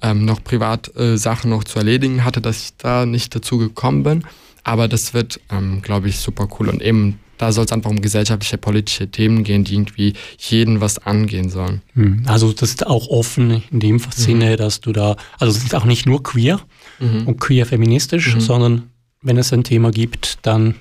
ähm, 0.00 0.24
noch 0.24 0.42
privat 0.42 0.96
äh, 0.96 1.18
Sachen 1.18 1.50
noch 1.50 1.64
zu 1.64 1.78
erledigen 1.78 2.24
hatte, 2.24 2.40
dass 2.40 2.64
ich 2.64 2.76
da 2.78 3.04
nicht 3.04 3.34
dazu 3.34 3.58
gekommen 3.58 4.02
bin. 4.02 4.24
Aber 4.62 4.88
das 4.88 5.12
wird, 5.12 5.40
ähm, 5.50 5.82
glaube 5.82 6.08
ich, 6.08 6.16
super 6.16 6.48
cool. 6.58 6.70
Und 6.70 6.80
eben 6.80 7.18
da 7.36 7.52
soll 7.52 7.66
es 7.66 7.72
einfach 7.72 7.90
um 7.90 8.00
gesellschaftliche, 8.00 8.56
politische 8.56 9.10
Themen 9.10 9.44
gehen, 9.44 9.64
die 9.64 9.74
irgendwie 9.74 10.14
jeden 10.38 10.80
was 10.80 10.98
angehen 10.98 11.50
sollen. 11.50 11.82
Hm, 11.92 12.22
also 12.26 12.54
das 12.54 12.70
ist 12.70 12.86
auch 12.86 13.08
offen 13.08 13.62
in 13.70 13.80
dem 13.80 14.00
Sinne, 14.10 14.52
mhm. 14.52 14.56
dass 14.56 14.80
du 14.80 14.92
da, 14.92 15.16
also 15.38 15.54
es 15.54 15.62
ist 15.62 15.74
auch 15.74 15.84
nicht 15.84 16.06
nur 16.06 16.22
queer 16.22 16.60
mhm. 16.98 17.26
und 17.26 17.40
queer 17.40 17.66
feministisch, 17.66 18.34
mhm. 18.34 18.40
sondern 18.40 18.90
wenn 19.22 19.36
es 19.36 19.52
ein 19.52 19.64
Thema 19.64 19.90
gibt, 19.90 20.38
dann 20.42 20.74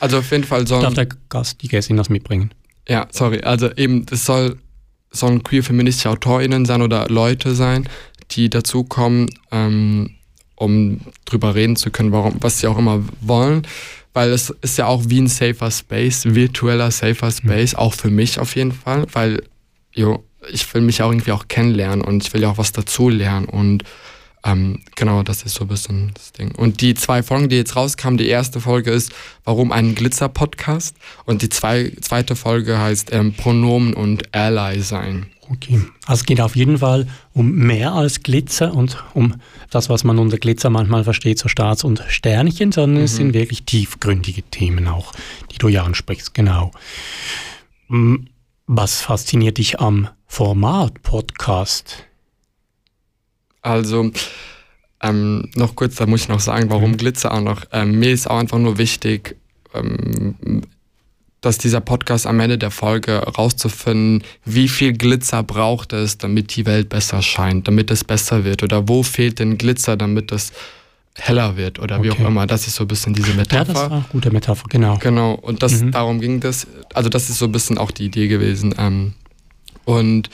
also 0.00 0.18
auf 0.18 0.30
jeden 0.30 0.44
Fall 0.44 0.66
sollen, 0.66 0.82
darf 0.82 0.94
der 0.94 1.08
Gast, 1.28 1.62
die 1.62 1.68
Gästin 1.68 1.96
das 1.96 2.08
mitbringen. 2.08 2.50
Ja, 2.88 3.06
sorry, 3.10 3.40
also 3.40 3.70
eben, 3.76 4.06
es 4.10 4.24
soll, 4.24 4.56
sollen 5.10 5.42
queer 5.42 5.62
feministische 5.62 6.10
AutorInnen 6.10 6.64
sein 6.64 6.82
oder 6.82 7.08
Leute 7.08 7.54
sein, 7.54 7.88
die 8.30 8.48
dazukommen, 8.48 9.28
ähm, 9.50 10.14
um 10.54 11.00
drüber 11.24 11.54
reden 11.54 11.76
zu 11.76 11.90
können, 11.90 12.12
warum, 12.12 12.36
was 12.40 12.60
sie 12.60 12.66
auch 12.66 12.78
immer 12.78 13.02
wollen 13.20 13.66
weil 14.18 14.32
es 14.32 14.50
ist 14.62 14.78
ja 14.78 14.86
auch 14.86 15.04
wie 15.06 15.20
ein 15.20 15.28
safer 15.28 15.70
Space, 15.70 16.24
virtueller 16.24 16.90
safer 16.90 17.30
Space, 17.30 17.74
mhm. 17.74 17.78
auch 17.78 17.94
für 17.94 18.10
mich 18.10 18.40
auf 18.40 18.56
jeden 18.56 18.72
Fall, 18.72 19.06
weil 19.12 19.44
jo, 19.92 20.24
ich 20.50 20.74
will 20.74 20.80
mich 20.80 21.02
auch 21.02 21.12
irgendwie 21.12 21.30
auch 21.30 21.46
kennenlernen 21.46 22.00
und 22.00 22.26
ich 22.26 22.34
will 22.34 22.42
ja 22.42 22.50
auch 22.50 22.58
was 22.58 22.72
dazu 22.72 23.08
lernen 23.08 23.46
und 23.46 23.84
ähm, 24.44 24.80
genau, 24.94 25.22
das 25.22 25.42
ist 25.42 25.54
so 25.54 25.64
ein 25.64 25.68
bisschen 25.68 26.12
das 26.14 26.32
Ding. 26.32 26.54
Und 26.54 26.80
die 26.80 26.94
zwei 26.94 27.22
Folgen, 27.22 27.48
die 27.48 27.56
jetzt 27.56 27.76
rauskamen, 27.76 28.18
die 28.18 28.28
erste 28.28 28.60
Folge 28.60 28.90
ist, 28.90 29.12
warum 29.44 29.72
ein 29.72 29.94
Glitzer-Podcast 29.94 30.96
und 31.24 31.42
die 31.42 31.48
zwei, 31.48 31.92
zweite 32.00 32.36
Folge 32.36 32.78
heißt 32.78 33.12
ähm, 33.12 33.34
Pronomen 33.34 33.94
und 33.94 34.34
Ally 34.34 34.80
sein. 34.80 35.26
Okay, 35.50 35.80
also 36.06 36.20
es 36.20 36.26
geht 36.26 36.40
auf 36.42 36.56
jeden 36.56 36.78
Fall 36.78 37.06
um 37.32 37.50
mehr 37.50 37.92
als 37.92 38.22
Glitzer 38.22 38.74
und 38.74 39.02
um 39.14 39.36
das, 39.70 39.88
was 39.88 40.04
man 40.04 40.18
unter 40.18 40.36
Glitzer 40.36 40.68
manchmal 40.68 41.04
versteht, 41.04 41.38
so 41.38 41.48
Stars 41.48 41.84
und 41.84 42.04
Sternchen, 42.08 42.70
sondern 42.70 42.98
mhm. 42.98 43.04
es 43.04 43.16
sind 43.16 43.32
wirklich 43.32 43.64
tiefgründige 43.64 44.42
Themen 44.42 44.86
auch, 44.88 45.12
die 45.50 45.58
du 45.58 45.68
ja 45.68 45.84
ansprichst, 45.84 46.34
genau. 46.34 46.70
Hm, 47.88 48.28
was 48.66 49.00
fasziniert 49.00 49.56
dich 49.56 49.80
am 49.80 50.08
Format 50.26 51.02
Podcast? 51.02 52.07
Also, 53.68 54.10
ähm, 55.02 55.50
noch 55.54 55.76
kurz, 55.76 55.96
da 55.96 56.06
muss 56.06 56.22
ich 56.22 56.28
noch 56.28 56.40
sagen, 56.40 56.70
warum 56.70 56.92
mhm. 56.92 56.96
Glitzer 56.96 57.32
auch 57.32 57.40
noch. 57.40 57.64
Ähm, 57.72 57.98
mir 57.98 58.10
ist 58.10 58.28
auch 58.28 58.38
einfach 58.38 58.58
nur 58.58 58.78
wichtig, 58.78 59.36
ähm, 59.74 60.62
dass 61.40 61.58
dieser 61.58 61.80
Podcast 61.80 62.26
am 62.26 62.40
Ende 62.40 62.58
der 62.58 62.72
Folge 62.72 63.18
rauszufinden, 63.18 64.24
wie 64.44 64.68
viel 64.68 64.92
Glitzer 64.92 65.42
braucht 65.44 65.92
es, 65.92 66.18
damit 66.18 66.56
die 66.56 66.66
Welt 66.66 66.88
besser 66.88 67.22
scheint, 67.22 67.68
damit 67.68 67.90
es 67.92 68.02
besser 68.02 68.44
wird 68.44 68.62
oder 68.64 68.88
wo 68.88 69.04
fehlt 69.04 69.38
denn 69.38 69.56
Glitzer, 69.56 69.96
damit 69.96 70.32
es 70.32 70.52
heller 71.14 71.56
wird 71.56 71.78
oder 71.78 72.02
wie 72.02 72.10
auch 72.10 72.18
immer. 72.18 72.46
Das 72.46 72.66
ist 72.66 72.74
so 72.74 72.84
ein 72.84 72.88
bisschen 72.88 73.14
diese 73.14 73.34
Metapher. 73.34 73.58
Ja, 73.58 73.64
das 73.64 73.74
war 73.74 73.92
eine 73.92 74.04
gute 74.10 74.30
Metapher, 74.32 74.64
genau. 74.68 74.98
Genau, 74.98 75.34
und 75.34 75.62
das, 75.62 75.80
mhm. 75.80 75.92
darum 75.92 76.20
ging 76.20 76.40
das. 76.40 76.66
Also 76.94 77.08
das 77.08 77.30
ist 77.30 77.38
so 77.38 77.44
ein 77.44 77.52
bisschen 77.52 77.78
auch 77.78 77.90
die 77.90 78.06
Idee 78.06 78.28
gewesen. 78.28 78.74
Ähm, 78.78 79.14
und 79.84 80.30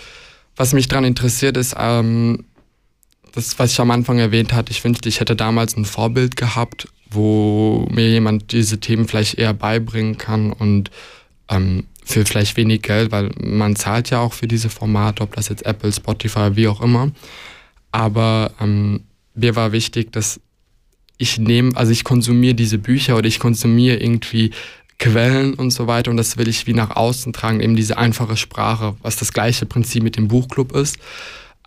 was 0.57 0.72
mich 0.72 0.89
daran 0.89 1.05
interessiert 1.05 1.57
ist, 1.57 1.74
ähm, 1.78 2.45
das, 3.35 3.59
was 3.59 3.72
ich 3.72 3.80
am 3.80 3.91
Anfang 3.91 4.18
erwähnt 4.18 4.53
hatte, 4.53 4.70
ich 4.70 4.82
wünschte, 4.85 5.09
ich 5.09 5.20
hätte 5.20 5.35
damals 5.35 5.76
ein 5.76 5.85
Vorbild 5.85 6.37
gehabt, 6.37 6.89
wo 7.11 7.89
mir 7.91 8.09
jemand 8.09 8.53
diese 8.53 8.78
Themen 8.78 9.09
vielleicht 9.09 9.35
eher 9.35 9.55
beibringen 9.55 10.18
kann 10.18 10.53
und 10.53 10.91
ähm, 11.49 11.87
für 12.05 12.24
vielleicht 12.24 12.57
wenig 12.57 12.82
Geld, 12.82 13.11
weil 13.12 13.30
man 13.41 13.76
zahlt 13.76 14.11
ja 14.11 14.20
auch 14.20 14.32
für 14.32 14.47
diese 14.47 14.68
Formate, 14.68 15.22
ob 15.22 15.35
das 15.35 15.49
jetzt 15.49 15.64
Apple, 15.64 15.93
Spotify, 15.93 16.51
wie 16.55 16.68
auch 16.68 16.80
immer. 16.80 17.11
Aber 17.91 18.53
ähm, 18.61 19.05
mir 19.35 19.57
war 19.57 19.72
wichtig, 19.72 20.12
dass 20.12 20.41
ich 21.16 21.39
nehme, 21.39 21.76
also 21.76 21.93
ich 21.93 22.05
konsumiere 22.05 22.55
diese 22.55 22.78
Bücher 22.78 23.16
oder 23.16 23.26
ich 23.26 23.39
konsumiere 23.39 23.97
irgendwie 23.97 24.51
Quellen 24.99 25.55
und 25.55 25.70
so 25.70 25.87
weiter 25.87 26.11
und 26.11 26.16
das 26.16 26.37
will 26.37 26.49
ich 26.49 26.66
wie 26.66 26.74
nach 26.74 26.91
außen 26.91 27.32
tragen, 27.32 27.61
eben 27.61 27.76
diese 27.76 27.99
einfache 27.99 28.37
Sprache, 28.37 28.97
was 29.03 29.16
das 29.16 29.32
gleiche 29.32 29.66
Prinzip 29.66 30.03
mit 30.03 30.16
dem 30.16 30.28
Buchclub 30.28 30.72
ist. 30.72 30.99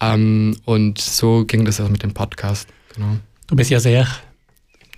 Ähm, 0.02 0.58
und 0.66 1.00
so 1.00 1.46
ging 1.46 1.64
das 1.66 1.82
auch 1.82 1.90
mit 1.90 2.04
dem 2.04 2.14
Podcast. 2.14 2.68
Genau. 2.96 3.18
Du 3.48 3.56
bist 3.56 3.72
ja 3.72 3.80
sehr 3.80 4.08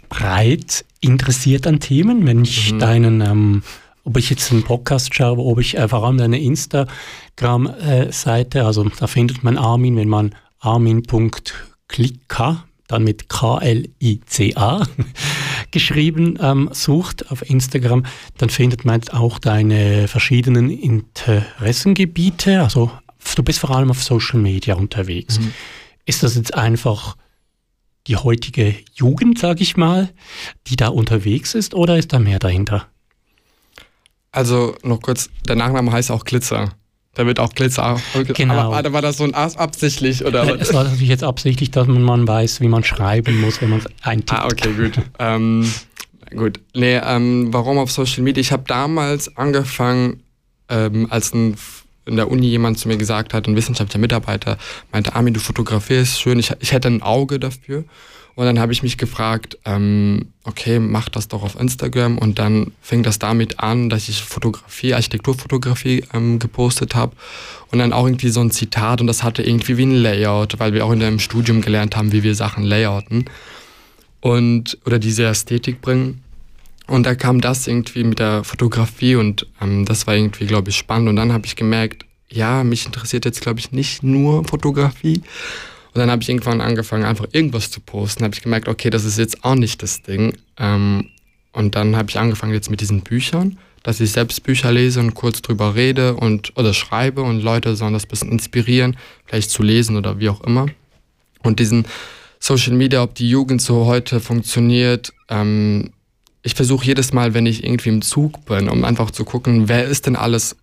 breit 0.10 0.84
interessiert 1.02 1.66
an 1.68 1.80
Themen. 1.80 2.26
Wenn 2.26 2.44
ich 2.44 2.74
mhm. 2.74 2.80
deinen, 2.80 3.22
ähm, 3.22 3.64
ob 4.04 4.18
ich 4.18 4.30
jetzt 4.30 4.52
einen 4.52 4.64
Podcast 4.64 5.16
schaue, 5.16 5.38
ob 5.38 5.60
ich 5.60 5.78
äh, 5.78 5.88
vor 5.88 6.04
allem 6.04 6.18
deine 6.18 6.42
Instagram-Seite, 6.42 8.66
also 8.66 8.90
da 8.90 9.08
findet 9.08 9.42
man 9.44 9.58
Armin, 9.58 9.96
wenn 9.96 10.10
man 10.10 10.36
armin.klicka, 10.60 12.66
dann 12.88 13.04
mit 13.04 13.30
K-L-I-C-A 13.30 14.84
geschrieben 15.72 16.40
ähm, 16.42 16.70
sucht 16.74 17.32
auf 17.32 17.48
Instagram, 17.48 18.04
dann 18.38 18.50
findet 18.50 18.84
man 18.84 19.08
auch 19.10 19.38
deine 19.38 20.08
verschiedenen 20.08 20.72
Interessengebiete. 20.72 22.64
Also 22.64 22.90
du 23.36 23.44
bist 23.44 23.60
vor 23.60 23.72
allem 23.72 23.92
auf 23.92 24.04
Social 24.04 24.40
Media 24.40 24.76
unterwegs. 24.76 25.40
Mhm. 25.40 25.54
Ist 26.06 26.24
das 26.24 26.36
jetzt 26.36 26.54
einfach 26.54 27.16
die 28.08 28.16
heutige 28.16 28.76
Jugend, 28.94 29.40
sage 29.40 29.62
ich 29.62 29.78
mal, 29.78 30.10
die 30.68 30.76
da 30.76 30.88
unterwegs 30.88 31.54
ist, 31.54 31.74
oder 31.74 31.98
ist 31.98 32.14
da 32.14 32.20
mehr 32.20 32.40
dahinter? 32.40 32.88
Also 34.32 34.76
noch 34.84 35.02
kurz, 35.02 35.30
der 35.48 35.56
Nachname 35.56 35.92
heißt 35.92 36.12
auch 36.12 36.24
Glitzer. 36.24 36.74
Da 37.16 37.26
wird 37.26 37.40
auch 37.40 37.54
Glitzer. 37.54 38.00
Genau. 38.36 38.74
Aber 38.74 38.94
war 38.94 39.02
das 39.02 39.18
so 39.18 39.24
ein 39.24 39.34
absichtlich 39.34 40.24
oder? 40.24 40.60
Es 40.60 40.74
war 40.74 40.84
natürlich 40.84 41.10
jetzt 41.10 41.24
absichtlich, 41.24 41.72
dass 41.72 41.88
man 41.88 42.28
weiß, 42.28 42.62
wie 42.62 42.68
man 42.68 42.84
schreiben 42.84 43.42
muss, 43.42 43.62
wenn 43.62 43.72
man 43.72 43.80
es 43.80 43.88
eintippt. 44.02 44.40
Ah, 44.40 44.46
okay, 44.46 44.72
gut. 44.74 45.02
ähm, 45.18 45.72
gut. 46.36 46.60
Nee, 46.76 46.96
ähm, 46.98 47.52
warum 47.52 47.78
auf 47.80 47.92
Social 47.92 48.24
Media? 48.24 48.40
Ich 48.40 48.52
habe 48.52 48.64
damals 48.68 49.36
angefangen, 49.36 50.24
ähm, 50.70 51.08
als 51.10 51.34
ein 51.34 51.56
in 52.06 52.16
der 52.16 52.30
Uni 52.30 52.48
jemand 52.48 52.80
zu 52.80 52.88
mir 52.88 52.98
gesagt 52.98 53.34
hat, 53.34 53.48
ein 53.48 53.56
wissenschaftlicher 53.56 54.00
Mitarbeiter, 54.00 54.58
meinte, 54.92 55.16
Armin, 55.16 55.34
du 55.34 55.40
fotografierst 55.40 56.20
schön, 56.20 56.40
ich, 56.40 56.52
ich 56.60 56.72
hätte 56.72 56.88
ein 56.88 57.02
Auge 57.02 57.40
dafür. 57.40 57.84
Und 58.40 58.46
dann 58.46 58.60
habe 58.60 58.72
ich 58.72 58.84
mich 58.84 58.98
gefragt, 58.98 59.58
ähm, 59.66 60.28
okay, 60.46 60.80
mach 60.80 61.10
das 61.10 61.28
doch 61.28 61.44
auf 61.44 61.60
Instagram. 61.60 62.18
Und 62.18 62.40
dann 62.40 62.72
fing 62.82 63.04
das 63.04 63.20
damit 63.20 63.60
an, 63.60 63.90
dass 63.90 64.08
ich 64.08 64.24
Fotografie, 64.24 64.94
Architekturfotografie 64.94 66.06
ähm, 66.14 66.40
gepostet 66.40 66.96
habe. 66.96 67.18
Und 67.70 67.80
dann 67.80 67.92
auch 67.92 68.06
irgendwie 68.06 68.30
so 68.30 68.40
ein 68.40 68.50
Zitat 68.50 69.02
und 69.02 69.08
das 69.08 69.24
hatte 69.24 69.44
irgendwie 69.44 69.76
wie 69.76 69.86
ein 69.86 69.96
Layout, 69.96 70.58
weil 70.58 70.74
wir 70.74 70.86
auch 70.86 70.92
in 70.94 71.02
dem 71.02 71.20
Studium 71.20 71.60
gelernt 71.60 71.98
haben, 71.98 72.14
wie 72.14 72.24
wir 72.24 72.34
Sachen 72.34 72.64
layouten. 72.64 73.26
Und, 74.22 74.78
oder 74.86 75.00
diese 75.00 75.26
Ästhetik 75.26 75.82
bringen. 75.82 76.24
Und 76.90 77.06
da 77.06 77.14
kam 77.14 77.40
das 77.40 77.68
irgendwie 77.68 78.04
mit 78.04 78.18
der 78.18 78.44
Fotografie 78.44 79.16
und 79.16 79.46
ähm, 79.62 79.86
das 79.86 80.08
war 80.08 80.16
irgendwie, 80.16 80.48
glaube 80.48 80.72
ich, 80.72 80.76
spannend. 80.76 81.08
Und 81.10 81.18
dann 81.18 81.32
habe 81.32 81.46
ich 81.46 81.56
gemerkt, 81.56 82.06
ja, 82.30 82.64
mich 82.64 82.86
interessiert 82.86 83.26
jetzt, 83.26 83.42
glaube 83.42 83.60
ich, 83.60 83.72
nicht 83.72 84.02
nur 84.02 84.44
Fotografie. 84.44 85.22
Und 85.94 86.00
dann 86.00 86.10
habe 86.10 86.24
ich 86.24 86.30
irgendwann 86.30 86.62
angefangen, 86.62 87.06
einfach 87.06 87.28
irgendwas 87.32 87.70
zu 87.70 87.80
posten. 87.80 88.24
Habe 88.24 88.34
ich 88.34 88.42
gemerkt, 88.42 88.68
okay, 88.68 88.90
das 88.90 89.06
ist 89.06 89.20
jetzt 89.20 89.44
auch 89.44 89.56
nicht 89.56 89.84
das 89.84 90.02
Ding. 90.02 90.36
Ähm, 90.58 91.10
und 91.52 91.76
dann 91.76 91.96
habe 91.96 92.10
ich 92.10 92.18
angefangen 92.18 92.54
jetzt 92.54 92.72
mit 92.72 92.82
diesen 92.82 93.02
Büchern, 93.02 93.60
dass 93.84 94.00
ich 94.00 94.12
selbst 94.12 94.42
Bücher 94.44 94.72
lese 94.72 95.00
und 95.00 95.14
kurz 95.14 95.42
drüber 95.44 95.76
rede 95.76 96.16
und 96.16 96.58
oder 96.58 96.74
schreibe 96.74 97.22
und 97.22 97.42
Leute 97.42 97.76
sollen 97.76 97.94
das 97.94 98.06
ein 98.06 98.10
bisschen 98.10 98.32
inspirieren, 98.32 98.98
vielleicht 99.26 99.52
zu 99.52 99.64
lesen 99.64 99.96
oder 99.96 100.20
wie 100.20 100.30
auch 100.30 100.42
immer. 100.42 100.68
Und 101.44 101.60
diesen 101.60 101.86
Social 102.40 102.74
Media, 102.74 103.04
ob 103.04 103.16
die 103.16 103.30
Jugend 103.30 103.62
so 103.62 103.86
heute 103.86 104.20
funktioniert, 104.20 105.14
ähm, 105.30 105.92
ich 106.42 106.56
versuche 106.56 106.86
jedes 106.86 107.14
Mal, 107.14 107.34
wenn 107.34 107.46
ich 107.46 107.64
irgendwie 107.64 107.90
im 107.90 108.02
Zug 108.02 108.46
bin, 108.46 108.70
um 108.70 108.84
einfach 108.84 109.12
zu 109.12 109.26
gucken, 109.26 109.68
wer 109.68 109.86
ist 109.86 110.06
denn 110.06 110.16
alles 110.16 110.56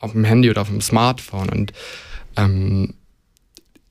auf 0.00 0.12
dem 0.12 0.24
Handy 0.24 0.50
oder 0.50 0.62
auf 0.62 0.68
dem 0.68 0.80
Smartphone. 0.80 1.48
Und 1.48 1.72
ähm, 2.36 2.94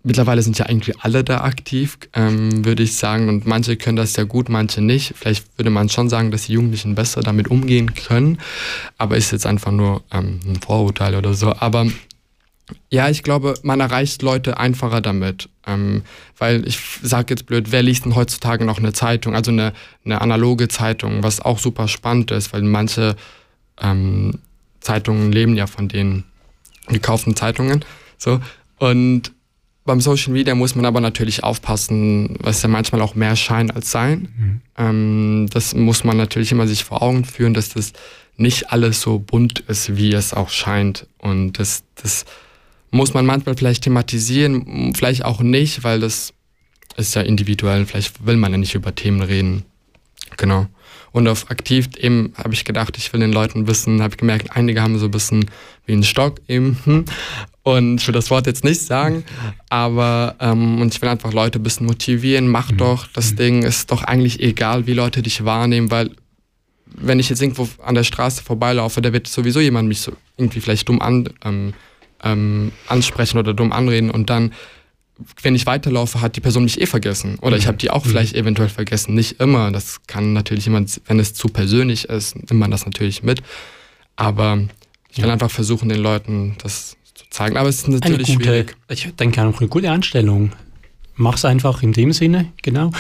mittlerweile 0.03 0.41
sind 0.41 0.57
ja 0.57 0.65
eigentlich 0.65 0.99
alle 1.01 1.23
da 1.23 1.41
aktiv, 1.41 1.97
ähm, 2.13 2.65
würde 2.65 2.83
ich 2.83 2.95
sagen. 2.95 3.29
Und 3.29 3.45
manche 3.45 3.77
können 3.77 3.97
das 3.97 4.13
sehr 4.13 4.25
gut, 4.25 4.49
manche 4.49 4.81
nicht. 4.81 5.13
Vielleicht 5.15 5.57
würde 5.57 5.69
man 5.69 5.89
schon 5.89 6.09
sagen, 6.09 6.31
dass 6.31 6.43
die 6.43 6.53
Jugendlichen 6.53 6.95
besser 6.95 7.21
damit 7.21 7.49
umgehen 7.49 7.93
können. 7.93 8.39
Aber 8.97 9.17
ist 9.17 9.31
jetzt 9.31 9.45
einfach 9.45 9.71
nur 9.71 10.03
ähm, 10.11 10.39
ein 10.45 10.61
Vorurteil 10.61 11.15
oder 11.15 11.33
so. 11.33 11.53
Aber 11.53 11.87
ja, 12.89 13.09
ich 13.09 13.23
glaube, 13.23 13.55
man 13.63 13.79
erreicht 13.79 14.21
Leute 14.21 14.57
einfacher 14.57 15.01
damit. 15.01 15.49
Ähm, 15.65 16.03
weil 16.37 16.67
ich 16.67 16.79
sage 17.01 17.27
jetzt 17.29 17.45
blöd, 17.45 17.71
wer 17.71 17.83
liest 17.83 18.05
denn 18.05 18.15
heutzutage 18.15 18.65
noch 18.65 18.79
eine 18.79 18.93
Zeitung, 18.93 19.35
also 19.35 19.51
eine, 19.51 19.73
eine 20.05 20.21
analoge 20.21 20.67
Zeitung, 20.67 21.23
was 21.23 21.41
auch 21.41 21.59
super 21.59 21.87
spannend 21.87 22.31
ist, 22.31 22.53
weil 22.53 22.61
manche 22.61 23.15
ähm, 23.81 24.39
Zeitungen 24.79 25.31
leben 25.31 25.55
ja 25.55 25.67
von 25.67 25.87
den 25.87 26.23
gekauften 26.87 27.35
Zeitungen. 27.35 27.83
So. 28.17 28.39
Und 28.79 29.31
beim 29.85 30.01
Social 30.01 30.33
Media 30.33 30.55
muss 30.55 30.75
man 30.75 30.85
aber 30.85 31.01
natürlich 31.01 31.43
aufpassen, 31.43 32.37
was 32.41 32.61
ja 32.61 32.69
manchmal 32.69 33.01
auch 33.01 33.15
mehr 33.15 33.35
Schein 33.35 33.71
als 33.71 33.91
Sein. 33.91 34.29
Mhm. 34.37 34.61
Ähm, 34.77 35.47
das 35.51 35.73
muss 35.73 36.03
man 36.03 36.17
natürlich 36.17 36.51
immer 36.51 36.67
sich 36.67 36.83
vor 36.83 37.01
Augen 37.01 37.25
führen, 37.25 37.53
dass 37.53 37.69
das 37.69 37.93
nicht 38.35 38.71
alles 38.71 39.01
so 39.01 39.19
bunt 39.19 39.61
ist, 39.61 39.97
wie 39.97 40.13
es 40.13 40.33
auch 40.33 40.49
scheint. 40.49 41.07
Und 41.17 41.53
das, 41.53 41.83
das 41.95 42.25
muss 42.91 43.13
man 43.13 43.25
manchmal 43.25 43.55
vielleicht 43.55 43.83
thematisieren, 43.83 44.93
vielleicht 44.95 45.25
auch 45.25 45.41
nicht, 45.41 45.83
weil 45.83 45.99
das 45.99 46.33
ist 46.95 47.15
ja 47.15 47.21
individuell. 47.21 47.85
Vielleicht 47.85 48.25
will 48.25 48.37
man 48.37 48.51
ja 48.51 48.57
nicht 48.57 48.75
über 48.75 48.93
Themen 48.95 49.21
reden. 49.21 49.63
Genau. 50.37 50.67
Und 51.11 51.27
auf 51.27 51.49
aktiv 51.49 51.89
eben 51.97 52.33
habe 52.37 52.53
ich 52.53 52.65
gedacht, 52.65 52.97
ich 52.97 53.11
will 53.13 53.19
den 53.19 53.31
Leuten 53.31 53.67
wissen, 53.67 54.01
habe 54.01 54.17
gemerkt, 54.17 54.51
einige 54.55 54.81
haben 54.81 54.99
so 54.99 55.05
ein 55.05 55.11
bisschen 55.11 55.45
wie 55.85 55.93
einen 55.93 56.03
Stock 56.03 56.41
eben. 56.47 56.77
Und 57.63 58.01
ich 58.01 58.07
will 58.07 58.13
das 58.13 58.29
Wort 58.29 58.47
jetzt 58.47 58.63
nicht 58.63 58.81
sagen, 58.81 59.25
aber 59.69 60.35
ähm, 60.39 60.79
und 60.79 60.95
ich 60.95 61.01
will 61.01 61.09
einfach 61.09 61.33
Leute 61.33 61.59
ein 61.59 61.63
bisschen 61.63 61.85
motivieren, 61.85 62.47
mach 62.47 62.71
mhm. 62.71 62.77
doch, 62.77 63.07
das 63.11 63.31
mhm. 63.31 63.35
Ding 63.35 63.63
ist 63.63 63.91
doch 63.91 64.03
eigentlich 64.03 64.41
egal, 64.41 64.87
wie 64.87 64.93
Leute 64.93 65.21
dich 65.21 65.43
wahrnehmen, 65.43 65.91
weil 65.91 66.11
wenn 66.85 67.19
ich 67.19 67.27
jetzt 67.27 67.41
irgendwo 67.41 67.67
an 67.83 67.95
der 67.95 68.05
Straße 68.05 68.41
vorbeilaufe, 68.41 69.01
da 69.01 69.11
wird 69.11 69.27
sowieso 69.27 69.59
jemand 69.59 69.89
mich 69.89 69.99
so 69.99 70.13
irgendwie 70.37 70.61
vielleicht 70.61 70.87
dumm 70.87 71.01
an, 71.01 71.29
ähm, 71.43 71.73
ähm, 72.23 72.71
ansprechen 72.87 73.37
oder 73.37 73.53
dumm 73.53 73.71
anreden 73.71 74.11
und 74.11 74.29
dann 74.29 74.51
wenn 75.41 75.55
ich 75.55 75.65
weiterlaufe, 75.65 76.21
hat 76.21 76.35
die 76.35 76.41
Person 76.41 76.63
mich 76.63 76.79
eh 76.79 76.85
vergessen. 76.85 77.37
Oder 77.41 77.57
ich 77.57 77.63
mhm. 77.63 77.67
habe 77.69 77.77
die 77.77 77.89
auch 77.89 78.05
mhm. 78.05 78.09
vielleicht 78.09 78.35
eventuell 78.35 78.69
vergessen. 78.69 79.15
Nicht 79.15 79.39
immer. 79.39 79.71
Das 79.71 80.01
kann 80.05 80.33
natürlich 80.33 80.65
jemand, 80.65 81.01
wenn 81.05 81.19
es 81.19 81.33
zu 81.33 81.47
persönlich 81.47 82.05
ist, 82.05 82.35
nimmt 82.35 82.59
man 82.59 82.71
das 82.71 82.85
natürlich 82.85 83.23
mit. 83.23 83.41
Aber 84.15 84.59
ich 85.09 85.17
will 85.17 85.27
ja. 85.27 85.33
einfach 85.33 85.51
versuchen, 85.51 85.89
den 85.89 86.01
Leuten 86.01 86.55
das 86.61 86.97
zu 87.13 87.25
zeigen. 87.29 87.57
Aber 87.57 87.69
es 87.69 87.79
ist 87.79 87.87
natürlich 87.87 88.27
eine 88.27 88.37
gute, 88.37 88.49
schwierig. 88.49 88.75
Ich 88.89 89.15
denke 89.15 89.41
auch 89.41 89.59
eine 89.59 89.67
gute 89.67 89.89
Einstellung. 89.89 90.51
Mach's 91.15 91.45
einfach 91.45 91.81
in 91.81 91.93
dem 91.93 92.13
Sinne, 92.13 92.53
genau. 92.61 92.91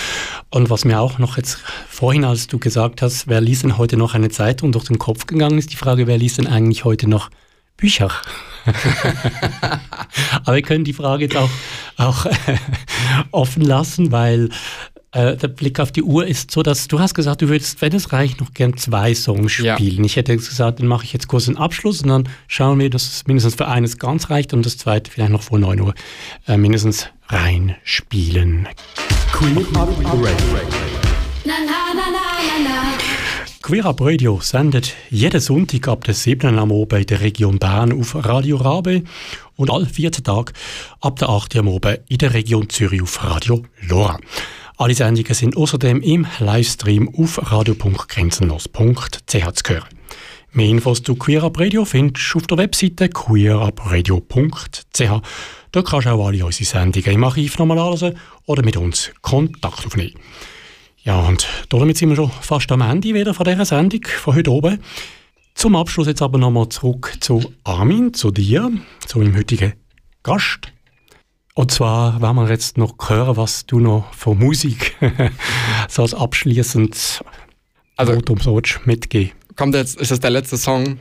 Und 0.49 0.71
was 0.71 0.85
mir 0.85 0.99
auch 0.99 1.19
noch 1.19 1.37
jetzt 1.37 1.59
vorhin, 1.87 2.25
als 2.25 2.47
du 2.47 2.57
gesagt 2.57 3.03
hast, 3.03 3.27
wer 3.27 3.41
liest 3.41 3.61
denn 3.61 3.77
heute 3.77 3.95
noch 3.95 4.15
eine 4.15 4.29
Zeitung 4.29 4.71
durch 4.71 4.85
den 4.85 4.97
Kopf 4.97 5.27
gegangen 5.27 5.59
ist, 5.59 5.71
die 5.71 5.75
Frage, 5.75 6.07
wer 6.07 6.17
liest 6.17 6.39
denn 6.39 6.47
eigentlich 6.47 6.83
heute 6.83 7.07
noch 7.07 7.29
Bücher? 7.77 8.11
Aber 10.43 10.55
wir 10.55 10.61
können 10.61 10.83
die 10.83 10.93
Frage 10.93 11.25
jetzt 11.25 11.37
auch, 11.37 11.49
auch 11.95 12.25
offen 13.31 13.63
lassen, 13.63 14.11
weil 14.11 14.49
äh, 15.11 15.37
der 15.37 15.47
Blick 15.47 15.79
auf 15.79 15.91
die 15.91 16.03
Uhr 16.03 16.27
ist 16.27 16.51
so, 16.51 16.63
dass 16.63 16.87
du 16.87 16.99
hast 16.99 17.13
gesagt, 17.13 17.41
du 17.41 17.49
würdest, 17.49 17.81
wenn 17.81 17.93
es 17.93 18.11
reicht, 18.11 18.41
noch 18.41 18.53
gern 18.53 18.75
zwei 18.77 19.15
Songs 19.15 19.51
spielen. 19.51 19.99
Ja. 19.99 20.05
Ich 20.05 20.15
hätte 20.15 20.35
gesagt, 20.35 20.79
dann 20.79 20.87
mache 20.87 21.05
ich 21.05 21.13
jetzt 21.13 21.27
kurz 21.27 21.47
einen 21.47 21.57
Abschluss 21.57 22.01
und 22.01 22.09
dann 22.09 22.29
schauen 22.47 22.79
wir, 22.79 22.89
dass 22.89 23.07
es 23.07 23.27
mindestens 23.27 23.55
für 23.55 23.67
eines 23.67 23.97
ganz 23.97 24.29
reicht 24.29 24.53
und 24.53 24.65
das 24.65 24.77
zweite 24.77 25.09
vielleicht 25.09 25.31
noch 25.31 25.43
vor 25.43 25.59
9 25.59 25.79
Uhr 25.79 25.93
äh, 26.47 26.57
mindestens 26.57 27.07
reinspielen. 27.29 28.67
Queen 29.31 29.65
Radio. 29.73 30.27
Na, 31.45 31.53
na, 31.65 31.93
na, 31.95 32.03
na, 32.11 32.63
na, 32.63 32.63
na. 32.63 33.06
Queer 33.67 33.83
Radio 33.83 34.39
sendet 34.39 34.95
jeden 35.09 35.41
Sonntag 35.41 35.89
ab 35.89 36.05
der 36.05 36.13
7. 36.13 36.57
am 36.57 36.71
Abend 36.71 36.93
in 36.93 37.05
der 37.05 37.19
Region 37.19 37.59
Bern 37.59 37.91
auf 37.91 38.15
Radio 38.15 38.55
Rabe 38.55 39.03
und 39.57 39.69
alle 39.69 39.85
14 39.85 40.23
Tage 40.23 40.53
ab 41.01 41.19
der 41.19 41.27
8. 41.27 41.57
am 41.57 41.67
Abend 41.67 41.99
in 42.07 42.17
der 42.17 42.33
Region 42.33 42.69
Zürich 42.69 43.01
auf 43.01 43.21
Radio 43.25 43.63
Lora. 43.81 44.21
Alle 44.77 44.93
Sendungen 44.93 45.33
sind 45.33 45.57
außerdem 45.57 46.01
im 46.01 46.25
Livestream 46.39 47.13
auf 47.13 47.51
radio.grenzenlos.ch 47.51 49.17
zu 49.27 49.41
hören. 49.67 49.89
Mehr 50.53 50.69
Infos 50.69 51.03
zu 51.03 51.15
Queer 51.15 51.43
Radio 51.43 51.83
findest 51.83 52.33
du 52.33 52.37
auf 52.37 52.47
der 52.47 52.59
Webseite 52.59 53.09
queerupradio.ch. 53.09 55.01
Da 55.73 55.81
kannst 55.81 56.05
du 56.05 56.09
auch 56.09 56.25
alle 56.25 56.45
unsere 56.45 56.63
Sendungen 56.63 57.11
im 57.11 57.23
Archiv 57.25 57.59
nochmal 57.59 57.79
anhören 57.79 58.17
oder 58.45 58.63
mit 58.63 58.77
uns 58.77 59.11
Kontakt 59.21 59.85
aufnehmen. 59.85 60.15
Ja, 61.07 61.21
und 61.21 61.47
damit 61.69 61.97
sind 61.97 62.09
wir 62.09 62.17
schon 62.17 62.29
fast 62.29 62.69
am 62.69 62.81
Ende 62.81 63.13
wieder 63.13 63.33
von 63.33 63.45
dieser 63.45 63.63
Sendung, 63.63 64.01
von 64.03 64.35
heute 64.35 64.51
oben. 64.51 64.79
Zum 65.55 65.77
Abschluss 65.77 66.07
jetzt 66.07 66.21
aber 66.21 66.37
nochmal 66.37 66.67
zurück 66.67 67.13
zu 67.21 67.53
Armin, 67.63 68.13
zu 68.13 68.29
dir, 68.29 68.69
zu 69.05 69.19
meinem 69.19 69.37
heutigen 69.37 69.71
Gast. 70.21 70.73
Und 71.55 71.71
zwar 71.71 72.21
werden 72.21 72.35
wir 72.35 72.49
jetzt 72.49 72.77
noch 72.77 72.97
hören, 73.07 73.37
was 73.37 73.65
du 73.65 73.79
noch 73.79 74.13
von 74.13 74.37
Musik 74.37 74.97
so 75.87 76.01
als 76.01 76.13
abschließend 76.13 77.23
also, 77.95 78.13
Votum 78.13 78.41
so 78.41 78.61
mitgeben 78.83 79.31
Kommt 79.55 79.75
jetzt, 79.75 80.01
ist 80.01 80.11
das 80.11 80.19
der 80.19 80.31
letzte 80.31 80.57
Song? 80.57 80.99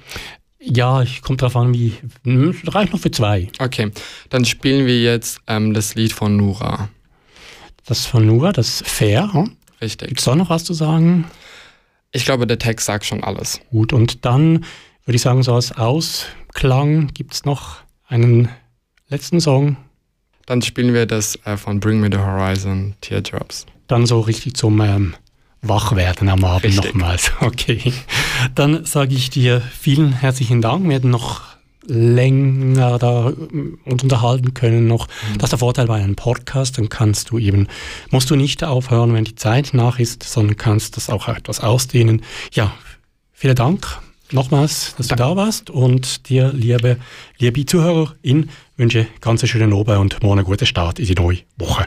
Ja, 0.60 1.02
ich 1.02 1.20
komme 1.20 1.36
darauf 1.36 1.56
an, 1.56 1.74
wie. 1.74 1.94
Hm, 2.22 2.54
reicht 2.68 2.92
noch 2.92 3.00
für 3.00 3.10
zwei. 3.10 3.48
Okay, 3.58 3.90
dann 4.30 4.44
spielen 4.44 4.86
wir 4.86 5.02
jetzt 5.02 5.40
ähm, 5.48 5.74
das 5.74 5.96
Lied 5.96 6.12
von 6.12 6.36
Nura. 6.36 6.90
Das 7.86 8.06
von 8.06 8.24
Nura, 8.24 8.52
das 8.52 8.84
Fair. 8.86 9.32
Hm? 9.32 9.56
Richtig. 9.80 10.08
Gibt 10.08 10.20
es 10.20 10.24
da 10.24 10.34
noch 10.34 10.50
was 10.50 10.64
zu 10.64 10.74
sagen? 10.74 11.26
Ich 12.12 12.24
glaube, 12.24 12.46
der 12.46 12.58
Text 12.58 12.86
sagt 12.86 13.04
schon 13.04 13.22
alles. 13.22 13.60
Gut, 13.70 13.92
und 13.92 14.24
dann 14.24 14.64
würde 15.04 15.16
ich 15.16 15.22
sagen, 15.22 15.42
so 15.42 15.54
als 15.54 15.72
Ausklang 15.72 17.08
gibt 17.12 17.34
es 17.34 17.44
noch 17.44 17.78
einen 18.08 18.48
letzten 19.08 19.40
Song. 19.40 19.76
Dann 20.46 20.62
spielen 20.62 20.94
wir 20.94 21.06
das 21.06 21.38
äh, 21.44 21.56
von 21.56 21.80
Bring 21.80 22.00
Me 22.00 22.08
the 22.10 22.18
Horizon, 22.18 22.94
Teardrops. 23.00 23.66
Dann 23.88 24.06
so 24.06 24.20
richtig 24.20 24.54
zum 24.54 24.80
ähm, 24.80 25.14
Wachwerden 25.62 26.28
am 26.28 26.44
Abend 26.44 26.76
nochmals. 26.76 27.32
Okay. 27.40 27.92
Dann 28.54 28.84
sage 28.84 29.14
ich 29.14 29.30
dir 29.30 29.60
vielen 29.60 30.12
herzlichen 30.12 30.62
Dank. 30.62 30.84
Wir 30.84 30.90
werden 30.90 31.10
noch 31.10 31.55
länger 31.86 32.98
da 32.98 33.30
äh, 33.30 33.90
uns 33.90 34.02
unterhalten 34.02 34.54
können 34.54 34.86
noch. 34.86 35.06
Mhm. 35.06 35.38
Das 35.38 35.44
ist 35.44 35.52
der 35.52 35.58
Vorteil 35.58 35.86
bei 35.86 35.96
einem 35.96 36.16
Podcast, 36.16 36.78
dann 36.78 36.88
kannst 36.88 37.30
du 37.30 37.38
eben, 37.38 37.68
musst 38.10 38.30
du 38.30 38.36
nicht 38.36 38.64
aufhören, 38.64 39.14
wenn 39.14 39.24
die 39.24 39.34
Zeit 39.34 39.70
nach 39.72 39.98
ist, 39.98 40.22
sondern 40.22 40.56
kannst 40.56 40.96
das 40.96 41.10
auch 41.10 41.28
etwas 41.28 41.60
ausdehnen. 41.60 42.22
Ja, 42.52 42.72
vielen 43.32 43.56
Dank 43.56 43.86
nochmals, 44.32 44.94
dass 44.96 45.08
Danke. 45.08 45.22
du 45.22 45.30
da 45.30 45.36
warst 45.36 45.70
und 45.70 46.28
dir, 46.28 46.52
liebe, 46.52 46.96
liebe 47.38 47.66
Zuhörerin, 47.66 48.50
wünsche 48.76 49.06
ganz 49.20 49.42
einen 49.42 49.48
schönen 49.48 49.72
Abend 49.72 50.14
und 50.14 50.22
morgen 50.22 50.38
einen 50.38 50.46
guten 50.46 50.66
Start 50.66 50.98
in 50.98 51.06
die 51.06 51.14
neue 51.14 51.38
Woche. 51.56 51.86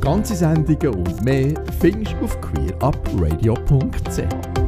Ganze 0.00 0.36
Sendungen 0.36 0.94
und 0.94 1.24
mehr 1.24 1.54
findest 1.80 2.14
du 2.20 2.24
auf 2.24 2.38
queerupradio.ch 2.40 4.63